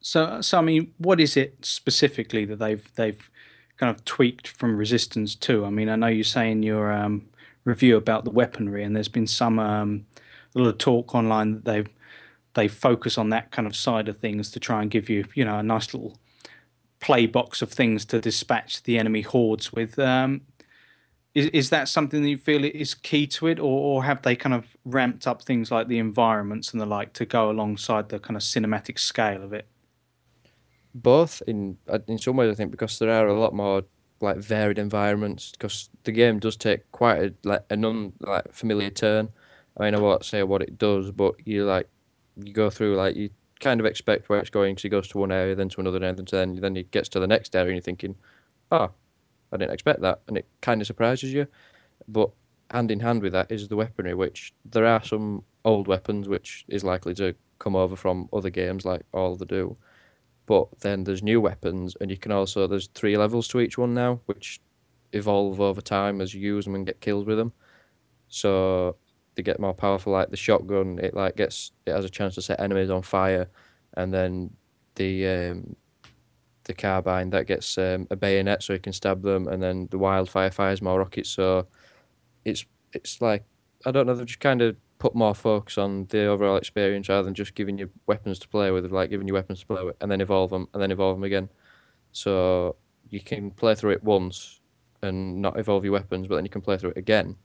So, 0.00 0.40
so 0.40 0.58
I 0.58 0.62
mean, 0.62 0.92
what 0.98 1.20
is 1.20 1.36
it 1.36 1.64
specifically 1.64 2.44
that 2.46 2.58
they've 2.58 2.92
they've 2.96 3.30
kind 3.76 3.94
of 3.94 4.04
tweaked 4.04 4.48
from 4.48 4.76
Resistance 4.76 5.36
Two? 5.36 5.64
I 5.64 5.70
mean, 5.70 5.88
I 5.88 5.94
know 5.94 6.08
you 6.08 6.24
say 6.24 6.50
in 6.50 6.64
your 6.64 6.90
um, 6.90 7.28
review 7.62 7.96
about 7.96 8.24
the 8.24 8.32
weaponry, 8.32 8.82
and 8.82 8.96
there's 8.96 9.06
been 9.06 9.28
some 9.28 9.60
um, 9.60 10.06
a 10.56 10.60
of 10.60 10.78
talk 10.78 11.14
online 11.14 11.52
that 11.52 11.64
they've 11.64 11.88
they 12.56 12.66
focus 12.66 13.16
on 13.16 13.28
that 13.28 13.52
kind 13.52 13.68
of 13.68 13.76
side 13.76 14.08
of 14.08 14.18
things 14.18 14.50
to 14.50 14.58
try 14.58 14.82
and 14.82 14.90
give 14.90 15.08
you, 15.08 15.26
you 15.34 15.44
know, 15.44 15.58
a 15.58 15.62
nice 15.62 15.94
little 15.94 16.18
play 16.98 17.26
box 17.26 17.62
of 17.62 17.70
things 17.70 18.04
to 18.06 18.20
dispatch 18.20 18.82
the 18.82 18.98
enemy 18.98 19.20
hordes 19.20 19.72
with. 19.72 19.98
Um, 19.98 20.40
is 21.34 21.46
is 21.48 21.70
that 21.70 21.86
something 21.88 22.22
that 22.22 22.28
you 22.28 22.38
feel 22.38 22.64
is 22.64 22.94
key 22.94 23.26
to 23.28 23.46
it, 23.46 23.60
or, 23.60 23.78
or 23.88 24.04
have 24.04 24.22
they 24.22 24.34
kind 24.34 24.54
of 24.54 24.76
ramped 24.84 25.26
up 25.26 25.42
things 25.42 25.70
like 25.70 25.86
the 25.86 25.98
environments 25.98 26.72
and 26.72 26.80
the 26.80 26.86
like 26.86 27.12
to 27.12 27.26
go 27.26 27.50
alongside 27.50 28.08
the 28.08 28.18
kind 28.18 28.36
of 28.36 28.42
cinematic 28.42 28.98
scale 28.98 29.42
of 29.42 29.52
it? 29.52 29.68
Both 30.94 31.42
in 31.46 31.76
uh, 31.88 31.98
in 32.08 32.18
some 32.18 32.36
ways, 32.36 32.50
I 32.50 32.54
think, 32.54 32.70
because 32.70 32.98
there 32.98 33.10
are 33.10 33.26
a 33.26 33.38
lot 33.38 33.54
more 33.54 33.82
like 34.20 34.38
varied 34.38 34.78
environments. 34.78 35.52
Because 35.52 35.90
the 36.04 36.12
game 36.12 36.38
does 36.38 36.56
take 36.56 36.90
quite 36.90 37.18
a 37.22 37.34
like 37.44 37.64
a 37.68 37.76
non 37.76 38.14
like 38.20 38.50
familiar 38.52 38.90
turn. 38.90 39.28
I 39.76 39.84
mean, 39.84 39.94
I 39.94 40.00
won't 40.00 40.24
say 40.24 40.42
what 40.42 40.62
it 40.62 40.78
does, 40.78 41.10
but 41.10 41.34
you 41.46 41.66
like 41.66 41.90
you 42.36 42.52
go 42.52 42.70
through 42.70 42.96
like 42.96 43.16
you 43.16 43.30
kind 43.60 43.80
of 43.80 43.86
expect 43.86 44.28
where 44.28 44.38
it's 44.38 44.50
going 44.50 44.74
because 44.74 44.82
he 44.82 44.88
goes 44.88 45.08
to 45.08 45.18
one 45.18 45.32
area, 45.32 45.54
then 45.54 45.68
to 45.70 45.80
another, 45.80 46.02
and 46.02 46.18
then 46.18 46.26
to 46.26 46.36
then 46.36 46.56
then 46.56 46.76
he 46.76 46.82
gets 46.84 47.08
to 47.10 47.20
the 47.20 47.26
next 47.26 47.54
area, 47.56 47.68
and 47.68 47.76
you're 47.76 47.82
thinking, 47.82 48.16
oh, 48.70 48.90
I 49.52 49.56
didn't 49.56 49.72
expect 49.72 50.00
that, 50.02 50.20
and 50.28 50.36
it 50.36 50.46
kind 50.60 50.80
of 50.80 50.86
surprises 50.86 51.32
you. 51.32 51.46
But 52.08 52.30
hand 52.70 52.90
in 52.90 53.00
hand 53.00 53.22
with 53.22 53.32
that 53.32 53.50
is 53.50 53.68
the 53.68 53.76
weaponry, 53.76 54.14
which 54.14 54.52
there 54.64 54.86
are 54.86 55.02
some 55.02 55.44
old 55.64 55.88
weapons 55.88 56.28
which 56.28 56.64
is 56.68 56.84
likely 56.84 57.14
to 57.14 57.34
come 57.58 57.74
over 57.74 57.96
from 57.96 58.28
other 58.32 58.50
games, 58.50 58.84
like 58.84 59.02
all 59.12 59.36
the 59.36 59.46
do. 59.46 59.76
But 60.46 60.80
then 60.80 61.04
there's 61.04 61.22
new 61.22 61.40
weapons, 61.40 61.96
and 62.00 62.10
you 62.10 62.16
can 62.16 62.32
also 62.32 62.66
there's 62.66 62.88
three 62.88 63.16
levels 63.16 63.48
to 63.48 63.60
each 63.60 63.78
one 63.78 63.94
now, 63.94 64.20
which 64.26 64.60
evolve 65.12 65.60
over 65.60 65.80
time 65.80 66.20
as 66.20 66.34
you 66.34 66.40
use 66.40 66.64
them 66.64 66.74
and 66.74 66.86
get 66.86 67.00
kills 67.00 67.24
with 67.24 67.38
them. 67.38 67.52
So 68.28 68.96
they 69.36 69.42
get 69.42 69.60
more 69.60 69.74
powerful. 69.74 70.12
Like 70.12 70.30
the 70.30 70.36
shotgun, 70.36 70.98
it 70.98 71.14
like 71.14 71.36
gets 71.36 71.72
it 71.84 71.92
has 71.92 72.04
a 72.04 72.10
chance 72.10 72.34
to 72.34 72.42
set 72.42 72.58
enemies 72.60 72.90
on 72.90 73.02
fire, 73.02 73.48
and 73.94 74.12
then 74.12 74.50
the 74.96 75.26
um, 75.28 75.76
the 76.64 76.74
carbine 76.74 77.30
that 77.30 77.46
gets 77.46 77.78
um, 77.78 78.06
a 78.10 78.16
bayonet 78.16 78.62
so 78.62 78.72
you 78.72 78.78
can 78.80 78.92
stab 78.92 79.22
them, 79.22 79.46
and 79.46 79.62
then 79.62 79.88
the 79.90 79.98
wildfire 79.98 80.50
fires 80.50 80.82
more 80.82 80.98
rockets. 80.98 81.30
So 81.30 81.66
it's 82.44 82.64
it's 82.92 83.20
like 83.20 83.44
I 83.84 83.90
don't 83.92 84.06
know. 84.06 84.14
They've 84.14 84.26
just 84.26 84.40
kind 84.40 84.62
of 84.62 84.76
put 84.98 85.14
more 85.14 85.34
focus 85.34 85.76
on 85.76 86.06
the 86.06 86.24
overall 86.24 86.56
experience 86.56 87.08
rather 87.10 87.22
than 87.22 87.34
just 87.34 87.54
giving 87.54 87.78
you 87.78 87.90
weapons 88.06 88.38
to 88.38 88.48
play 88.48 88.70
with, 88.70 88.90
like 88.90 89.10
giving 89.10 89.28
you 89.28 89.34
weapons 89.34 89.60
to 89.60 89.66
play 89.66 89.84
with, 89.84 89.96
and 90.00 90.10
then 90.10 90.22
evolve 90.22 90.50
them, 90.50 90.66
and 90.72 90.82
then 90.82 90.90
evolve 90.90 91.16
them 91.16 91.24
again. 91.24 91.50
So 92.12 92.76
you 93.10 93.20
can 93.20 93.50
play 93.50 93.74
through 93.74 93.92
it 93.92 94.02
once 94.02 94.60
and 95.02 95.42
not 95.42 95.58
evolve 95.58 95.84
your 95.84 95.92
weapons, 95.92 96.26
but 96.26 96.36
then 96.36 96.44
you 96.46 96.50
can 96.50 96.62
play 96.62 96.78
through 96.78 96.90
it 96.90 96.96
again, 96.96 97.36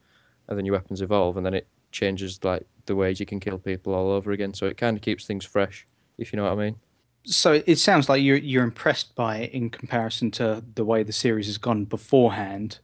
and 0.47 0.57
then 0.57 0.65
your 0.65 0.73
weapons 0.73 1.01
evolve, 1.01 1.35
and 1.35 1.45
then 1.45 1.53
it 1.53 1.67
changes 1.91 2.43
like 2.43 2.65
the 2.85 2.95
ways 2.95 3.19
you 3.19 3.25
can 3.25 3.39
kill 3.39 3.57
people 3.57 3.93
all 3.93 4.11
over 4.11 4.31
again. 4.31 4.53
So 4.53 4.65
it 4.65 4.77
kind 4.77 4.97
of 4.97 5.03
keeps 5.03 5.25
things 5.25 5.45
fresh, 5.45 5.87
if 6.17 6.31
you 6.31 6.37
know 6.37 6.43
what 6.43 6.53
I 6.53 6.55
mean. 6.55 6.75
So 7.23 7.61
it 7.65 7.77
sounds 7.77 8.09
like 8.09 8.23
you're 8.23 8.37
you're 8.37 8.63
impressed 8.63 9.15
by 9.15 9.37
it 9.37 9.51
in 9.51 9.69
comparison 9.69 10.31
to 10.31 10.63
the 10.73 10.83
way 10.83 11.03
the 11.03 11.13
series 11.13 11.45
has 11.45 11.57
gone 11.57 11.85
beforehand. 11.85 12.79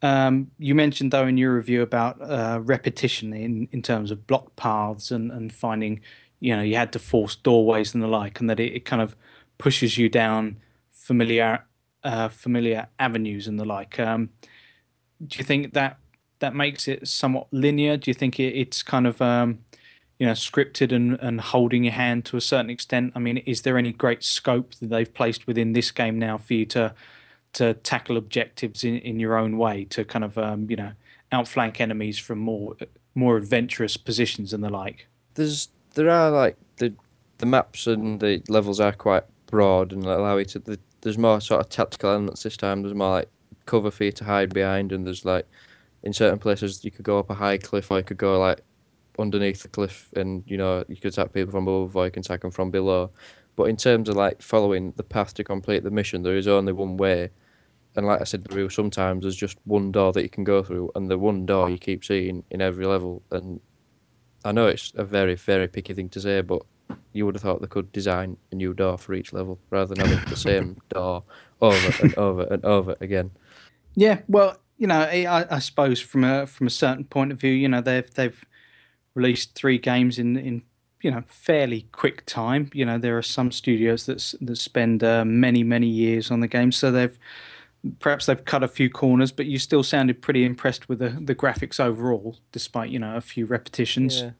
Um, 0.00 0.50
you 0.58 0.74
mentioned 0.74 1.10
though 1.10 1.26
in 1.26 1.38
your 1.38 1.54
review 1.54 1.82
about 1.82 2.20
uh, 2.20 2.60
repetition 2.62 3.32
in, 3.32 3.68
in 3.72 3.82
terms 3.82 4.10
of 4.10 4.26
block 4.26 4.54
paths 4.54 5.10
and, 5.10 5.32
and 5.32 5.52
finding, 5.52 6.02
you 6.40 6.54
know, 6.54 6.62
you 6.62 6.76
had 6.76 6.92
to 6.92 6.98
force 6.98 7.34
doorways 7.34 7.94
and 7.94 8.02
the 8.02 8.06
like, 8.06 8.38
and 8.38 8.48
that 8.50 8.60
it, 8.60 8.74
it 8.74 8.84
kind 8.84 9.00
of 9.02 9.16
pushes 9.58 9.98
you 9.98 10.08
down 10.08 10.58
familiar 10.90 11.64
uh, 12.04 12.28
familiar 12.28 12.88
avenues 12.98 13.48
and 13.48 13.58
the 13.58 13.64
like. 13.64 13.98
Um, 13.98 14.30
do 15.26 15.38
you 15.38 15.44
think 15.44 15.72
that 15.72 15.98
that 16.38 16.54
makes 16.54 16.88
it 16.88 17.06
somewhat 17.06 17.46
linear? 17.50 17.96
Do 17.96 18.10
you 18.10 18.14
think 18.14 18.38
it, 18.38 18.54
it's 18.54 18.82
kind 18.82 19.06
of 19.06 19.20
um, 19.22 19.60
you 20.18 20.26
know 20.26 20.32
scripted 20.32 20.92
and, 20.92 21.18
and 21.20 21.40
holding 21.40 21.84
your 21.84 21.92
hand 21.92 22.24
to 22.26 22.36
a 22.36 22.40
certain 22.40 22.70
extent? 22.70 23.12
I 23.14 23.18
mean, 23.18 23.38
is 23.38 23.62
there 23.62 23.78
any 23.78 23.92
great 23.92 24.22
scope 24.22 24.74
that 24.76 24.88
they've 24.88 25.12
placed 25.12 25.46
within 25.46 25.72
this 25.72 25.90
game 25.90 26.18
now 26.18 26.38
for 26.38 26.54
you 26.54 26.66
to 26.66 26.94
to 27.54 27.74
tackle 27.74 28.16
objectives 28.16 28.82
in, 28.82 28.98
in 28.98 29.20
your 29.20 29.36
own 29.36 29.58
way 29.58 29.84
to 29.84 30.04
kind 30.04 30.24
of 30.24 30.36
um, 30.38 30.68
you 30.68 30.76
know 30.76 30.92
outflank 31.32 31.80
enemies 31.80 32.18
from 32.18 32.38
more 32.38 32.76
more 33.14 33.36
adventurous 33.36 33.96
positions 33.96 34.52
and 34.52 34.62
the 34.62 34.70
like? 34.70 35.06
There's 35.34 35.68
there 35.94 36.10
are 36.10 36.30
like 36.30 36.56
the 36.76 36.94
the 37.38 37.46
maps 37.46 37.86
and 37.86 38.20
the 38.20 38.42
levels 38.48 38.80
are 38.80 38.92
quite 38.92 39.24
broad 39.46 39.92
and 39.92 40.04
allow 40.04 40.36
you 40.36 40.44
to. 40.46 40.58
The, 40.58 40.78
there's 41.00 41.18
more 41.18 41.40
sort 41.40 41.60
of 41.60 41.68
tactical 41.68 42.10
elements 42.10 42.42
this 42.42 42.56
time. 42.56 42.82
There's 42.82 42.94
more 42.94 43.10
like 43.10 43.28
cover 43.66 43.90
for 43.90 44.04
you 44.04 44.12
to 44.12 44.24
hide 44.24 44.54
behind, 44.54 44.92
and 44.92 45.06
there's 45.06 45.24
like 45.24 45.46
in 46.04 46.12
certain 46.12 46.38
places 46.38 46.84
you 46.84 46.90
could 46.90 47.04
go 47.04 47.18
up 47.18 47.30
a 47.30 47.34
high 47.34 47.58
cliff 47.58 47.90
or 47.90 47.98
you 47.98 48.04
could 48.04 48.18
go 48.18 48.38
like 48.38 48.60
underneath 49.18 49.62
the 49.62 49.68
cliff, 49.68 50.10
and 50.14 50.44
you 50.46 50.56
know 50.56 50.84
you 50.88 50.96
could 50.96 51.12
attack 51.12 51.32
people 51.32 51.50
from 51.50 51.66
above 51.66 51.96
or 51.96 52.04
you 52.04 52.10
can 52.12 52.20
attack 52.20 52.42
them 52.42 52.50
from 52.50 52.70
below. 52.70 53.10
But 53.56 53.64
in 53.64 53.76
terms 53.76 54.08
of 54.08 54.16
like 54.16 54.42
following 54.42 54.92
the 54.96 55.02
path 55.02 55.34
to 55.34 55.44
complete 55.44 55.82
the 55.82 55.90
mission, 55.90 56.22
there 56.22 56.36
is 56.36 56.46
only 56.46 56.72
one 56.72 56.96
way. 56.96 57.30
And 57.96 58.06
like 58.06 58.20
I 58.20 58.24
said, 58.24 58.44
the 58.44 58.54
rule 58.54 58.70
sometimes 58.70 59.22
there's 59.22 59.36
just 59.36 59.56
one 59.64 59.92
door 59.92 60.12
that 60.12 60.22
you 60.22 60.28
can 60.28 60.44
go 60.44 60.62
through, 60.62 60.90
and 60.94 61.10
the 61.10 61.18
one 61.18 61.46
door 61.46 61.70
you 61.70 61.78
keep 61.78 62.04
seeing 62.04 62.44
in 62.50 62.60
every 62.60 62.86
level. 62.86 63.22
And 63.30 63.60
I 64.44 64.52
know 64.52 64.66
it's 64.66 64.92
a 64.96 65.04
very, 65.04 65.36
very 65.36 65.68
picky 65.68 65.94
thing 65.94 66.08
to 66.10 66.20
say, 66.20 66.40
but 66.40 66.62
you 67.12 67.24
would 67.24 67.36
have 67.36 67.42
thought 67.42 67.60
they 67.60 67.68
could 67.68 67.92
design 67.92 68.36
a 68.50 68.56
new 68.56 68.74
door 68.74 68.98
for 68.98 69.14
each 69.14 69.32
level 69.32 69.58
rather 69.70 69.94
than 69.94 70.04
having 70.04 70.28
the 70.28 70.36
same 70.36 70.76
door 70.88 71.22
over 71.60 72.02
and 72.02 72.14
over 72.16 72.42
and 72.50 72.64
over 72.64 72.96
again. 73.00 73.30
Yeah, 73.94 74.18
well, 74.26 74.58
you 74.84 74.88
know, 74.88 75.00
I, 75.00 75.46
I 75.50 75.60
suppose 75.60 75.98
from 75.98 76.24
a 76.24 76.46
from 76.46 76.66
a 76.66 76.70
certain 76.70 77.04
point 77.04 77.32
of 77.32 77.40
view, 77.40 77.52
you 77.52 77.68
know, 77.68 77.80
they've 77.80 78.12
they've 78.12 78.44
released 79.14 79.54
three 79.54 79.78
games 79.78 80.18
in 80.18 80.36
in 80.36 80.62
you 81.00 81.10
know 81.10 81.22
fairly 81.26 81.88
quick 81.92 82.26
time. 82.26 82.68
You 82.74 82.84
know, 82.84 82.98
there 82.98 83.16
are 83.16 83.22
some 83.22 83.50
studios 83.50 84.04
that 84.04 84.34
that 84.42 84.56
spend 84.56 85.02
uh, 85.02 85.24
many 85.24 85.62
many 85.62 85.86
years 85.86 86.30
on 86.30 86.40
the 86.40 86.48
game, 86.48 86.70
so 86.70 86.92
they've 86.92 87.18
perhaps 87.98 88.26
they've 88.26 88.44
cut 88.44 88.62
a 88.62 88.68
few 88.68 88.90
corners, 88.90 89.32
but 89.32 89.46
you 89.46 89.58
still 89.58 89.82
sounded 89.82 90.20
pretty 90.20 90.44
impressed 90.44 90.86
with 90.86 90.98
the 90.98 91.16
the 91.18 91.34
graphics 91.34 91.80
overall, 91.80 92.36
despite 92.52 92.90
you 92.90 92.98
know 92.98 93.16
a 93.16 93.22
few 93.22 93.46
repetitions. 93.46 94.20
Yeah. 94.20 94.30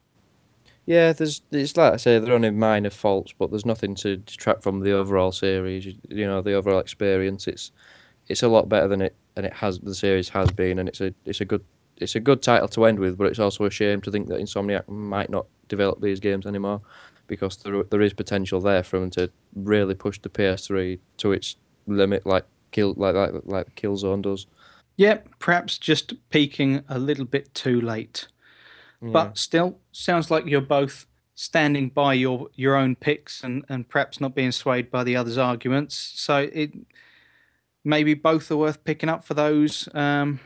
Yeah, 0.84 1.12
there's 1.14 1.40
it's 1.52 1.74
like 1.78 1.94
I 1.94 1.96
say, 1.96 2.18
there 2.18 2.32
are 2.32 2.34
only 2.34 2.50
minor 2.50 2.90
faults, 2.90 3.32
but 3.32 3.48
there's 3.48 3.64
nothing 3.64 3.94
to 3.94 4.18
detract 4.18 4.62
from 4.62 4.80
the 4.80 4.92
overall 4.92 5.32
series. 5.32 5.86
You, 5.86 5.94
you 6.10 6.26
know, 6.26 6.42
the 6.42 6.52
overall 6.52 6.80
experience. 6.80 7.48
It's 7.48 7.72
it's 8.28 8.42
a 8.42 8.48
lot 8.48 8.68
better 8.68 8.88
than 8.88 9.00
it 9.00 9.16
than 9.34 9.44
it 9.44 9.52
has 9.54 9.78
the 9.80 9.94
series 9.94 10.28
has 10.30 10.50
been, 10.50 10.78
and 10.78 10.88
it's 10.88 11.00
a 11.00 11.14
it's 11.24 11.40
a 11.40 11.44
good 11.44 11.64
it's 11.96 12.14
a 12.14 12.20
good 12.20 12.42
title 12.42 12.68
to 12.68 12.84
end 12.84 12.98
with. 12.98 13.16
But 13.18 13.28
it's 13.28 13.38
also 13.38 13.64
a 13.64 13.70
shame 13.70 14.00
to 14.02 14.10
think 14.10 14.28
that 14.28 14.40
Insomniac 14.40 14.88
might 14.88 15.30
not 15.30 15.46
develop 15.68 16.00
these 16.00 16.20
games 16.20 16.46
anymore 16.46 16.80
because 17.26 17.56
there 17.58 17.82
there 17.84 18.02
is 18.02 18.12
potential 18.12 18.60
there 18.60 18.82
for 18.82 19.00
them 19.00 19.10
to 19.10 19.30
really 19.54 19.94
push 19.94 20.18
the 20.20 20.28
PS3 20.28 20.98
to 21.18 21.32
its 21.32 21.56
limit, 21.86 22.26
like 22.26 22.44
kill 22.70 22.94
like 22.96 23.14
like 23.14 23.32
like 23.44 23.74
Killzone 23.74 24.22
does. 24.22 24.46
Yeah, 24.96 25.18
perhaps 25.40 25.78
just 25.78 26.14
peaking 26.30 26.84
a 26.88 26.98
little 26.98 27.24
bit 27.24 27.52
too 27.54 27.80
late. 27.80 28.28
But 29.02 29.36
still, 29.36 29.80
sounds 29.92 30.30
like 30.30 30.46
you're 30.46 30.62
both 30.62 31.06
standing 31.34 31.90
by 31.90 32.14
your 32.14 32.48
your 32.54 32.74
own 32.74 32.94
picks 32.96 33.42
and 33.42 33.64
and 33.68 33.88
perhaps 33.88 34.20
not 34.20 34.34
being 34.34 34.52
swayed 34.52 34.90
by 34.90 35.04
the 35.04 35.16
others' 35.16 35.36
arguments. 35.36 36.12
So 36.14 36.48
it 36.52 36.72
maybe 37.84 38.14
both 38.14 38.50
are 38.50 38.56
worth 38.56 38.82
picking 38.84 39.08
up 39.08 39.24
for 39.24 39.34
those 39.34 39.88
um, 39.94 40.40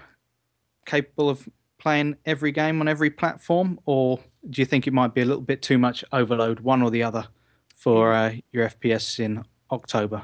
capable 0.86 1.30
of 1.30 1.48
playing 1.78 2.16
every 2.26 2.50
game 2.52 2.80
on 2.80 2.88
every 2.88 3.10
platform, 3.10 3.78
or 3.86 4.18
do 4.50 4.60
you 4.60 4.66
think 4.66 4.86
it 4.86 4.92
might 4.92 5.14
be 5.14 5.20
a 5.20 5.24
little 5.24 5.42
bit 5.42 5.62
too 5.62 5.78
much 5.78 6.04
overload, 6.12 6.60
one 6.60 6.82
or 6.82 6.90
the 6.90 7.02
other, 7.02 7.26
for 7.74 8.12
uh, 8.12 8.34
your 8.52 8.68
FPS 8.68 9.20
in 9.20 9.44
October? 9.70 10.22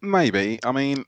Maybe. 0.00 0.60
I 0.62 0.70
mean, 0.70 1.04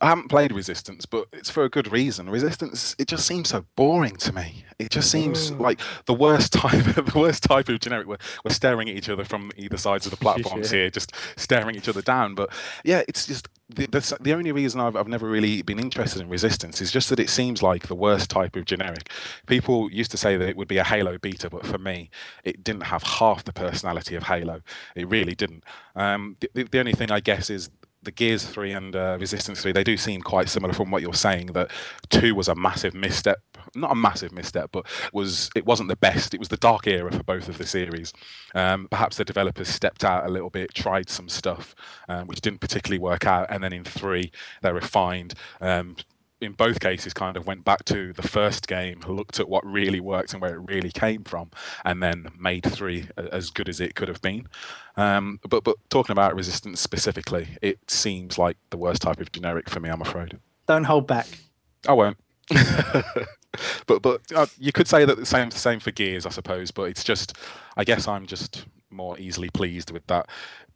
I 0.00 0.08
haven't 0.08 0.28
played 0.28 0.52
Resistance, 0.52 1.06
but 1.06 1.26
it's 1.32 1.50
for 1.50 1.64
a 1.64 1.68
good 1.68 1.90
reason. 1.90 2.28
Resistance, 2.28 2.94
it 2.98 3.08
just 3.08 3.26
seems 3.26 3.48
so 3.48 3.64
boring 3.76 4.16
to 4.16 4.32
me. 4.32 4.64
It 4.78 4.90
just 4.90 5.10
seems 5.10 5.50
like 5.52 5.80
the 6.06 6.14
worst 6.14 6.52
type, 6.52 6.84
the 6.84 7.12
worst 7.18 7.42
type 7.44 7.68
of 7.68 7.80
generic. 7.80 8.06
We're, 8.06 8.18
we're 8.44 8.52
staring 8.54 8.88
at 8.88 8.96
each 8.96 9.08
other 9.08 9.24
from 9.24 9.50
either 9.56 9.76
sides 9.76 10.04
of 10.06 10.10
the 10.10 10.16
platforms 10.24 10.70
Yeah. 10.72 10.78
here, 10.80 10.90
just 10.90 11.12
staring 11.36 11.76
each 11.76 11.88
other 11.88 12.02
down. 12.02 12.34
But 12.34 12.50
yeah, 12.84 13.02
it's 13.08 13.26
just 13.26 13.48
the, 13.70 13.86
the, 13.86 14.18
the 14.20 14.32
only 14.34 14.52
reason 14.52 14.80
I've, 14.80 14.96
I've 14.96 15.08
never 15.08 15.28
really 15.28 15.62
been 15.62 15.78
interested 15.78 16.22
in 16.22 16.28
Resistance 16.28 16.80
is 16.80 16.90
just 16.90 17.10
that 17.10 17.20
it 17.20 17.28
seems 17.28 17.62
like 17.62 17.86
the 17.88 17.94
worst 17.94 18.30
type 18.30 18.56
of 18.56 18.64
generic. 18.64 19.10
People 19.46 19.90
used 19.92 20.10
to 20.12 20.16
say 20.16 20.36
that 20.38 20.48
it 20.48 20.56
would 20.56 20.68
be 20.68 20.78
a 20.78 20.84
Halo 20.84 21.18
beta, 21.18 21.50
but 21.50 21.66
for 21.66 21.76
me, 21.78 22.08
it 22.44 22.64
didn't 22.64 22.84
have 22.84 23.02
half 23.02 23.44
the 23.44 23.52
personality 23.52 24.14
of 24.14 24.22
Halo. 24.22 24.62
It 24.94 25.08
really 25.08 25.34
didn't. 25.34 25.64
Um, 25.94 26.36
the, 26.40 26.64
the- 26.64 26.78
only 26.80 26.92
thing 26.92 27.10
I 27.10 27.20
guess 27.20 27.50
is 27.50 27.68
the 28.02 28.12
Gears 28.12 28.44
3 28.44 28.72
and 28.72 28.96
uh, 28.96 29.18
Resistance 29.20 29.60
3, 29.60 29.72
they 29.72 29.84
do 29.84 29.96
seem 29.96 30.22
quite 30.22 30.48
similar 30.48 30.72
from 30.72 30.90
what 30.90 31.02
you're 31.02 31.12
saying. 31.12 31.48
That 31.48 31.70
2 32.10 32.34
was 32.34 32.48
a 32.48 32.54
massive 32.54 32.94
misstep. 32.94 33.40
Not 33.74 33.92
a 33.92 33.94
massive 33.94 34.32
misstep, 34.32 34.70
but 34.72 34.86
was 35.12 35.50
it 35.54 35.66
wasn't 35.66 35.88
the 35.88 35.96
best. 35.96 36.34
It 36.34 36.40
was 36.40 36.48
the 36.48 36.56
dark 36.56 36.86
era 36.86 37.10
for 37.12 37.22
both 37.22 37.48
of 37.48 37.58
the 37.58 37.66
series. 37.66 38.12
Um, 38.54 38.88
perhaps 38.90 39.16
the 39.16 39.24
developers 39.24 39.68
stepped 39.68 40.04
out 40.04 40.26
a 40.26 40.30
little 40.30 40.50
bit, 40.50 40.74
tried 40.74 41.08
some 41.08 41.28
stuff, 41.28 41.74
um, 42.08 42.26
which 42.26 42.40
didn't 42.40 42.60
particularly 42.60 42.98
work 42.98 43.26
out. 43.26 43.50
And 43.50 43.62
then 43.62 43.72
in 43.72 43.84
3, 43.84 44.30
they 44.62 44.72
refined. 44.72 45.34
Um, 45.60 45.96
in 46.40 46.52
both 46.52 46.80
cases 46.80 47.12
kind 47.12 47.36
of 47.36 47.46
went 47.46 47.64
back 47.64 47.84
to 47.86 48.12
the 48.12 48.22
first 48.22 48.68
game, 48.68 49.00
looked 49.06 49.40
at 49.40 49.48
what 49.48 49.64
really 49.66 50.00
worked 50.00 50.32
and 50.32 50.42
where 50.42 50.54
it 50.54 50.60
really 50.68 50.90
came 50.90 51.24
from, 51.24 51.50
and 51.84 52.02
then 52.02 52.28
made 52.38 52.64
three 52.64 53.08
as 53.16 53.50
good 53.50 53.68
as 53.68 53.80
it 53.80 53.94
could 53.94 54.08
have 54.08 54.22
been. 54.22 54.46
Um, 54.96 55.40
but 55.48 55.64
but 55.64 55.76
talking 55.90 56.12
about 56.12 56.34
resistance 56.34 56.80
specifically, 56.80 57.48
it 57.62 57.78
seems 57.90 58.38
like 58.38 58.56
the 58.70 58.76
worst 58.76 59.02
type 59.02 59.20
of 59.20 59.32
generic 59.32 59.68
for 59.68 59.80
me. 59.80 59.88
I'm 59.88 60.02
afraid. 60.02 60.38
Don't 60.66 60.84
hold 60.84 61.06
back. 61.06 61.26
I 61.86 61.92
won't. 61.92 62.18
but 63.86 64.02
but 64.02 64.20
uh, 64.34 64.46
you 64.58 64.72
could 64.72 64.88
say 64.88 65.04
that 65.04 65.16
the 65.16 65.26
same 65.26 65.50
same 65.50 65.80
for 65.80 65.90
Gears, 65.90 66.26
I 66.26 66.30
suppose. 66.30 66.70
But 66.70 66.84
it's 66.84 67.04
just, 67.04 67.36
I 67.76 67.84
guess 67.84 68.06
I'm 68.08 68.26
just 68.26 68.66
more 68.90 69.18
easily 69.18 69.50
pleased 69.50 69.90
with 69.90 70.06
that 70.06 70.28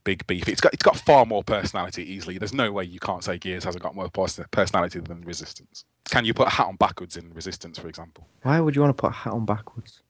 big 0.04 0.26
beef. 0.26 0.48
It's 0.48 0.60
got 0.60 0.72
it's 0.72 0.82
got 0.82 0.96
far 0.96 1.26
more 1.26 1.44
personality 1.44 2.02
easily. 2.02 2.38
There's 2.38 2.52
no 2.52 2.72
way 2.72 2.84
you 2.84 3.00
can't 3.00 3.22
say 3.24 3.38
Gears 3.38 3.64
hasn't 3.64 3.82
got 3.82 3.94
more 3.94 4.08
personality 4.10 5.00
than 5.00 5.22
Resistance. 5.22 5.84
Can 6.10 6.24
you 6.24 6.34
put 6.34 6.48
a 6.48 6.50
hat 6.50 6.66
on 6.66 6.76
backwards 6.76 7.16
in 7.16 7.32
Resistance, 7.32 7.78
for 7.78 7.88
example? 7.88 8.26
Why 8.42 8.60
would 8.60 8.74
you 8.74 8.82
want 8.82 8.96
to 8.96 9.00
put 9.00 9.10
a 9.10 9.14
hat 9.14 9.32
on 9.32 9.44
backwards? 9.44 10.02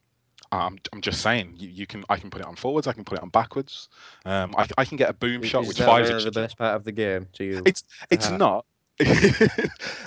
I'm, 0.51 0.79
I'm 0.93 1.01
just 1.01 1.23
saying 1.23 1.55
you, 1.57 1.69
you 1.69 1.87
can 1.87 2.05
I 2.11 2.17
can 2.17 2.31
put 2.31 2.43
it 2.43 2.47
on 2.47 2.57
forwards. 2.57 2.87
I 2.87 2.93
can 2.93 3.05
put 3.05 3.19
it 3.19 3.23
on 3.23 3.31
backwards. 3.31 3.89
Um, 4.25 4.55
I, 4.57 4.67
I 4.77 4.85
can 4.85 4.99
get 4.99 5.09
a 5.09 5.15
boom 5.15 5.43
shot 5.43 5.63
Is 5.63 5.69
which 5.69 5.79
fires. 5.79 6.11
really 6.11 6.25
the 6.25 6.31
best 6.31 6.59
part 6.59 6.77
of 6.77 6.85
the 6.85 6.93
game 6.93 7.27
to 7.35 7.45
you? 7.45 7.63
It's 7.65 7.85
it's 8.11 8.31
not. 8.31 8.67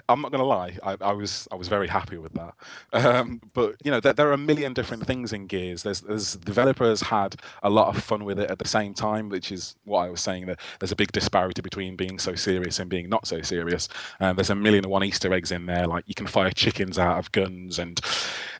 I'm 0.07 0.21
not 0.21 0.31
going 0.31 0.39
to 0.39 0.45
lie. 0.45 0.77
I, 0.83 0.95
I 1.01 1.11
was 1.13 1.47
I 1.51 1.55
was 1.55 1.67
very 1.67 1.87
happy 1.87 2.17
with 2.17 2.33
that. 2.33 2.53
Um, 2.93 3.41
but 3.53 3.75
you 3.83 3.91
know, 3.91 3.99
there, 3.99 4.13
there 4.13 4.29
are 4.29 4.33
a 4.33 4.37
million 4.37 4.73
different 4.73 5.05
things 5.07 5.33
in 5.33 5.47
Gears. 5.47 5.83
There's 5.83 6.01
there's 6.01 6.35
developers 6.37 7.01
had 7.01 7.35
a 7.63 7.69
lot 7.69 7.95
of 7.95 8.03
fun 8.03 8.23
with 8.25 8.39
it 8.39 8.49
at 8.51 8.59
the 8.59 8.67
same 8.67 8.93
time, 8.93 9.29
which 9.29 9.51
is 9.51 9.75
what 9.85 10.01
I 10.01 10.09
was 10.09 10.21
saying. 10.21 10.45
That 10.45 10.59
there's 10.79 10.91
a 10.91 10.95
big 10.95 11.11
disparity 11.11 11.61
between 11.61 11.95
being 11.95 12.19
so 12.19 12.35
serious 12.35 12.79
and 12.79 12.89
being 12.89 13.09
not 13.09 13.27
so 13.27 13.41
serious. 13.41 13.89
Um, 14.19 14.35
there's 14.35 14.51
a 14.51 14.55
million 14.55 14.85
and 14.85 14.91
one 14.91 15.03
Easter 15.03 15.33
eggs 15.33 15.51
in 15.51 15.65
there. 15.65 15.87
Like 15.87 16.03
you 16.07 16.13
can 16.13 16.27
fire 16.27 16.51
chickens 16.51 16.99
out 16.99 17.17
of 17.17 17.31
guns, 17.31 17.79
and 17.79 17.99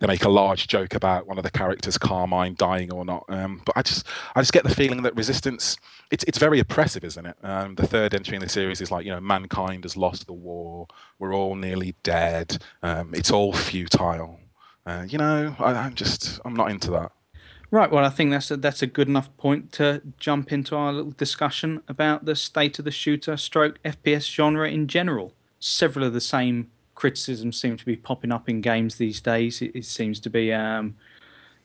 they 0.01 0.07
make 0.07 0.23
a 0.23 0.29
large 0.29 0.67
joke 0.67 0.95
about 0.95 1.27
one 1.27 1.37
of 1.37 1.43
the 1.43 1.51
characters, 1.51 1.97
Carmine, 1.97 2.55
dying 2.55 2.91
or 2.91 3.05
not. 3.05 3.25
Um, 3.29 3.61
but 3.63 3.77
I 3.77 3.83
just 3.83 4.07
I 4.35 4.41
just 4.41 4.53
get 4.53 4.63
the 4.63 4.73
feeling 4.73 5.03
that 5.03 5.15
Resistance 5.15 5.77
it's 6.11 6.23
it's 6.25 6.37
very 6.37 6.59
oppressive, 6.59 7.03
isn't 7.03 7.25
it? 7.25 7.35
Um, 7.43 7.75
the 7.75 7.87
third 7.87 8.13
entry 8.13 8.35
in 8.35 8.41
the 8.41 8.49
series 8.49 8.81
is 8.81 8.91
like 8.91 9.05
you 9.05 9.11
know 9.11 9.19
mankind 9.19 9.83
has 9.83 9.97
lost 9.97 10.14
the 10.21 10.33
war, 10.33 10.87
we're 11.19 11.35
all 11.35 11.55
nearly 11.55 11.95
dead, 12.03 12.57
um, 12.81 13.13
it's 13.13 13.31
all 13.31 13.53
futile. 13.53 14.39
Uh, 14.85 15.05
you 15.07 15.17
know, 15.17 15.55
I, 15.59 15.73
I'm 15.73 15.95
just 15.95 16.39
I'm 16.45 16.53
not 16.53 16.71
into 16.71 16.91
that. 16.91 17.11
Right. 17.71 17.91
Well, 17.91 18.05
I 18.05 18.09
think 18.09 18.31
that's 18.31 18.51
a, 18.51 18.57
that's 18.57 18.81
a 18.81 18.87
good 18.87 19.07
enough 19.07 19.35
point 19.37 19.71
to 19.73 20.01
jump 20.19 20.53
into 20.53 20.75
our 20.75 20.93
little 20.93 21.11
discussion 21.11 21.81
about 21.87 22.25
the 22.25 22.35
state 22.35 22.79
of 22.79 22.85
the 22.85 22.91
shooter 22.91 23.35
stroke 23.37 23.81
FPS 23.83 24.31
genre 24.31 24.69
in 24.69 24.87
general. 24.87 25.33
Several 25.59 26.05
of 26.05 26.13
the 26.13 26.21
same 26.21 26.71
criticisms 26.93 27.59
seem 27.59 27.75
to 27.75 27.85
be 27.85 27.95
popping 27.95 28.31
up 28.31 28.47
in 28.47 28.61
games 28.61 28.95
these 28.95 29.19
days. 29.19 29.61
It, 29.61 29.71
it 29.75 29.85
seems 29.85 30.19
to 30.21 30.29
be, 30.29 30.53
um, 30.53 30.95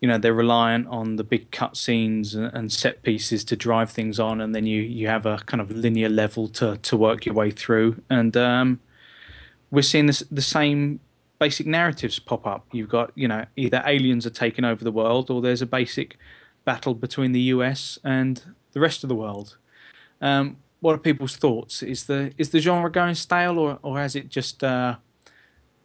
you 0.01 0.09
know, 0.09 0.19
they're 0.19 0.35
reliant 0.35 0.87
on 0.89 1.17
the 1.17 1.25
big 1.25 1.51
cutscenes 1.51 2.35
and, 2.35 2.51
and 2.55 2.73
set 2.73 3.03
pieces 3.03 3.45
to 3.45 3.57
drive 3.57 3.91
things 3.91 4.19
on, 4.19 4.41
and 4.41 4.55
then 4.55 4.67
you, 4.67 4.81
you 4.81 5.09
have 5.09 5.27
a 5.27 5.39
kind 5.47 5.61
of 5.61 5.71
linear 5.71 6.09
level 6.09 6.49
to, 6.49 6.79
to 6.79 6.97
work 6.97 7.27
your 7.27 7.35
way 7.35 7.51
through. 7.51 8.03
And 8.09 8.37
um, 8.37 8.81
we're 9.71 9.83
seeing 9.83 10.07
this, 10.07 10.23
the 10.31 10.43
same 10.43 11.01
basic 11.39 11.67
narratives 11.67 12.19
pop 12.19 12.47
up. 12.47 12.67
You've 12.73 12.89
got, 12.89 13.13
you 13.15 13.29
know, 13.29 13.45
either 13.57 13.83
aliens 13.87 14.27
are 14.27 14.31
taking 14.31 14.65
over 14.65 14.83
the 14.85 14.93
world 14.93 15.31
or 15.31 15.41
there's 15.41 15.63
a 15.63 15.67
basic 15.67 16.17
battle 16.65 16.95
between 16.95 17.33
the 17.33 17.41
US 17.55 17.99
and 18.05 18.43
the 18.73 18.81
rest 18.81 19.03
of 19.03 19.09
the 19.09 19.15
world. 19.15 19.57
Um, 20.21 20.59
what 20.81 20.95
are 20.95 20.99
people's 20.99 21.37
thoughts? 21.37 21.83
Is 21.83 22.05
the 22.05 22.33
is 22.39 22.51
the 22.51 22.61
genre 22.61 22.91
going 22.91 23.15
stale, 23.15 23.59
or 23.59 23.79
or 23.83 23.99
has 23.99 24.17
it 24.17 24.29
just 24.29 24.65
uh, 24.65 24.97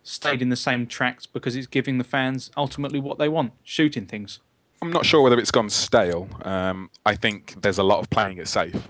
stayed 0.06 0.42
in 0.42 0.50
the 0.50 0.56
same 0.56 0.86
tracks 0.86 1.26
because 1.26 1.56
it's 1.56 1.68
giving 1.68 1.98
the 1.98 2.04
fans 2.04 2.52
ultimately 2.56 3.00
what 3.00 3.18
they 3.18 3.28
want, 3.28 3.52
shooting 3.64 4.06
things? 4.06 4.40
I'm 4.82 4.92
not 4.92 5.06
sure 5.06 5.22
whether 5.22 5.40
it's 5.40 5.52
gone 5.52 5.70
stale. 5.70 6.30
Um, 6.44 6.92
I 7.06 7.16
think 7.16 7.62
there's 7.62 7.80
a 7.80 7.84
lot 7.84 8.00
of 8.00 8.10
playing 8.10 8.38
it 8.38 8.48
safe. 8.48 8.90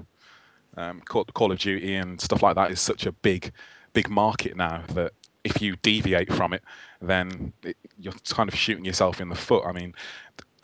Um, 0.78 1.00
Call, 1.02 1.52
of 1.52 1.60
Duty 1.60 1.96
and 1.96 2.20
stuff 2.20 2.44
like 2.44 2.56
that 2.56 2.70
is 2.70 2.82
such 2.82 3.06
a 3.06 3.14
big, 3.14 3.54
big 3.94 4.10
market 4.10 4.58
now 4.58 4.84
that 4.90 5.14
if 5.46 5.62
you 5.62 5.78
deviate 5.78 6.34
from 6.34 6.52
it, 6.52 6.64
then 7.02 7.54
it, 7.64 7.78
you're 7.98 8.14
kind 8.30 8.50
of 8.50 8.56
shooting 8.56 8.84
yourself 8.84 9.22
in 9.22 9.30
the 9.30 9.36
foot. 9.36 9.64
I 9.66 9.72
mean, 9.72 9.94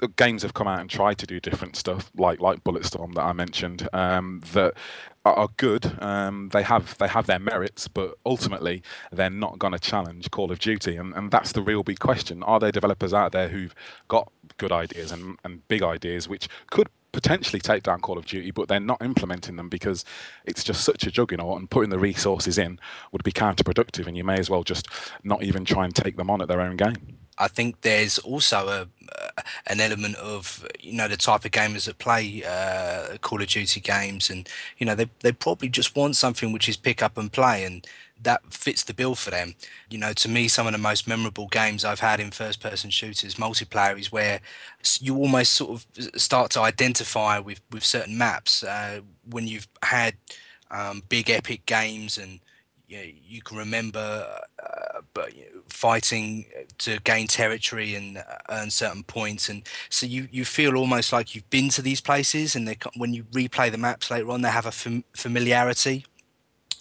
games 0.07 0.41
have 0.43 0.53
come 0.53 0.67
out 0.67 0.79
and 0.79 0.89
tried 0.89 1.17
to 1.19 1.27
do 1.27 1.39
different 1.39 1.75
stuff, 1.75 2.11
like 2.15 2.39
like 2.39 2.63
Bulletstorm 2.63 3.13
that 3.15 3.23
I 3.23 3.33
mentioned, 3.33 3.87
um, 3.93 4.41
that 4.53 4.73
are, 5.23 5.49
good. 5.57 6.01
Um, 6.01 6.49
they 6.51 6.63
have 6.63 6.97
they 6.97 7.07
have 7.07 7.27
their 7.27 7.39
merits, 7.39 7.87
but 7.87 8.15
ultimately 8.25 8.81
they're 9.11 9.29
not 9.29 9.59
going 9.59 9.73
to 9.73 9.79
challenge 9.79 10.31
Call 10.31 10.51
of 10.51 10.59
Duty, 10.59 10.95
and, 10.95 11.13
and 11.13 11.31
that's 11.31 11.51
the 11.51 11.61
real 11.61 11.83
big 11.83 11.99
question: 11.99 12.43
Are 12.43 12.59
there 12.59 12.71
developers 12.71 13.13
out 13.13 13.31
there 13.31 13.49
who've 13.49 13.75
got 14.07 14.31
good 14.57 14.71
ideas 14.71 15.11
and, 15.11 15.37
and 15.43 15.67
big 15.67 15.83
ideas 15.83 16.27
which 16.27 16.47
could 16.69 16.89
potentially 17.11 17.59
take 17.59 17.83
down 17.83 17.99
Call 17.99 18.17
of 18.17 18.25
Duty, 18.25 18.51
but 18.51 18.67
they're 18.67 18.79
not 18.79 19.01
implementing 19.03 19.57
them 19.57 19.69
because 19.69 20.05
it's 20.45 20.63
just 20.63 20.83
such 20.83 21.05
a 21.05 21.11
juggernaut, 21.11 21.59
and 21.59 21.69
putting 21.69 21.89
the 21.91 21.99
resources 21.99 22.57
in 22.57 22.79
would 23.11 23.23
be 23.23 23.31
counterproductive, 23.31 24.07
and 24.07 24.17
you 24.17 24.23
may 24.23 24.39
as 24.39 24.49
well 24.49 24.63
just 24.63 24.87
not 25.23 25.43
even 25.43 25.65
try 25.65 25.85
and 25.85 25.95
take 25.95 26.17
them 26.17 26.29
on 26.29 26.41
at 26.41 26.47
their 26.47 26.61
own 26.61 26.77
game. 26.77 27.20
I 27.37 27.47
think 27.47 27.81
there's 27.81 28.19
also 28.19 28.67
a 28.67 28.87
uh, 29.11 29.41
an 29.67 29.79
element 29.79 30.15
of 30.17 30.67
you 30.79 30.93
know 30.93 31.07
the 31.07 31.17
type 31.17 31.45
of 31.45 31.51
gamers 31.51 31.85
that 31.85 31.97
play 31.97 32.43
uh, 32.47 33.17
Call 33.17 33.41
of 33.41 33.47
Duty 33.47 33.79
games, 33.79 34.29
and 34.29 34.47
you 34.77 34.85
know 34.85 34.95
they 34.95 35.09
they 35.21 35.31
probably 35.31 35.69
just 35.69 35.95
want 35.95 36.15
something 36.15 36.51
which 36.51 36.69
is 36.69 36.77
pick 36.77 37.01
up 37.01 37.17
and 37.17 37.31
play, 37.31 37.63
and 37.63 37.85
that 38.23 38.41
fits 38.53 38.83
the 38.83 38.93
bill 38.93 39.15
for 39.15 39.31
them. 39.31 39.55
You 39.89 39.97
know, 39.97 40.13
to 40.13 40.29
me, 40.29 40.47
some 40.47 40.67
of 40.67 40.73
the 40.73 40.79
most 40.79 41.07
memorable 41.07 41.47
games 41.47 41.83
I've 41.83 41.99
had 41.99 42.19
in 42.19 42.31
first 42.31 42.59
person 42.59 42.89
shooters 42.89 43.35
multiplayer 43.35 43.99
is 43.99 44.11
where 44.11 44.39
you 44.99 45.15
almost 45.17 45.53
sort 45.53 45.71
of 45.71 46.21
start 46.21 46.51
to 46.51 46.61
identify 46.61 47.39
with, 47.39 47.61
with 47.71 47.83
certain 47.83 48.17
maps 48.17 48.63
uh, 48.63 49.01
when 49.29 49.47
you've 49.47 49.67
had 49.83 50.15
um, 50.69 51.03
big 51.09 51.29
epic 51.29 51.65
games 51.65 52.17
and 52.17 52.39
you, 52.91 52.97
know, 52.97 53.03
you 53.25 53.41
can 53.41 53.57
remember 53.57 54.27
uh, 54.61 55.01
but, 55.13 55.35
you 55.35 55.43
know, 55.43 55.61
fighting 55.69 56.45
to 56.79 56.99
gain 56.99 57.25
territory 57.25 57.95
and 57.95 58.17
uh, 58.17 58.23
earn 58.49 58.69
certain 58.69 59.03
points 59.03 59.47
and 59.49 59.67
so 59.89 60.05
you, 60.05 60.27
you 60.31 60.43
feel 60.43 60.75
almost 60.75 61.13
like 61.13 61.33
you've 61.33 61.49
been 61.49 61.69
to 61.69 61.81
these 61.81 62.01
places 62.01 62.55
and 62.55 62.67
they, 62.67 62.77
when 62.97 63.13
you 63.13 63.23
replay 63.31 63.71
the 63.71 63.77
maps 63.77 64.11
later 64.11 64.29
on 64.29 64.41
they 64.41 64.49
have 64.49 64.65
a 64.65 64.71
fam- 64.71 65.05
familiarity 65.15 66.05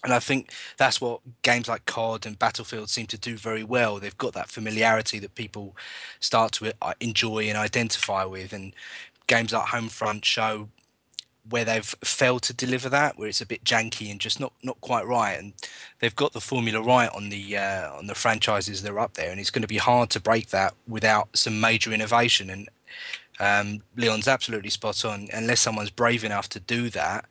and 0.03 0.13
I 0.13 0.19
think 0.19 0.51
that's 0.77 0.99
what 0.99 1.21
games 1.43 1.67
like 1.67 1.85
COD 1.85 2.25
and 2.25 2.39
Battlefield 2.39 2.89
seem 2.89 3.05
to 3.07 3.19
do 3.19 3.37
very 3.37 3.63
well. 3.63 3.99
They've 3.99 4.17
got 4.17 4.33
that 4.33 4.49
familiarity 4.49 5.19
that 5.19 5.35
people 5.35 5.75
start 6.19 6.53
to 6.53 6.73
uh, 6.81 6.93
enjoy 6.99 7.43
and 7.43 7.55
identify 7.55 8.25
with. 8.25 8.51
And 8.51 8.73
games 9.27 9.53
like 9.53 9.67
Homefront 9.67 10.25
show 10.25 10.69
where 11.51 11.65
they've 11.65 11.95
failed 12.03 12.41
to 12.43 12.53
deliver 12.53 12.89
that, 12.89 13.17
where 13.17 13.27
it's 13.27 13.41
a 13.41 13.45
bit 13.45 13.63
janky 13.63 14.09
and 14.09 14.19
just 14.19 14.39
not, 14.39 14.53
not 14.63 14.81
quite 14.81 15.05
right. 15.05 15.33
And 15.33 15.53
they've 15.99 16.15
got 16.15 16.33
the 16.33 16.41
formula 16.41 16.81
right 16.81 17.09
on 17.13 17.29
the 17.29 17.57
uh, 17.57 17.93
on 17.93 18.07
the 18.07 18.15
franchises 18.15 18.81
that 18.81 18.91
are 18.91 18.99
up 18.99 19.13
there, 19.13 19.29
and 19.29 19.39
it's 19.39 19.51
going 19.51 19.61
to 19.61 19.67
be 19.67 19.77
hard 19.77 20.09
to 20.11 20.19
break 20.19 20.49
that 20.49 20.73
without 20.87 21.29
some 21.35 21.59
major 21.59 21.91
innovation. 21.91 22.49
And 22.49 22.69
um, 23.39 23.83
Leon's 23.95 24.27
absolutely 24.27 24.71
spot 24.71 25.05
on. 25.05 25.27
Unless 25.33 25.59
someone's 25.59 25.91
brave 25.91 26.23
enough 26.23 26.49
to 26.49 26.59
do 26.59 26.89
that, 26.89 27.25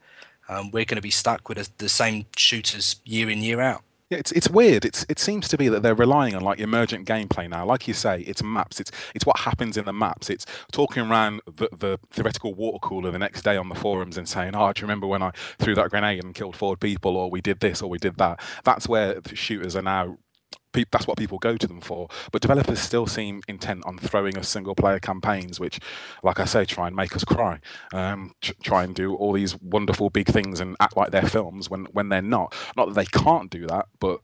um, 0.49 0.71
we're 0.71 0.85
going 0.85 0.97
to 0.97 1.03
be 1.03 1.11
stuck 1.11 1.49
with 1.49 1.59
a, 1.59 1.69
the 1.79 1.89
same 1.89 2.27
shooters 2.37 2.97
year 3.05 3.31
in 3.31 3.43
year 3.43 3.61
out. 3.61 3.83
Yeah, 4.11 4.19
it's 4.19 4.33
it's 4.33 4.51
weird. 4.51 4.85
It's 4.85 5.07
it 5.09 5.21
seems 5.21 5.47
to 5.49 5.57
be 5.57 5.69
that 5.69 5.85
they're 5.85 5.95
relying 5.95 6.35
on 6.35 6.43
like 6.43 6.59
emergent 6.59 7.07
gameplay 7.07 7.49
now. 7.49 7.65
Like 7.65 7.87
you 7.87 7.95
say, 7.95 8.23
it's 8.23 8.43
maps. 8.43 8.81
It's 8.81 8.91
it's 9.15 9.25
what 9.25 9.39
happens 9.39 9.77
in 9.77 9.85
the 9.85 9.93
maps. 9.93 10.29
It's 10.29 10.45
talking 10.73 11.05
around 11.09 11.43
the, 11.47 11.69
the 11.73 11.99
theoretical 12.11 12.53
water 12.53 12.81
cooler 12.81 13.13
the 13.13 13.21
next 13.21 13.43
day 13.43 13.57
on 13.57 13.69
the 13.69 13.77
forums 13.77 14.19
and 14.19 14.29
saying, 14.29 14.57
"Oh, 14.57 14.73
do 14.73 14.81
you 14.81 14.85
remember 14.85 15.07
when 15.07 15.23
I 15.23 15.31
threw 15.61 15.77
that 15.77 15.91
grenade 15.91 16.25
and 16.25 16.35
killed 16.35 16.57
four 16.57 16.77
people, 16.77 17.17
or 17.17 17.31
we 17.31 17.41
did 17.41 17.61
this, 17.61 17.83
or 17.83 17.89
we 17.89 17.99
did 17.99 18.17
that?" 18.17 18.41
That's 18.65 18.89
where 18.89 19.21
the 19.21 19.37
shooters 19.37 19.77
are 19.77 19.83
now 19.83 20.19
that's 20.91 21.07
what 21.07 21.17
people 21.17 21.39
go 21.39 21.57
to 21.57 21.67
them 21.67 21.81
for. 21.81 22.09
But 22.33 22.43
developers 22.43 22.81
still 22.81 23.07
seem 23.07 23.43
intent 23.49 23.85
on 23.87 23.99
throwing 23.99 24.39
us 24.39 24.49
single 24.49 24.75
player 24.75 24.99
campaigns, 24.99 25.59
which, 25.61 25.81
like 26.23 26.41
I 26.41 26.45
say, 26.45 26.65
try 26.65 26.87
and 26.87 26.97
make 26.97 27.15
us 27.15 27.25
cry. 27.25 27.61
Um, 27.93 28.35
try 28.63 28.85
and 28.85 28.95
do 28.95 29.15
all 29.15 29.33
these 29.33 29.61
wonderful 29.61 30.11
big 30.11 30.29
things 30.29 30.61
and 30.61 30.77
act 30.81 30.97
like 30.97 31.11
they're 31.11 31.23
films 31.23 31.69
when 31.71 31.87
when 31.87 32.09
they're 32.09 32.23
not. 32.23 32.55
Not 32.77 32.89
that 32.89 32.95
they 32.95 33.07
can't 33.07 33.51
do 33.51 33.67
that, 33.67 33.87
but 33.99 34.21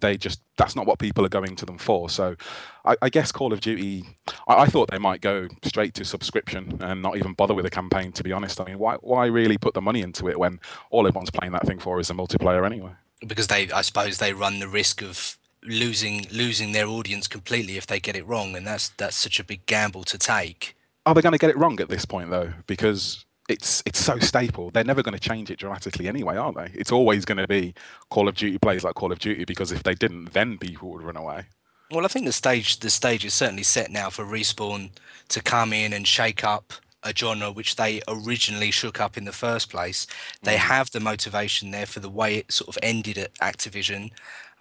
they 0.00 0.16
just 0.16 0.40
that's 0.56 0.74
not 0.74 0.86
what 0.86 0.98
people 0.98 1.24
are 1.26 1.30
going 1.30 1.56
to 1.56 1.66
them 1.66 1.78
for. 1.78 2.08
So 2.08 2.36
I, 2.84 2.96
I 3.02 3.08
guess 3.10 3.30
Call 3.32 3.52
of 3.52 3.60
Duty 3.60 4.04
I, 4.48 4.62
I, 4.62 4.66
thought 4.66 4.90
they 4.90 4.98
might 4.98 5.20
go 5.20 5.48
straight 5.62 5.94
to 5.94 6.04
subscription 6.04 6.78
and 6.80 7.02
not 7.02 7.16
even 7.16 7.34
bother 7.34 7.52
with 7.52 7.66
a 7.66 7.70
campaign 7.70 8.12
to 8.12 8.22
be 8.22 8.32
honest. 8.32 8.60
I 8.60 8.64
mean 8.64 8.78
why 8.78 8.96
why 8.96 9.26
really 9.26 9.58
put 9.58 9.74
the 9.74 9.82
money 9.82 10.00
into 10.00 10.28
it 10.28 10.38
when 10.38 10.58
all 10.90 11.06
everyone's 11.06 11.30
playing 11.30 11.52
that 11.52 11.66
thing 11.66 11.78
for 11.78 12.00
is 12.00 12.08
a 12.08 12.14
multiplayer 12.14 12.64
anyway? 12.64 12.92
Because 13.26 13.48
they 13.48 13.70
I 13.70 13.82
suppose 13.82 14.18
they 14.18 14.32
run 14.32 14.58
the 14.58 14.68
risk 14.68 15.02
of 15.02 15.36
losing 15.64 16.26
losing 16.30 16.72
their 16.72 16.86
audience 16.86 17.28
completely 17.28 17.76
if 17.76 17.86
they 17.86 18.00
get 18.00 18.16
it 18.16 18.26
wrong, 18.26 18.56
and 18.56 18.66
that's 18.66 18.90
that's 18.90 19.16
such 19.16 19.40
a 19.40 19.44
big 19.44 19.64
gamble 19.66 20.04
to 20.04 20.18
take. 20.18 20.76
Are 21.04 21.14
they 21.14 21.22
going 21.22 21.32
to 21.32 21.38
get 21.38 21.50
it 21.50 21.56
wrong 21.56 21.80
at 21.80 21.88
this 21.88 22.04
point 22.04 22.30
though? 22.30 22.52
Because 22.66 23.24
it's 23.48 23.82
it's 23.86 23.98
so 23.98 24.18
staple. 24.18 24.70
They're 24.70 24.84
never 24.84 25.02
going 25.02 25.18
to 25.18 25.20
change 25.20 25.50
it 25.50 25.58
dramatically 25.58 26.08
anyway, 26.08 26.36
are 26.36 26.52
they? 26.52 26.70
It's 26.74 26.92
always 26.92 27.24
going 27.24 27.38
to 27.38 27.48
be 27.48 27.74
Call 28.10 28.28
of 28.28 28.34
Duty 28.34 28.58
plays 28.58 28.84
like 28.84 28.94
Call 28.94 29.12
of 29.12 29.18
Duty 29.18 29.44
because 29.44 29.72
if 29.72 29.82
they 29.82 29.94
didn't, 29.94 30.32
then 30.32 30.58
people 30.58 30.90
would 30.90 31.02
run 31.02 31.16
away. 31.16 31.44
Well, 31.90 32.04
I 32.04 32.08
think 32.08 32.26
the 32.26 32.32
stage 32.32 32.80
the 32.80 32.90
stage 32.90 33.24
is 33.24 33.34
certainly 33.34 33.64
set 33.64 33.90
now 33.90 34.10
for 34.10 34.24
respawn 34.24 34.90
to 35.28 35.42
come 35.42 35.72
in 35.72 35.92
and 35.92 36.06
shake 36.06 36.44
up 36.44 36.72
a 37.02 37.12
genre 37.14 37.50
which 37.50 37.76
they 37.76 38.00
originally 38.06 38.70
shook 38.70 39.00
up 39.00 39.16
in 39.16 39.24
the 39.24 39.32
first 39.32 39.70
place. 39.70 40.06
They 40.42 40.54
mm. 40.54 40.58
have 40.58 40.90
the 40.92 41.00
motivation 41.00 41.72
there 41.72 41.86
for 41.86 42.00
the 42.00 42.08
way 42.08 42.36
it 42.36 42.52
sort 42.52 42.68
of 42.68 42.78
ended 42.82 43.18
at 43.18 43.34
Activision. 43.34 44.10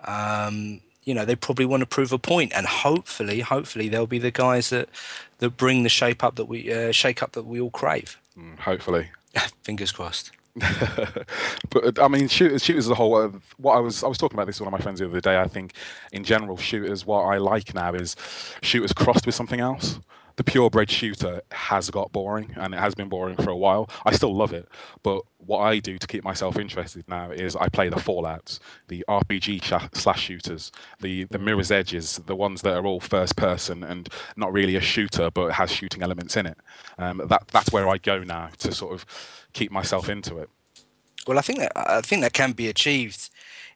Um, 0.03 0.81
you 1.03 1.13
know 1.13 1.25
they 1.25 1.35
probably 1.35 1.65
want 1.65 1.81
to 1.81 1.87
prove 1.87 2.11
a 2.11 2.19
point, 2.19 2.51
and 2.55 2.65
hopefully, 2.65 3.39
hopefully 3.41 3.89
they'll 3.89 4.07
be 4.07 4.19
the 4.19 4.31
guys 4.31 4.69
that 4.69 4.89
that 5.39 5.57
bring 5.57 5.83
the 5.83 5.89
shape 5.89 6.23
up 6.23 6.35
that 6.35 6.45
we 6.45 6.71
uh, 6.71 6.91
shake 6.91 7.23
up 7.23 7.33
that 7.33 7.43
we 7.43 7.59
all 7.59 7.71
crave. 7.71 8.19
Mm, 8.37 8.59
hopefully, 8.59 9.09
fingers 9.63 9.91
crossed. 9.91 10.31
but 11.69 11.97
I 11.97 12.07
mean, 12.09 12.27
shooters, 12.27 12.63
shooters 12.63 12.87
as 12.87 12.91
a 12.91 12.95
whole. 12.95 13.15
Uh, 13.15 13.29
what 13.57 13.75
I 13.75 13.79
was, 13.79 14.03
I 14.03 14.07
was 14.07 14.17
talking 14.17 14.35
about 14.35 14.47
this 14.47 14.59
with 14.59 14.65
one 14.65 14.73
of 14.73 14.79
my 14.79 14.83
friends 14.83 14.99
the 14.99 15.05
other 15.05 15.21
day. 15.21 15.39
I 15.39 15.47
think, 15.47 15.73
in 16.11 16.23
general, 16.23 16.57
shooters. 16.57 17.05
What 17.05 17.21
I 17.21 17.37
like 17.37 17.73
now 17.73 17.93
is 17.93 18.15
shooters 18.61 18.91
crossed 18.93 19.25
with 19.25 19.35
something 19.35 19.59
else 19.59 19.99
the 20.35 20.43
purebred 20.43 20.89
shooter 20.89 21.41
has 21.51 21.89
got 21.89 22.11
boring 22.11 22.53
and 22.55 22.73
it 22.73 22.79
has 22.79 22.95
been 22.95 23.09
boring 23.09 23.35
for 23.35 23.49
a 23.49 23.57
while. 23.57 23.89
I 24.05 24.11
still 24.13 24.35
love 24.35 24.53
it, 24.53 24.67
but 25.03 25.23
what 25.37 25.59
I 25.59 25.79
do 25.79 25.97
to 25.97 26.07
keep 26.07 26.23
myself 26.23 26.57
interested 26.57 27.07
now 27.07 27.31
is 27.31 27.55
I 27.55 27.67
play 27.69 27.89
the 27.89 27.99
Fallout's, 27.99 28.59
the 28.87 29.03
RPG 29.09 29.63
sh- 29.63 29.99
slash 29.99 30.21
shooters, 30.21 30.71
the 30.99 31.25
the 31.25 31.39
Mirror's 31.39 31.71
Edges, 31.71 32.19
the 32.25 32.35
ones 32.35 32.61
that 32.61 32.75
are 32.75 32.85
all 32.85 32.99
first 32.99 33.35
person 33.35 33.83
and 33.83 34.09
not 34.35 34.53
really 34.53 34.75
a 34.75 34.81
shooter 34.81 35.31
but 35.31 35.53
has 35.53 35.71
shooting 35.71 36.03
elements 36.03 36.37
in 36.37 36.45
it. 36.45 36.57
Um, 36.97 37.21
that 37.27 37.47
that's 37.47 37.71
where 37.71 37.87
I 37.89 37.97
go 37.97 38.23
now 38.23 38.49
to 38.59 38.71
sort 38.71 38.93
of 38.93 39.05
keep 39.53 39.71
myself 39.71 40.09
into 40.09 40.37
it. 40.37 40.49
Well, 41.27 41.37
I 41.37 41.41
think 41.41 41.59
that 41.59 41.71
I 41.75 42.01
think 42.01 42.21
that 42.21 42.33
can 42.33 42.53
be 42.53 42.67
achieved 42.67 43.29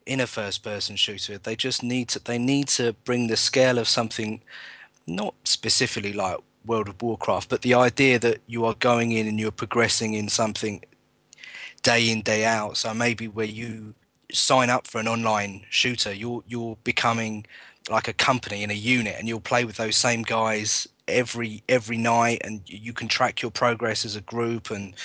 in 0.06 0.20
a 0.20 0.28
first 0.28 0.64
person 0.64 0.96
shooter. 0.96 1.38
They 1.38 1.56
just 1.56 1.84
need 1.84 2.10
to 2.10 2.20
they 2.20 2.38
need 2.38 2.68
to 2.70 2.94
bring 3.06 3.28
the 3.28 3.38
scale 3.38 3.78
of 3.78 3.88
something 3.88 4.42
not 5.08 5.36
specifically 5.44 6.14
like 6.14 6.38
World 6.66 6.88
of 6.88 7.02
Warcraft, 7.02 7.50
but 7.50 7.62
the 7.62 7.74
idea 7.74 8.20
that 8.20 8.42
you 8.48 8.66
are 8.66 8.74
going 8.76 9.12
in 9.12 9.28
and 9.28 9.40
you're 9.40 9.52
progressing 9.52 10.14
in 10.14 10.30
something 10.30 10.84
day 11.84 12.10
in 12.10 12.22
day 12.22 12.46
out. 12.46 12.78
So 12.78 12.94
maybe 12.94 13.28
where 13.28 13.46
you 13.46 13.94
sign 14.32 14.70
up 14.70 14.88
for 14.88 15.00
an 15.00 15.08
online 15.08 15.66
shooter, 15.70 16.14
you're 16.14 16.44
you're 16.48 16.78
becoming 16.84 17.46
like 17.90 18.08
a 18.08 18.14
company 18.14 18.64
in 18.64 18.72
a 18.72 18.74
unit, 18.74 19.16
and 19.18 19.28
you'll 19.28 19.40
play 19.40 19.64
with 19.64 19.78
those 19.78 19.96
same 19.96 20.24
guys 20.24 20.88
every 21.08 21.64
every 21.70 21.98
night, 21.98 22.42
and 22.44 22.62
you 22.66 22.94
can 22.94 23.08
track 23.08 23.42
your 23.42 23.52
progress 23.52 24.06
as 24.06 24.16
a 24.16 24.22
group 24.22 24.72
and 24.72 24.96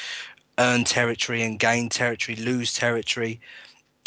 earn 0.59 0.85
territory 0.85 1.43
and 1.43 1.59
gain 1.59 1.89
territory, 1.89 2.37
lose 2.37 2.75
territory. 2.75 3.41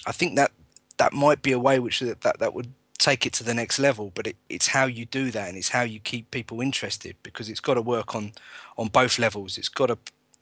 I 0.06 0.12
think 0.12 0.36
that 0.36 0.52
that 0.98 1.14
might 1.14 1.42
be 1.42 1.52
a 1.52 1.60
way 1.60 1.80
which 1.80 2.00
that 2.00 2.22
that, 2.22 2.40
that 2.40 2.54
would 2.54 2.74
take 3.00 3.26
it 3.26 3.34
to 3.34 3.44
the 3.44 3.54
next 3.54 3.80
level 3.80 4.12
but 4.16 4.28
it, 4.28 4.36
it's 4.50 4.68
how 4.68 4.86
you 4.86 5.06
do 5.06 5.32
that 5.32 5.50
and 5.50 5.58
it's 5.58 5.70
how 5.70 5.82
you 5.82 6.00
keep 6.00 6.32
people 6.32 6.62
interested 6.62 7.16
because 7.24 7.50
it's 7.50 7.60
got 7.60 7.74
to 7.74 7.82
work 7.82 8.16
on 8.16 8.32
on 8.78 8.88
both 8.88 9.20
levels. 9.20 9.58
It's 9.58 9.70
got 9.70 9.88
to 9.88 9.98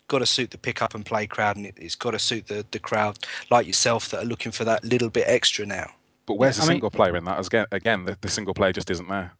got 0.07 0.19
to 0.19 0.25
suit 0.25 0.51
the 0.51 0.57
pick 0.57 0.81
up 0.81 0.93
and 0.93 1.05
play 1.05 1.25
crowd 1.25 1.55
and 1.55 1.65
it, 1.65 1.81
has 1.81 1.95
got 1.95 2.11
to 2.11 2.19
suit 2.19 2.47
the 2.47 2.65
the 2.71 2.79
crowd 2.79 3.19
like 3.49 3.67
yourself 3.67 4.09
that 4.09 4.23
are 4.23 4.25
looking 4.25 4.51
for 4.51 4.65
that 4.65 4.83
little 4.83 5.09
bit 5.09 5.23
extra 5.27 5.65
now. 5.65 5.91
But 6.25 6.35
where's 6.35 6.57
yeah, 6.57 6.65
the 6.65 6.71
I 6.71 6.73
single 6.73 6.89
mean, 6.89 6.97
player 6.97 7.15
in 7.15 7.25
that? 7.25 7.45
Again, 7.45 7.65
again 7.71 8.05
the, 8.05 8.17
the 8.21 8.29
single 8.29 8.53
player 8.53 8.73
just 8.73 8.89
isn't 8.89 9.09
there. 9.09 9.33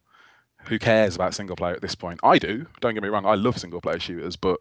Who 0.65 0.77
cares 0.77 1.15
about 1.15 1.33
single 1.33 1.55
player 1.55 1.73
at 1.73 1.81
this 1.81 1.95
point? 1.95 2.19
I 2.23 2.37
do 2.37 2.67
don't 2.79 2.93
get 2.93 3.03
me 3.03 3.09
wrong 3.09 3.25
i 3.25 3.35
love 3.35 3.57
single 3.57 3.81
player 3.81 3.99
shooters 3.99 4.35
but 4.35 4.59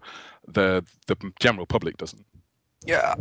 the 0.48 0.84
the 1.07 1.16
general 1.38 1.66
public 1.66 1.96
doesn't 1.98 2.24
yeah, 2.87 3.14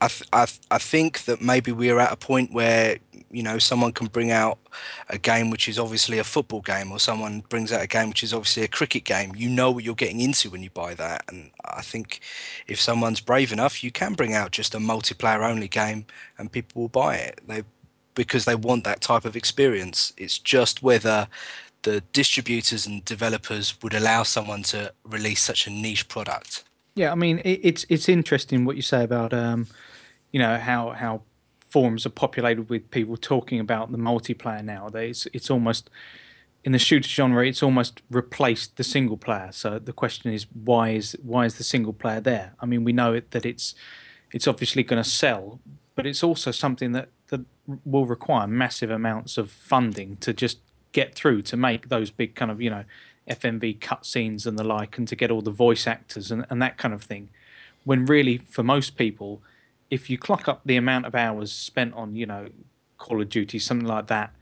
I, 0.00 0.08
I, 0.32 0.46
I 0.70 0.78
think 0.78 1.24
that 1.26 1.42
maybe 1.42 1.72
we're 1.72 1.98
at 1.98 2.12
a 2.12 2.16
point 2.16 2.52
where 2.52 2.98
you 3.30 3.42
know 3.42 3.58
someone 3.58 3.92
can 3.92 4.06
bring 4.06 4.30
out 4.30 4.58
a 5.10 5.18
game 5.18 5.50
which 5.50 5.68
is 5.68 5.78
obviously 5.78 6.18
a 6.18 6.24
football 6.24 6.62
game, 6.62 6.90
or 6.90 6.98
someone 6.98 7.44
brings 7.50 7.70
out 7.70 7.82
a 7.82 7.86
game 7.86 8.08
which 8.08 8.22
is 8.22 8.32
obviously 8.32 8.62
a 8.62 8.68
cricket 8.68 9.04
game. 9.04 9.34
You 9.36 9.50
know 9.50 9.70
what 9.70 9.84
you're 9.84 9.94
getting 9.94 10.20
into 10.20 10.48
when 10.48 10.62
you 10.62 10.70
buy 10.70 10.94
that, 10.94 11.24
and 11.28 11.50
I 11.64 11.82
think 11.82 12.20
if 12.66 12.80
someone's 12.80 13.20
brave 13.20 13.52
enough, 13.52 13.84
you 13.84 13.90
can 13.90 14.14
bring 14.14 14.32
out 14.32 14.52
just 14.52 14.74
a 14.74 14.78
multiplayer 14.78 15.48
only 15.48 15.68
game, 15.68 16.06
and 16.38 16.50
people 16.50 16.80
will 16.80 16.88
buy 16.88 17.16
it. 17.16 17.40
They 17.46 17.62
because 18.14 18.46
they 18.46 18.54
want 18.54 18.84
that 18.84 19.02
type 19.02 19.26
of 19.26 19.36
experience. 19.36 20.14
It's 20.16 20.38
just 20.38 20.82
whether 20.82 21.28
the 21.82 22.00
distributors 22.12 22.86
and 22.86 23.04
developers 23.04 23.74
would 23.82 23.92
allow 23.92 24.22
someone 24.22 24.62
to 24.62 24.92
release 25.04 25.42
such 25.42 25.66
a 25.66 25.70
niche 25.70 26.08
product. 26.08 26.64
Yeah, 26.94 27.12
I 27.12 27.14
mean 27.14 27.38
it, 27.40 27.60
it's 27.62 27.86
it's 27.88 28.08
interesting 28.08 28.64
what 28.64 28.76
you 28.76 28.82
say 28.82 29.02
about 29.02 29.32
um, 29.32 29.66
you 30.32 30.38
know 30.38 30.58
how 30.58 30.90
how 30.90 31.22
forums 31.68 32.06
are 32.06 32.10
populated 32.10 32.68
with 32.70 32.90
people 32.90 33.16
talking 33.16 33.58
about 33.60 33.90
the 33.92 33.98
multiplayer 33.98 34.64
nowadays. 34.64 35.26
It's 35.32 35.50
almost 35.50 35.90
in 36.64 36.72
the 36.72 36.78
shooter 36.78 37.08
genre, 37.08 37.46
it's 37.46 37.62
almost 37.62 38.02
replaced 38.10 38.76
the 38.76 38.84
single 38.84 39.16
player. 39.18 39.50
So 39.52 39.78
the 39.78 39.92
question 39.92 40.32
is, 40.32 40.46
why 40.52 40.90
is 40.90 41.16
why 41.22 41.46
is 41.46 41.56
the 41.58 41.64
single 41.64 41.92
player 41.92 42.20
there? 42.20 42.54
I 42.60 42.66
mean, 42.66 42.84
we 42.84 42.92
know 42.92 43.12
it, 43.12 43.32
that 43.32 43.44
it's 43.44 43.74
it's 44.32 44.46
obviously 44.48 44.82
going 44.84 45.02
to 45.02 45.08
sell, 45.08 45.60
but 45.96 46.06
it's 46.06 46.22
also 46.22 46.50
something 46.52 46.92
that 46.92 47.08
that 47.28 47.40
will 47.84 48.06
require 48.06 48.46
massive 48.46 48.90
amounts 48.90 49.38
of 49.38 49.50
funding 49.50 50.16
to 50.18 50.32
just 50.32 50.58
get 50.92 51.14
through 51.14 51.42
to 51.42 51.56
make 51.56 51.88
those 51.88 52.10
big 52.10 52.36
kind 52.36 52.50
of 52.50 52.60
you 52.62 52.70
know 52.70 52.84
FMV 53.28 53.78
cutscenes 53.78 54.46
and 54.46 54.58
the 54.58 54.64
like, 54.64 54.98
and 54.98 55.08
to 55.08 55.16
get 55.16 55.30
all 55.30 55.42
the 55.42 55.50
voice 55.50 55.86
actors 55.86 56.30
and, 56.30 56.46
and 56.50 56.60
that 56.60 56.76
kind 56.78 56.94
of 56.94 57.02
thing. 57.02 57.30
When 57.84 58.06
really, 58.06 58.38
for 58.38 58.62
most 58.62 58.96
people, 58.96 59.42
if 59.90 60.08
you 60.08 60.18
clock 60.18 60.48
up 60.48 60.62
the 60.64 60.76
amount 60.76 61.06
of 61.06 61.14
hours 61.14 61.52
spent 61.52 61.94
on, 61.94 62.16
you 62.16 62.26
know, 62.26 62.48
Call 62.98 63.20
of 63.20 63.28
Duty, 63.28 63.58
something 63.58 63.86
like 63.86 64.06
that, 64.06 64.34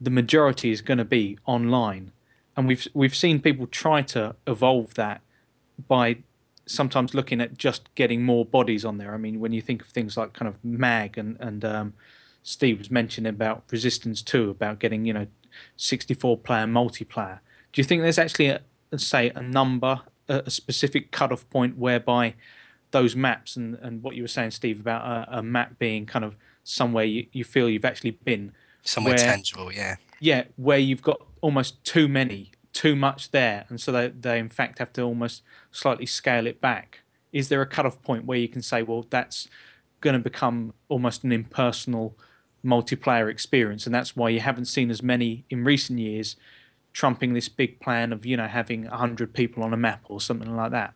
the 0.00 0.10
majority 0.10 0.70
is 0.70 0.80
going 0.80 0.98
to 0.98 1.04
be 1.04 1.38
online. 1.46 2.12
And 2.56 2.66
we've 2.66 2.86
we've 2.94 3.14
seen 3.14 3.40
people 3.40 3.66
try 3.66 4.02
to 4.02 4.34
evolve 4.46 4.94
that 4.94 5.20
by 5.86 6.18
sometimes 6.66 7.14
looking 7.14 7.40
at 7.40 7.56
just 7.56 7.92
getting 7.94 8.22
more 8.22 8.44
bodies 8.44 8.84
on 8.84 8.98
there. 8.98 9.14
I 9.14 9.16
mean, 9.16 9.40
when 9.40 9.52
you 9.52 9.62
think 9.62 9.82
of 9.82 9.88
things 9.88 10.16
like 10.16 10.32
kind 10.32 10.48
of 10.48 10.62
Mag 10.64 11.16
and 11.18 11.36
and 11.40 11.64
um, 11.64 11.94
Steve 12.42 12.78
was 12.78 12.90
mentioning 12.90 13.28
about 13.28 13.64
Resistance 13.70 14.22
Two, 14.22 14.50
about 14.50 14.78
getting 14.78 15.04
you 15.04 15.12
know 15.12 15.26
64 15.76 16.38
player 16.38 16.66
multiplayer. 16.66 17.40
Do 17.72 17.80
you 17.80 17.84
think 17.84 18.02
there's 18.02 18.18
actually 18.18 18.48
a 18.48 18.60
say 18.96 19.30
a 19.34 19.42
number, 19.42 20.00
a, 20.28 20.42
a 20.46 20.50
specific 20.50 21.10
cutoff 21.10 21.48
point 21.50 21.76
whereby 21.76 22.34
those 22.90 23.14
maps 23.14 23.56
and, 23.56 23.74
and 23.76 24.02
what 24.02 24.14
you 24.14 24.22
were 24.22 24.28
saying, 24.28 24.52
Steve, 24.52 24.80
about 24.80 25.04
a, 25.06 25.38
a 25.38 25.42
map 25.42 25.78
being 25.78 26.06
kind 26.06 26.24
of 26.24 26.36
somewhere 26.64 27.04
you, 27.04 27.26
you 27.32 27.44
feel 27.44 27.68
you've 27.68 27.84
actually 27.84 28.12
been 28.12 28.52
somewhere 28.82 29.14
where, 29.14 29.18
tangible, 29.18 29.72
yeah, 29.72 29.96
yeah, 30.20 30.44
where 30.56 30.78
you've 30.78 31.02
got 31.02 31.20
almost 31.40 31.82
too 31.84 32.08
many, 32.08 32.52
too 32.72 32.96
much 32.96 33.30
there, 33.30 33.66
and 33.68 33.80
so 33.80 33.92
they 33.92 34.08
they 34.08 34.38
in 34.38 34.48
fact 34.48 34.78
have 34.78 34.92
to 34.94 35.02
almost 35.02 35.42
slightly 35.70 36.06
scale 36.06 36.46
it 36.46 36.60
back. 36.60 37.00
Is 37.32 37.48
there 37.50 37.60
a 37.60 37.66
cutoff 37.66 38.00
point 38.02 38.24
where 38.24 38.38
you 38.38 38.48
can 38.48 38.62
say, 38.62 38.82
well, 38.82 39.06
that's 39.10 39.48
going 40.00 40.14
to 40.14 40.20
become 40.20 40.72
almost 40.88 41.24
an 41.24 41.32
impersonal 41.32 42.16
multiplayer 42.64 43.30
experience, 43.30 43.84
and 43.84 43.94
that's 43.94 44.16
why 44.16 44.30
you 44.30 44.40
haven't 44.40 44.64
seen 44.64 44.90
as 44.90 45.02
many 45.02 45.44
in 45.50 45.64
recent 45.64 45.98
years 45.98 46.36
trumping 46.98 47.32
this 47.32 47.48
big 47.48 47.78
plan 47.78 48.12
of 48.12 48.26
you 48.26 48.36
know 48.36 48.48
having 48.48 48.82
100 48.82 49.32
people 49.32 49.62
on 49.62 49.72
a 49.72 49.76
map 49.76 50.02
or 50.08 50.20
something 50.20 50.56
like 50.56 50.72
that? 50.72 50.94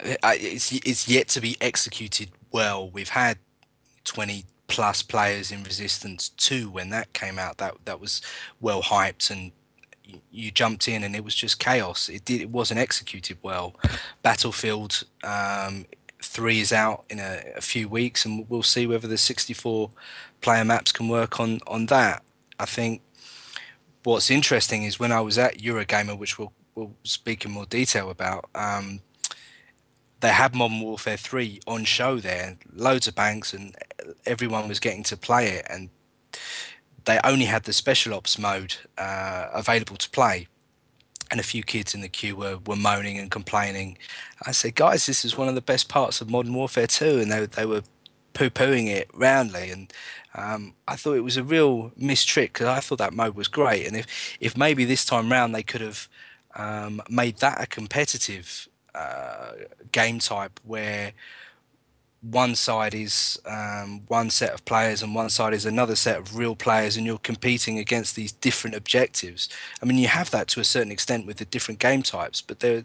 It's, 0.00 0.72
it's 0.72 1.06
yet 1.06 1.28
to 1.28 1.42
be 1.42 1.58
executed 1.60 2.30
well. 2.50 2.88
We've 2.88 3.10
had 3.10 3.36
20 4.04 4.44
plus 4.68 5.02
players 5.02 5.52
in 5.52 5.62
resistance 5.62 6.30
2 6.30 6.70
when 6.70 6.88
that 6.88 7.12
came 7.12 7.38
out. 7.38 7.58
That 7.58 7.74
that 7.84 8.00
was 8.00 8.22
well 8.62 8.82
hyped 8.82 9.30
and 9.30 9.52
you, 10.30 10.50
jumped 10.50 10.88
in 10.88 11.04
and 11.04 11.14
it 11.14 11.22
was 11.22 11.34
just 11.34 11.58
chaos. 11.58 12.08
It 12.08 12.24
did 12.24 12.40
it 12.40 12.48
wasn't 12.48 12.80
executed 12.80 13.36
well. 13.42 13.74
Battlefield 14.22 15.04
um, 15.22 15.84
3 16.22 16.60
is 16.60 16.72
out 16.72 17.04
in 17.10 17.18
a, 17.18 17.42
a 17.56 17.60
few 17.60 17.90
weeks 17.90 18.24
and 18.24 18.48
we'll 18.48 18.62
see 18.62 18.86
whether 18.86 19.06
the 19.06 19.18
64 19.18 19.90
player 20.40 20.64
maps 20.64 20.92
can 20.92 21.08
work 21.08 21.38
on 21.38 21.60
on 21.66 21.86
that. 21.86 22.22
I 22.58 22.64
think 22.64 23.02
what's 24.04 24.30
interesting 24.30 24.84
is 24.84 24.98
when 24.98 25.12
I 25.12 25.20
was 25.20 25.38
at 25.38 25.58
Eurogamer, 25.58 26.18
which 26.18 26.38
we'll, 26.38 26.52
we'll 26.74 26.94
speak 27.04 27.44
in 27.44 27.50
more 27.50 27.66
detail 27.66 28.10
about, 28.10 28.48
um, 28.54 29.00
they 30.20 30.28
had 30.28 30.54
Modern 30.54 30.80
Warfare 30.80 31.16
3 31.16 31.60
on 31.66 31.84
show 31.84 32.18
there, 32.18 32.56
loads 32.72 33.08
of 33.08 33.14
banks, 33.14 33.52
and 33.52 33.76
everyone 34.24 34.68
was 34.68 34.78
getting 34.78 35.02
to 35.04 35.16
play 35.16 35.48
it. 35.48 35.66
And 35.68 35.90
they 37.04 37.18
only 37.24 37.46
had 37.46 37.64
the 37.64 37.72
special 37.72 38.14
ops 38.14 38.38
mode 38.38 38.76
uh, 38.96 39.48
available 39.52 39.96
to 39.96 40.08
play. 40.10 40.46
And 41.30 41.40
a 41.40 41.44
few 41.44 41.62
kids 41.62 41.94
in 41.94 42.02
the 42.02 42.08
queue 42.08 42.36
were, 42.36 42.58
were 42.66 42.76
moaning 42.76 43.18
and 43.18 43.30
complaining. 43.30 43.98
I 44.46 44.52
said, 44.52 44.74
guys, 44.74 45.06
this 45.06 45.24
is 45.24 45.36
one 45.36 45.48
of 45.48 45.54
the 45.54 45.60
best 45.60 45.88
parts 45.88 46.20
of 46.20 46.30
Modern 46.30 46.54
Warfare 46.54 46.86
2. 46.86 47.18
And 47.18 47.32
they, 47.32 47.46
they 47.46 47.66
were 47.66 47.82
poo 48.32 48.50
pooing 48.50 48.88
it 48.88 49.10
roundly. 49.14 49.70
And 49.70 49.92
um, 50.34 50.74
I 50.88 50.96
thought 50.96 51.14
it 51.14 51.24
was 51.24 51.36
a 51.36 51.44
real 51.44 51.92
missed 51.96 52.28
trick 52.28 52.54
because 52.54 52.66
I 52.66 52.80
thought 52.80 52.98
that 52.98 53.12
mode 53.12 53.34
was 53.34 53.48
great, 53.48 53.86
and 53.86 53.96
if 53.96 54.06
if 54.40 54.56
maybe 54.56 54.84
this 54.84 55.04
time 55.04 55.30
round 55.30 55.54
they 55.54 55.62
could 55.62 55.80
have 55.80 56.08
um, 56.54 57.02
made 57.08 57.38
that 57.38 57.62
a 57.62 57.66
competitive 57.66 58.68
uh, 58.94 59.52
game 59.90 60.18
type 60.18 60.60
where 60.64 61.12
one 62.22 62.54
side 62.54 62.94
is 62.94 63.40
um, 63.46 64.02
one 64.06 64.30
set 64.30 64.52
of 64.52 64.64
players 64.64 65.02
and 65.02 65.12
one 65.12 65.28
side 65.28 65.52
is 65.52 65.66
another 65.66 65.96
set 65.96 66.18
of 66.18 66.36
real 66.36 66.54
players, 66.54 66.96
and 66.96 67.04
you're 67.04 67.18
competing 67.18 67.78
against 67.78 68.14
these 68.14 68.32
different 68.32 68.76
objectives. 68.76 69.48
I 69.82 69.86
mean, 69.86 69.98
you 69.98 70.08
have 70.08 70.30
that 70.30 70.48
to 70.48 70.60
a 70.60 70.64
certain 70.64 70.92
extent 70.92 71.26
with 71.26 71.38
the 71.38 71.44
different 71.44 71.80
game 71.80 72.02
types, 72.02 72.40
but 72.40 72.60
there 72.60 72.84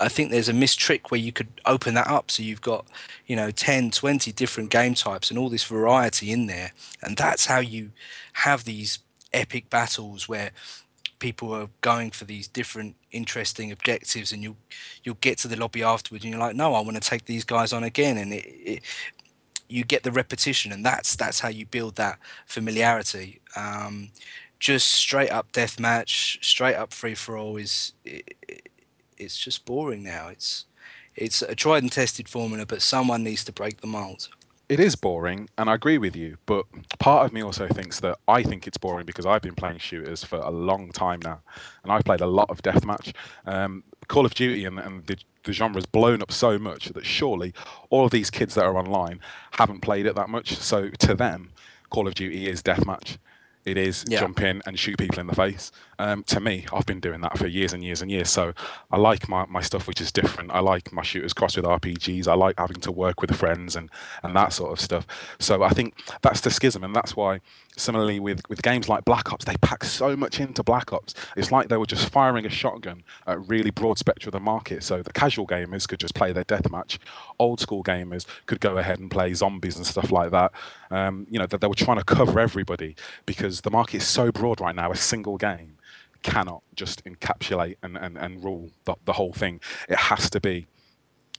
I 0.00 0.08
think 0.08 0.30
there's 0.30 0.48
a 0.48 0.54
missed 0.54 0.80
trick 0.80 1.10
where 1.10 1.20
you 1.20 1.30
could 1.30 1.48
open 1.66 1.94
that 1.94 2.08
up. 2.08 2.30
So 2.30 2.42
you've 2.42 2.62
got, 2.62 2.86
you 3.26 3.36
know, 3.36 3.50
10, 3.50 3.90
20 3.90 4.32
different 4.32 4.70
game 4.70 4.94
types 4.94 5.30
and 5.30 5.38
all 5.38 5.50
this 5.50 5.64
variety 5.64 6.32
in 6.32 6.46
there. 6.46 6.72
And 7.02 7.16
that's 7.16 7.46
how 7.46 7.60
you 7.60 7.92
have 8.32 8.64
these 8.64 9.00
epic 9.32 9.68
battles 9.68 10.28
where 10.28 10.50
people 11.18 11.52
are 11.52 11.68
going 11.82 12.10
for 12.10 12.24
these 12.24 12.48
different 12.48 12.96
interesting 13.12 13.70
objectives 13.70 14.32
and 14.32 14.42
you'll 14.42 14.56
you'll 15.04 15.18
get 15.20 15.36
to 15.36 15.46
the 15.46 15.56
lobby 15.56 15.82
afterwards 15.82 16.24
and 16.24 16.32
you're 16.32 16.40
like 16.40 16.56
no 16.56 16.72
i 16.74 16.80
want 16.80 16.94
to 16.94 17.00
take 17.00 17.26
these 17.26 17.44
guys 17.44 17.72
on 17.72 17.84
again. 17.84 18.16
And 18.16 18.32
it, 18.32 18.46
it 18.46 18.82
you 19.68 19.84
get 19.84 20.02
the 20.02 20.10
repetition 20.10 20.72
and 20.72 20.84
that's 20.84 21.14
that's 21.14 21.40
how 21.40 21.48
you 21.48 21.66
build 21.66 21.96
that 21.96 22.18
familiarity. 22.46 23.40
Um, 23.54 24.10
just 24.58 24.88
straight 24.88 25.30
up 25.30 25.52
deathmatch 25.52 26.42
straight 26.44 26.74
up 26.74 26.92
free 26.92 27.14
for 27.14 27.36
all 27.38 27.56
is 27.56 27.92
it's 29.20 29.38
just 29.38 29.64
boring 29.64 30.02
now. 30.02 30.28
It's 30.28 30.66
it's 31.16 31.42
a 31.42 31.54
tried 31.54 31.82
and 31.82 31.92
tested 31.92 32.28
formula, 32.28 32.66
but 32.66 32.82
someone 32.82 33.22
needs 33.22 33.44
to 33.44 33.52
break 33.52 33.80
the 33.80 33.86
mold. 33.86 34.28
It 34.68 34.78
is 34.78 34.94
boring, 34.94 35.48
and 35.58 35.68
I 35.68 35.74
agree 35.74 35.98
with 35.98 36.14
you. 36.14 36.38
But 36.46 36.64
part 37.00 37.26
of 37.26 37.32
me 37.32 37.42
also 37.42 37.66
thinks 37.66 37.98
that 38.00 38.18
I 38.28 38.44
think 38.44 38.68
it's 38.68 38.78
boring 38.78 39.04
because 39.04 39.26
I've 39.26 39.42
been 39.42 39.56
playing 39.56 39.78
shooters 39.78 40.22
for 40.22 40.38
a 40.38 40.50
long 40.50 40.92
time 40.92 41.20
now, 41.22 41.40
and 41.82 41.92
I've 41.92 42.04
played 42.04 42.20
a 42.20 42.26
lot 42.26 42.50
of 42.50 42.62
deathmatch. 42.62 43.12
Um, 43.46 43.82
Call 44.06 44.26
of 44.26 44.34
Duty 44.34 44.64
and, 44.64 44.78
and 44.78 45.06
the, 45.06 45.16
the 45.44 45.52
genre's 45.52 45.86
blown 45.86 46.20
up 46.22 46.32
so 46.32 46.58
much 46.58 46.86
that 46.86 47.06
surely 47.06 47.54
all 47.90 48.04
of 48.04 48.10
these 48.10 48.30
kids 48.30 48.54
that 48.54 48.64
are 48.64 48.76
online 48.76 49.20
haven't 49.52 49.80
played 49.80 50.06
it 50.06 50.16
that 50.16 50.28
much. 50.28 50.56
So 50.56 50.90
to 50.90 51.14
them, 51.14 51.50
Call 51.90 52.08
of 52.08 52.14
Duty 52.14 52.48
is 52.48 52.62
deathmatch. 52.62 53.18
It 53.64 53.76
is 53.76 54.04
yeah. 54.08 54.20
jump 54.20 54.40
in 54.40 54.62
and 54.66 54.78
shoot 54.78 54.98
people 54.98 55.20
in 55.20 55.26
the 55.26 55.34
face. 55.34 55.70
Um, 56.00 56.22
to 56.24 56.40
me, 56.40 56.64
I've 56.72 56.86
been 56.86 56.98
doing 56.98 57.20
that 57.20 57.36
for 57.36 57.46
years 57.46 57.74
and 57.74 57.84
years 57.84 58.00
and 58.00 58.10
years. 58.10 58.30
So 58.30 58.54
I 58.90 58.96
like 58.96 59.28
my, 59.28 59.44
my 59.50 59.60
stuff 59.60 59.86
which 59.86 60.00
is 60.00 60.10
different. 60.10 60.50
I 60.50 60.60
like 60.60 60.90
my 60.94 61.02
shooters 61.02 61.34
crossed 61.34 61.56
with 61.56 61.66
RPGs. 61.66 62.26
I 62.26 62.32
like 62.32 62.58
having 62.58 62.80
to 62.80 62.90
work 62.90 63.20
with 63.20 63.36
friends 63.36 63.76
and, 63.76 63.90
and 64.22 64.34
that 64.34 64.54
sort 64.54 64.72
of 64.72 64.80
stuff. 64.80 65.06
So 65.38 65.62
I 65.62 65.68
think 65.68 65.94
that's 66.22 66.40
the 66.40 66.50
schism, 66.50 66.84
and 66.84 66.96
that's 66.96 67.16
why 67.16 67.42
similarly 67.76 68.18
with, 68.18 68.40
with 68.48 68.62
games 68.62 68.88
like 68.88 69.04
Black 69.04 69.30
Ops, 69.30 69.44
they 69.44 69.56
pack 69.60 69.84
so 69.84 70.16
much 70.16 70.40
into 70.40 70.62
Black 70.62 70.90
Ops. 70.90 71.14
It's 71.36 71.52
like 71.52 71.68
they 71.68 71.76
were 71.76 71.84
just 71.84 72.08
firing 72.08 72.46
a 72.46 72.50
shotgun 72.50 73.02
at 73.26 73.36
a 73.36 73.38
really 73.38 73.70
broad 73.70 73.98
spectrum 73.98 74.30
of 74.30 74.32
the 74.32 74.40
market. 74.40 74.82
So 74.82 75.02
the 75.02 75.12
casual 75.12 75.46
gamers 75.46 75.86
could 75.86 76.00
just 76.00 76.14
play 76.14 76.32
their 76.32 76.44
deathmatch. 76.44 76.96
Old 77.38 77.60
school 77.60 77.84
gamers 77.84 78.24
could 78.46 78.60
go 78.60 78.78
ahead 78.78 79.00
and 79.00 79.10
play 79.10 79.34
zombies 79.34 79.76
and 79.76 79.86
stuff 79.86 80.10
like 80.10 80.30
that. 80.30 80.52
Um, 80.90 81.26
you 81.30 81.38
know, 81.38 81.46
that 81.46 81.60
they 81.60 81.66
were 81.66 81.74
trying 81.74 81.98
to 81.98 82.04
cover 82.04 82.40
everybody 82.40 82.96
because 83.26 83.60
the 83.60 83.70
market 83.70 83.98
is 83.98 84.06
so 84.06 84.32
broad 84.32 84.62
right 84.62 84.74
now. 84.74 84.90
A 84.90 84.96
single 84.96 85.36
game 85.36 85.76
cannot 86.22 86.62
just 86.74 87.04
encapsulate 87.04 87.76
and, 87.82 87.96
and, 87.96 88.16
and 88.18 88.44
rule 88.44 88.70
the, 88.84 88.94
the 89.04 89.14
whole 89.14 89.32
thing. 89.32 89.60
It 89.88 89.96
has 89.96 90.30
to 90.30 90.40
be 90.40 90.66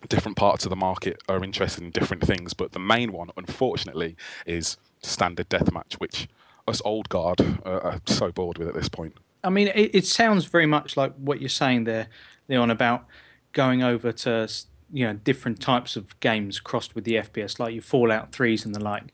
different 0.08 0.38
parts 0.38 0.66
of 0.66 0.70
the 0.70 0.76
market 0.76 1.22
are 1.30 1.44
interested 1.44 1.84
in 1.84 1.92
different 1.92 2.26
things, 2.26 2.54
but 2.54 2.72
the 2.72 2.80
main 2.80 3.12
one, 3.12 3.30
unfortunately, 3.38 4.16
is 4.46 4.78
standard 5.04 5.50
deathmatch, 5.50 5.94
which 5.94 6.28
us 6.68 6.82
old 6.86 7.10
guard 7.10 7.40
are, 7.66 8.00
so 8.06 8.32
bored 8.32 8.58
with 8.58 8.68
at 8.68 8.74
this 8.74 8.90
point. 8.90 9.16
I 9.44 9.50
mean, 9.50 9.68
it, 9.70 9.92
it 9.94 10.06
sounds 10.06 10.46
very 10.46 10.66
much 10.66 10.96
like 10.96 11.14
what 11.16 11.40
you're 11.40 11.50
saying 11.50 11.86
there, 11.86 12.08
Leon, 12.48 12.72
about 12.72 13.06
going 13.54 13.84
over 13.84 14.12
to 14.12 14.50
you 14.94 15.06
know 15.06 15.14
different 15.14 15.60
types 15.60 15.96
of 15.96 16.20
games 16.20 16.60
crossed 16.60 16.96
with 16.96 17.04
the 17.04 17.14
FPS, 17.14 17.60
like 17.60 17.74
your 17.74 17.84
Fallout 17.84 18.32
threes 18.32 18.66
and 18.66 18.76
the 18.76 18.84
like. 18.84 19.14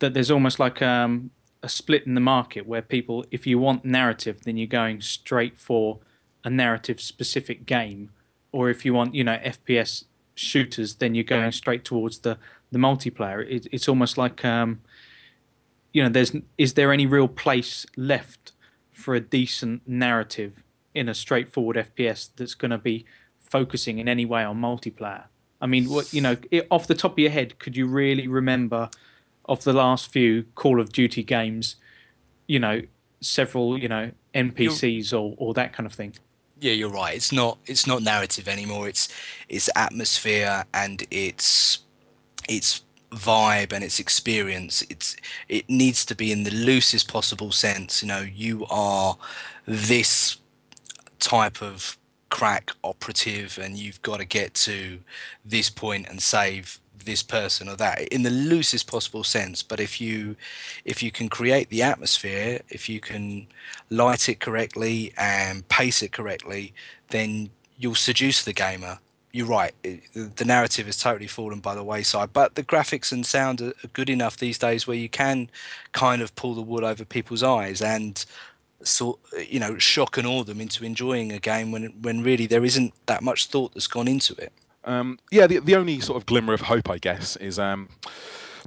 That 0.00 0.14
there's 0.14 0.30
almost 0.30 0.58
like 0.58 0.82
um, 0.82 1.30
a 1.62 1.68
split 1.68 2.06
in 2.06 2.14
the 2.14 2.20
market 2.20 2.66
where 2.66 2.82
people, 2.82 3.24
if 3.30 3.46
you 3.46 3.58
want 3.58 3.84
narrative, 3.84 4.42
then 4.44 4.56
you're 4.56 4.66
going 4.66 5.00
straight 5.00 5.58
for 5.58 6.00
a 6.44 6.50
narrative 6.50 7.00
specific 7.00 7.66
game, 7.66 8.10
or 8.50 8.68
if 8.68 8.84
you 8.84 8.92
want 8.92 9.14
you 9.14 9.24
know 9.24 9.38
FPS 9.38 10.04
shooters, 10.34 10.96
then 10.96 11.14
you're 11.14 11.24
going 11.24 11.52
straight 11.52 11.84
towards 11.84 12.18
the 12.20 12.38
the 12.70 12.78
multiplayer. 12.78 13.46
It, 13.48 13.66
it's 13.70 13.88
almost 13.88 14.18
like 14.18 14.44
um, 14.44 14.80
you 15.92 16.02
know, 16.02 16.08
there's 16.08 16.32
is 16.58 16.74
there 16.74 16.92
any 16.92 17.06
real 17.06 17.28
place 17.28 17.86
left 17.96 18.52
for 18.90 19.14
a 19.14 19.20
decent 19.20 19.86
narrative 19.86 20.62
in 20.94 21.08
a 21.08 21.14
straightforward 21.14 21.76
FPS 21.76 22.30
that's 22.36 22.54
going 22.54 22.70
to 22.70 22.78
be 22.78 23.04
focusing 23.38 23.98
in 23.98 24.08
any 24.08 24.24
way 24.24 24.42
on 24.42 24.60
multiplayer? 24.60 25.24
I 25.60 25.66
mean, 25.66 25.88
what 25.88 26.12
you 26.12 26.20
know, 26.20 26.36
it, 26.50 26.66
off 26.70 26.86
the 26.86 26.94
top 26.94 27.12
of 27.12 27.18
your 27.18 27.30
head, 27.30 27.58
could 27.58 27.76
you 27.76 27.86
really 27.86 28.26
remember 28.26 28.90
of 29.52 29.64
the 29.64 29.72
last 29.72 30.10
few 30.10 30.44
Call 30.54 30.80
of 30.80 30.92
Duty 30.92 31.22
games? 31.22 31.76
You 32.46 32.58
know, 32.58 32.82
several 33.20 33.78
you 33.78 33.88
know 33.88 34.10
NPCs 34.34 35.12
or 35.12 35.34
or 35.38 35.54
that 35.54 35.72
kind 35.72 35.86
of 35.86 35.92
thing. 35.92 36.14
Yeah, 36.60 36.72
you're 36.72 36.90
right. 36.90 37.14
It's 37.14 37.32
not 37.32 37.58
it's 37.66 37.86
not 37.86 38.02
narrative 38.02 38.48
anymore. 38.48 38.88
It's 38.88 39.08
it's 39.48 39.68
atmosphere 39.76 40.64
and 40.72 41.04
it's 41.10 41.80
it's 42.48 42.82
vibe 43.12 43.72
and 43.74 43.84
its 43.84 44.00
experience 44.00 44.82
it's 44.88 45.16
it 45.48 45.68
needs 45.68 46.02
to 46.06 46.14
be 46.14 46.32
in 46.32 46.44
the 46.44 46.50
loosest 46.50 47.12
possible 47.12 47.52
sense 47.52 48.02
you 48.02 48.08
know 48.08 48.20
you 48.20 48.64
are 48.70 49.18
this 49.66 50.38
type 51.18 51.60
of 51.60 51.98
crack 52.30 52.70
operative 52.82 53.58
and 53.60 53.76
you've 53.76 54.00
got 54.00 54.18
to 54.18 54.24
get 54.24 54.54
to 54.54 54.98
this 55.44 55.68
point 55.68 56.08
and 56.08 56.22
save 56.22 56.80
this 57.04 57.22
person 57.22 57.68
or 57.68 57.76
that 57.76 58.00
in 58.08 58.22
the 58.22 58.30
loosest 58.30 58.86
possible 58.86 59.24
sense 59.24 59.62
but 59.62 59.80
if 59.80 60.00
you 60.00 60.36
if 60.84 61.02
you 61.02 61.10
can 61.10 61.28
create 61.28 61.68
the 61.70 61.82
atmosphere 61.82 62.60
if 62.68 62.88
you 62.88 63.00
can 63.00 63.46
light 63.90 64.28
it 64.28 64.40
correctly 64.40 65.12
and 65.16 65.66
pace 65.68 66.02
it 66.02 66.12
correctly 66.12 66.72
then 67.10 67.50
you'll 67.78 67.94
seduce 67.94 68.44
the 68.44 68.52
gamer 68.52 68.98
you're 69.32 69.46
right. 69.46 69.72
the 69.82 70.44
narrative 70.44 70.86
has 70.86 70.98
totally 70.98 71.26
fallen 71.26 71.60
by 71.60 71.74
the 71.74 71.82
wayside, 71.82 72.32
but 72.32 72.54
the 72.54 72.62
graphics 72.62 73.12
and 73.12 73.24
sound 73.24 73.62
are, 73.62 73.72
good 73.94 74.10
enough 74.10 74.36
these 74.36 74.58
days 74.58 74.86
where 74.86 74.96
you 74.96 75.08
can 75.08 75.48
kind 75.92 76.20
of 76.20 76.34
pull 76.34 76.54
the 76.54 76.60
wool 76.60 76.84
over 76.84 77.04
people's 77.04 77.42
eyes 77.42 77.80
and 77.80 78.24
sort 78.84 79.18
you 79.48 79.60
know 79.60 79.78
shock 79.78 80.18
and 80.18 80.26
awe 80.26 80.42
them 80.42 80.60
into 80.60 80.84
enjoying 80.84 81.30
a 81.30 81.38
game 81.38 81.70
when 81.70 81.84
when 82.02 82.20
really 82.20 82.46
there 82.46 82.64
isn't 82.64 82.92
that 83.06 83.22
much 83.22 83.46
thought 83.46 83.72
that's 83.72 83.86
gone 83.86 84.08
into 84.08 84.34
it. 84.34 84.52
Um, 84.84 85.18
yeah, 85.30 85.46
the 85.46 85.58
the 85.58 85.76
only 85.76 86.00
sort 86.00 86.16
of 86.16 86.26
glimmer 86.26 86.52
of 86.52 86.62
hope, 86.62 86.90
I 86.90 86.98
guess, 86.98 87.36
is. 87.36 87.58
Um, 87.58 87.88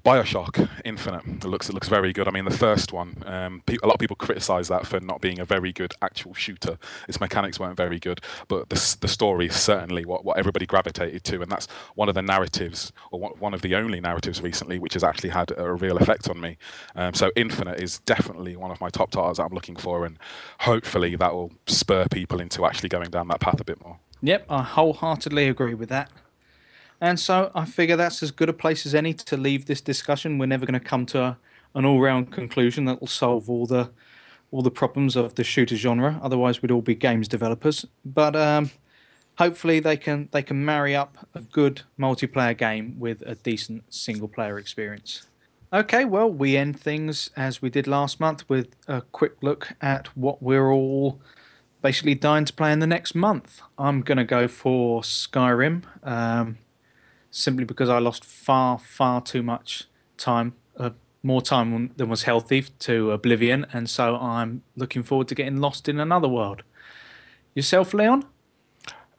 Bioshock 0.05 0.69
Infinite. 0.85 1.25
It 1.25 1.45
looks 1.45 1.67
it 1.67 1.73
looks 1.73 1.87
very 1.87 2.13
good. 2.13 2.27
I 2.27 2.31
mean, 2.31 2.45
the 2.45 2.51
first 2.51 2.93
one, 2.93 3.23
um, 3.25 3.63
pe- 3.65 3.77
a 3.81 3.87
lot 3.87 3.95
of 3.95 3.99
people 3.99 4.15
criticise 4.15 4.67
that 4.67 4.85
for 4.85 4.99
not 4.99 5.19
being 5.19 5.39
a 5.39 5.45
very 5.45 5.73
good 5.73 5.93
actual 6.03 6.35
shooter. 6.35 6.77
Its 7.07 7.19
mechanics 7.19 7.59
weren't 7.59 7.75
very 7.75 7.99
good, 7.99 8.21
but 8.47 8.69
the 8.69 8.97
the 9.01 9.07
story 9.07 9.47
is 9.47 9.55
certainly 9.55 10.05
what, 10.05 10.23
what 10.23 10.37
everybody 10.37 10.67
gravitated 10.67 11.23
to, 11.23 11.41
and 11.41 11.51
that's 11.51 11.65
one 11.95 12.07
of 12.07 12.13
the 12.13 12.21
narratives, 12.21 12.91
or 13.11 13.19
one 13.19 13.55
of 13.55 13.63
the 13.63 13.73
only 13.73 13.99
narratives 13.99 14.43
recently, 14.43 14.77
which 14.77 14.93
has 14.93 15.03
actually 15.03 15.31
had 15.31 15.51
a 15.57 15.73
real 15.73 15.97
effect 15.97 16.29
on 16.29 16.39
me. 16.39 16.57
Um, 16.95 17.15
so 17.15 17.31
Infinite 17.35 17.81
is 17.81 17.97
definitely 18.01 18.55
one 18.55 18.69
of 18.69 18.79
my 18.79 18.89
top 18.89 19.09
titles 19.09 19.37
that 19.37 19.45
I'm 19.45 19.53
looking 19.53 19.75
for, 19.75 20.05
and 20.05 20.19
hopefully 20.59 21.15
that 21.15 21.33
will 21.33 21.51
spur 21.65 22.05
people 22.11 22.39
into 22.39 22.63
actually 22.67 22.89
going 22.89 23.09
down 23.09 23.27
that 23.29 23.39
path 23.39 23.59
a 23.59 23.65
bit 23.65 23.83
more. 23.83 23.97
Yep, 24.21 24.45
I 24.49 24.63
wholeheartedly 24.63 25.47
agree 25.47 25.73
with 25.73 25.89
that. 25.89 26.09
And 27.01 27.19
so 27.19 27.51
I 27.53 27.65
figure 27.65 27.95
that's 27.95 28.23
as 28.23 28.31
good 28.31 28.49
a 28.49 28.53
place 28.53 28.85
as 28.85 28.95
any 28.95 29.13
to 29.13 29.37
leave 29.37 29.65
this 29.65 29.81
discussion. 29.81 30.37
We're 30.37 30.45
never 30.45 30.65
going 30.65 30.79
to 30.79 30.85
come 30.85 31.05
to 31.07 31.21
a, 31.21 31.37
an 31.75 31.85
all-round 31.85 32.31
conclusion 32.31 32.85
that 32.85 33.01
will 33.01 33.07
solve 33.07 33.49
all 33.49 33.65
the 33.65 33.91
all 34.51 34.61
the 34.61 34.71
problems 34.71 35.15
of 35.15 35.35
the 35.35 35.43
shooter 35.43 35.75
genre. 35.75 36.19
Otherwise, 36.23 36.61
we'd 36.61 36.71
all 36.71 36.81
be 36.81 36.95
games 36.95 37.27
developers. 37.27 37.85
But 38.05 38.35
um, 38.35 38.71
hopefully, 39.37 39.79
they 39.81 39.97
can 39.97 40.29
they 40.31 40.41
can 40.41 40.63
marry 40.63 40.95
up 40.95 41.27
a 41.35 41.41
good 41.41 41.81
multiplayer 41.99 42.57
game 42.57 42.97
with 42.97 43.21
a 43.23 43.35
decent 43.35 43.93
single-player 43.93 44.57
experience. 44.57 45.27
Okay, 45.73 46.05
well, 46.05 46.29
we 46.29 46.55
end 46.55 46.79
things 46.79 47.31
as 47.35 47.61
we 47.61 47.69
did 47.69 47.87
last 47.87 48.19
month 48.19 48.47
with 48.47 48.75
a 48.87 49.01
quick 49.01 49.33
look 49.41 49.73
at 49.81 50.07
what 50.15 50.41
we're 50.41 50.71
all 50.71 51.19
basically 51.85 52.15
dying 52.15 52.45
to 52.45 52.51
play 52.51 52.71
in 52.71 52.79
the 52.79 52.87
next 52.87 53.13
month. 53.13 53.61
I'm 53.77 54.01
going 54.01 54.17
to 54.17 54.23
go 54.23 54.47
for 54.47 55.03
Skyrim. 55.03 55.83
Um, 56.01 56.57
simply 57.29 57.63
because 57.63 57.89
I 57.89 57.99
lost 57.99 58.25
far, 58.25 58.79
far 58.79 59.21
too 59.21 59.43
much 59.43 59.83
time, 60.17 60.55
uh, 60.77 60.89
more 61.21 61.43
time 61.43 61.91
than 61.95 62.09
was 62.09 62.23
healthy 62.23 62.63
to 62.79 63.11
Oblivion, 63.11 63.67
and 63.71 63.87
so 63.87 64.15
I'm 64.15 64.63
looking 64.75 65.03
forward 65.03 65.27
to 65.27 65.35
getting 65.35 65.57
lost 65.57 65.87
in 65.87 65.99
another 65.99 66.27
world. 66.27 66.63
Yourself, 67.53 67.93
Leon? 67.93 68.25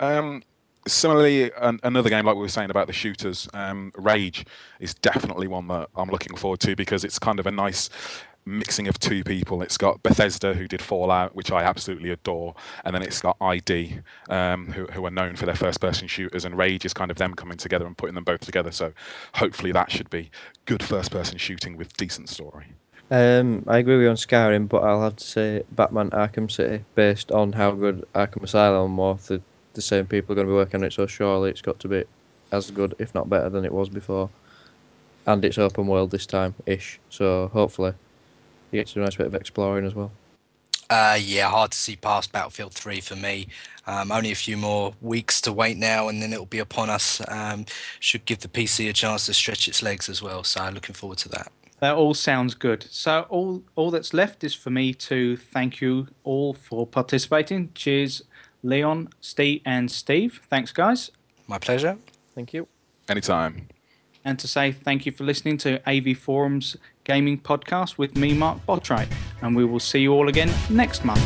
Um, 0.01 0.43
similarly, 0.89 1.53
an, 1.59 1.79
another 1.85 2.11
game 2.11 2.25
like 2.25 2.35
we 2.35 2.43
were 2.43 2.49
saying 2.49 2.71
about 2.71 2.89
the 2.89 2.93
shooters, 2.93 3.49
um, 3.55 3.93
Rage 3.97 4.45
is 4.81 4.95
definitely 4.95 5.47
one 5.47 5.69
that 5.69 5.89
I'm 5.95 6.09
looking 6.09 6.37
forward 6.37 6.61
to 6.61 6.75
because 6.75 7.05
it's 7.05 7.21
kind 7.21 7.39
of 7.39 7.47
a 7.47 7.53
nice 7.53 7.91
mixing 8.47 8.87
of 8.87 8.99
two 8.99 9.25
people. 9.25 9.61
It's 9.61 9.77
got 9.77 10.03
Bethesda, 10.03 10.55
who 10.55 10.69
did 10.69 10.81
Fallout, 10.81 11.35
which 11.35 11.51
I 11.51 11.63
absolutely 11.63 12.11
adore, 12.11 12.55
and 12.85 12.95
then 12.95 13.03
it's 13.03 13.21
got 13.21 13.37
ID, 13.41 13.99
um, 14.31 14.69
who, 14.69 14.87
who 14.87 15.05
are 15.05 15.11
known 15.11 15.37
for 15.37 15.45
their 15.45 15.57
first 15.57 15.81
person 15.81 16.07
shooters, 16.07 16.45
and 16.45 16.57
Rage 16.57 16.85
is 16.85 16.95
kind 16.95 17.11
of 17.11 17.19
them 17.19 17.35
coming 17.35 17.59
together 17.59 17.87
and 17.87 17.99
putting 17.99 18.15
them 18.15 18.25
both 18.25 18.41
together. 18.41 18.71
So 18.71 18.93
hopefully 19.35 19.73
that 19.73 19.91
should 19.91 20.09
be 20.09 20.31
good 20.65 20.83
first 20.83 21.11
person 21.11 21.37
shooting 21.37 21.77
with 21.77 21.97
decent 21.97 22.29
story. 22.29 22.69
Um, 23.11 23.65
I 23.67 23.79
agree 23.79 23.97
with 23.97 24.05
you 24.05 24.11
on 24.11 24.17
Skyrim, 24.17 24.69
but 24.69 24.83
I'll 24.83 25.03
have 25.03 25.17
to 25.17 25.25
say 25.25 25.65
Batman 25.71 26.11
Arkham 26.11 26.51
City, 26.51 26.85
based 26.95 27.31
on 27.33 27.53
how 27.53 27.73
good 27.73 28.07
Arkham 28.15 28.45
Asylum 28.45 28.97
was. 28.97 29.27
The, 29.27 29.43
the 29.75 29.83
same 29.83 30.07
people 30.07 30.33
are 30.33 30.37
going 30.37 30.47
to 30.47 30.53
be 30.53 30.57
working 30.57 30.81
on 30.81 30.87
it, 30.87 30.93
so 30.93 31.07
surely 31.07 31.51
it's 31.51 31.61
got 31.61 31.79
to 31.81 31.89
be 31.89 32.05
as 32.51 32.71
good, 32.71 32.95
if 32.99 33.15
not 33.15 33.29
better, 33.29 33.49
than 33.49 33.65
it 33.65 33.73
was 33.73 33.89
before. 33.89 34.31
And 35.27 35.45
it's 35.45 35.59
open 35.59 35.89
world 35.89 36.13
this 36.13 36.27
time 36.27 36.55
ish, 36.67 37.01
so 37.11 37.49
hopefully 37.53 37.95
you 38.77 38.85
get 38.85 38.97
a 38.97 38.99
nice 39.01 39.16
bit 39.16 39.27
of 39.27 39.35
exploring 39.35 39.87
as 39.87 39.95
well. 39.95 40.12
Uh, 40.89 41.18
yeah, 41.20 41.49
hard 41.49 41.72
to 41.72 41.79
see 41.79 41.97
past 41.97 42.31
Battlefield 42.31 42.72
3 42.72 43.01
for 43.01 43.16
me. 43.16 43.49
Um, 43.87 44.12
only 44.12 44.31
a 44.31 44.37
few 44.37 44.57
more 44.57 44.95
weeks 45.01 45.41
to 45.43 45.53
wait 45.53 45.77
now, 45.77 46.09
and 46.09 46.22
then 46.22 46.33
it'll 46.33 46.47
be 46.47 46.59
upon 46.59 46.91
us. 46.91 47.20
Um, 47.29 47.66
should 47.99 48.24
give 48.24 48.41
the 48.41 48.49
PC 48.49 48.89
a 48.89 48.93
chance 48.93 49.27
to 49.27 49.35
stretch 49.35 49.66
its 49.66 49.83
legs 49.83 50.09
as 50.09 50.22
well. 50.22 50.45
So 50.45 50.68
looking 50.70 50.95
forward 50.95 51.18
to 51.18 51.29
that. 51.31 51.51
That 51.81 51.95
all 51.95 52.14
sounds 52.14 52.55
good. 52.55 52.87
So 52.91 53.27
all 53.29 53.62
all 53.74 53.91
that's 53.91 54.14
left 54.14 54.45
is 54.45 54.55
for 54.55 54.70
me 54.70 54.95
to 54.95 55.37
thank 55.37 55.81
you 55.81 56.09
all 56.24 56.55
for 56.55 56.87
participating. 56.87 57.70
Cheers, 57.74 58.22
Leon, 58.62 59.11
Steve, 59.20 59.61
and 59.64 59.91
Steve. 59.91 60.41
Thanks, 60.49 60.72
guys. 60.72 61.11
My 61.47 61.59
pleasure. 61.59 61.99
Thank 62.35 62.55
you. 62.55 62.66
Anytime. 63.09 63.68
And 64.27 64.41
to 64.41 64.49
say 64.49 64.72
thank 64.72 65.07
you 65.07 65.12
for 65.12 65.22
listening 65.22 65.57
to 65.59 65.81
AV 65.89 66.18
Forums 66.18 66.77
gaming 67.05 67.39
podcast 67.39 67.97
with 67.97 68.16
me, 68.16 68.35
Mark 68.35 68.59
Botwright, 68.66 69.07
and 69.41 69.55
we 69.55 69.64
will 69.64 69.79
see 69.79 70.01
you 70.01 70.12
all 70.12 70.29
again 70.29 70.53
next 70.68 71.05
month. 71.05 71.24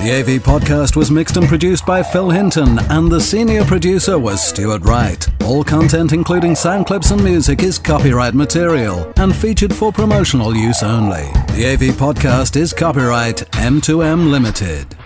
The 0.00 0.12
AV 0.20 0.42
podcast 0.42 0.96
was 0.96 1.12
mixed 1.12 1.36
and 1.36 1.46
produced 1.46 1.86
by 1.86 2.02
Phil 2.02 2.30
Hinton, 2.30 2.80
and 2.90 3.10
the 3.10 3.20
senior 3.20 3.64
producer 3.64 4.18
was 4.18 4.42
Stuart 4.42 4.82
Wright. 4.82 5.24
All 5.44 5.62
content, 5.62 6.12
including 6.12 6.56
sound 6.56 6.86
clips 6.86 7.12
and 7.12 7.22
music, 7.22 7.62
is 7.62 7.78
copyright 7.78 8.34
material 8.34 9.12
and 9.16 9.34
featured 9.34 9.72
for 9.72 9.92
promotional 9.92 10.56
use 10.56 10.82
only. 10.82 11.30
The 11.54 11.72
AV 11.72 11.96
podcast 11.96 12.56
is 12.56 12.72
copyright 12.72 13.36
M2N 13.52 14.30
Limited. 14.30 14.96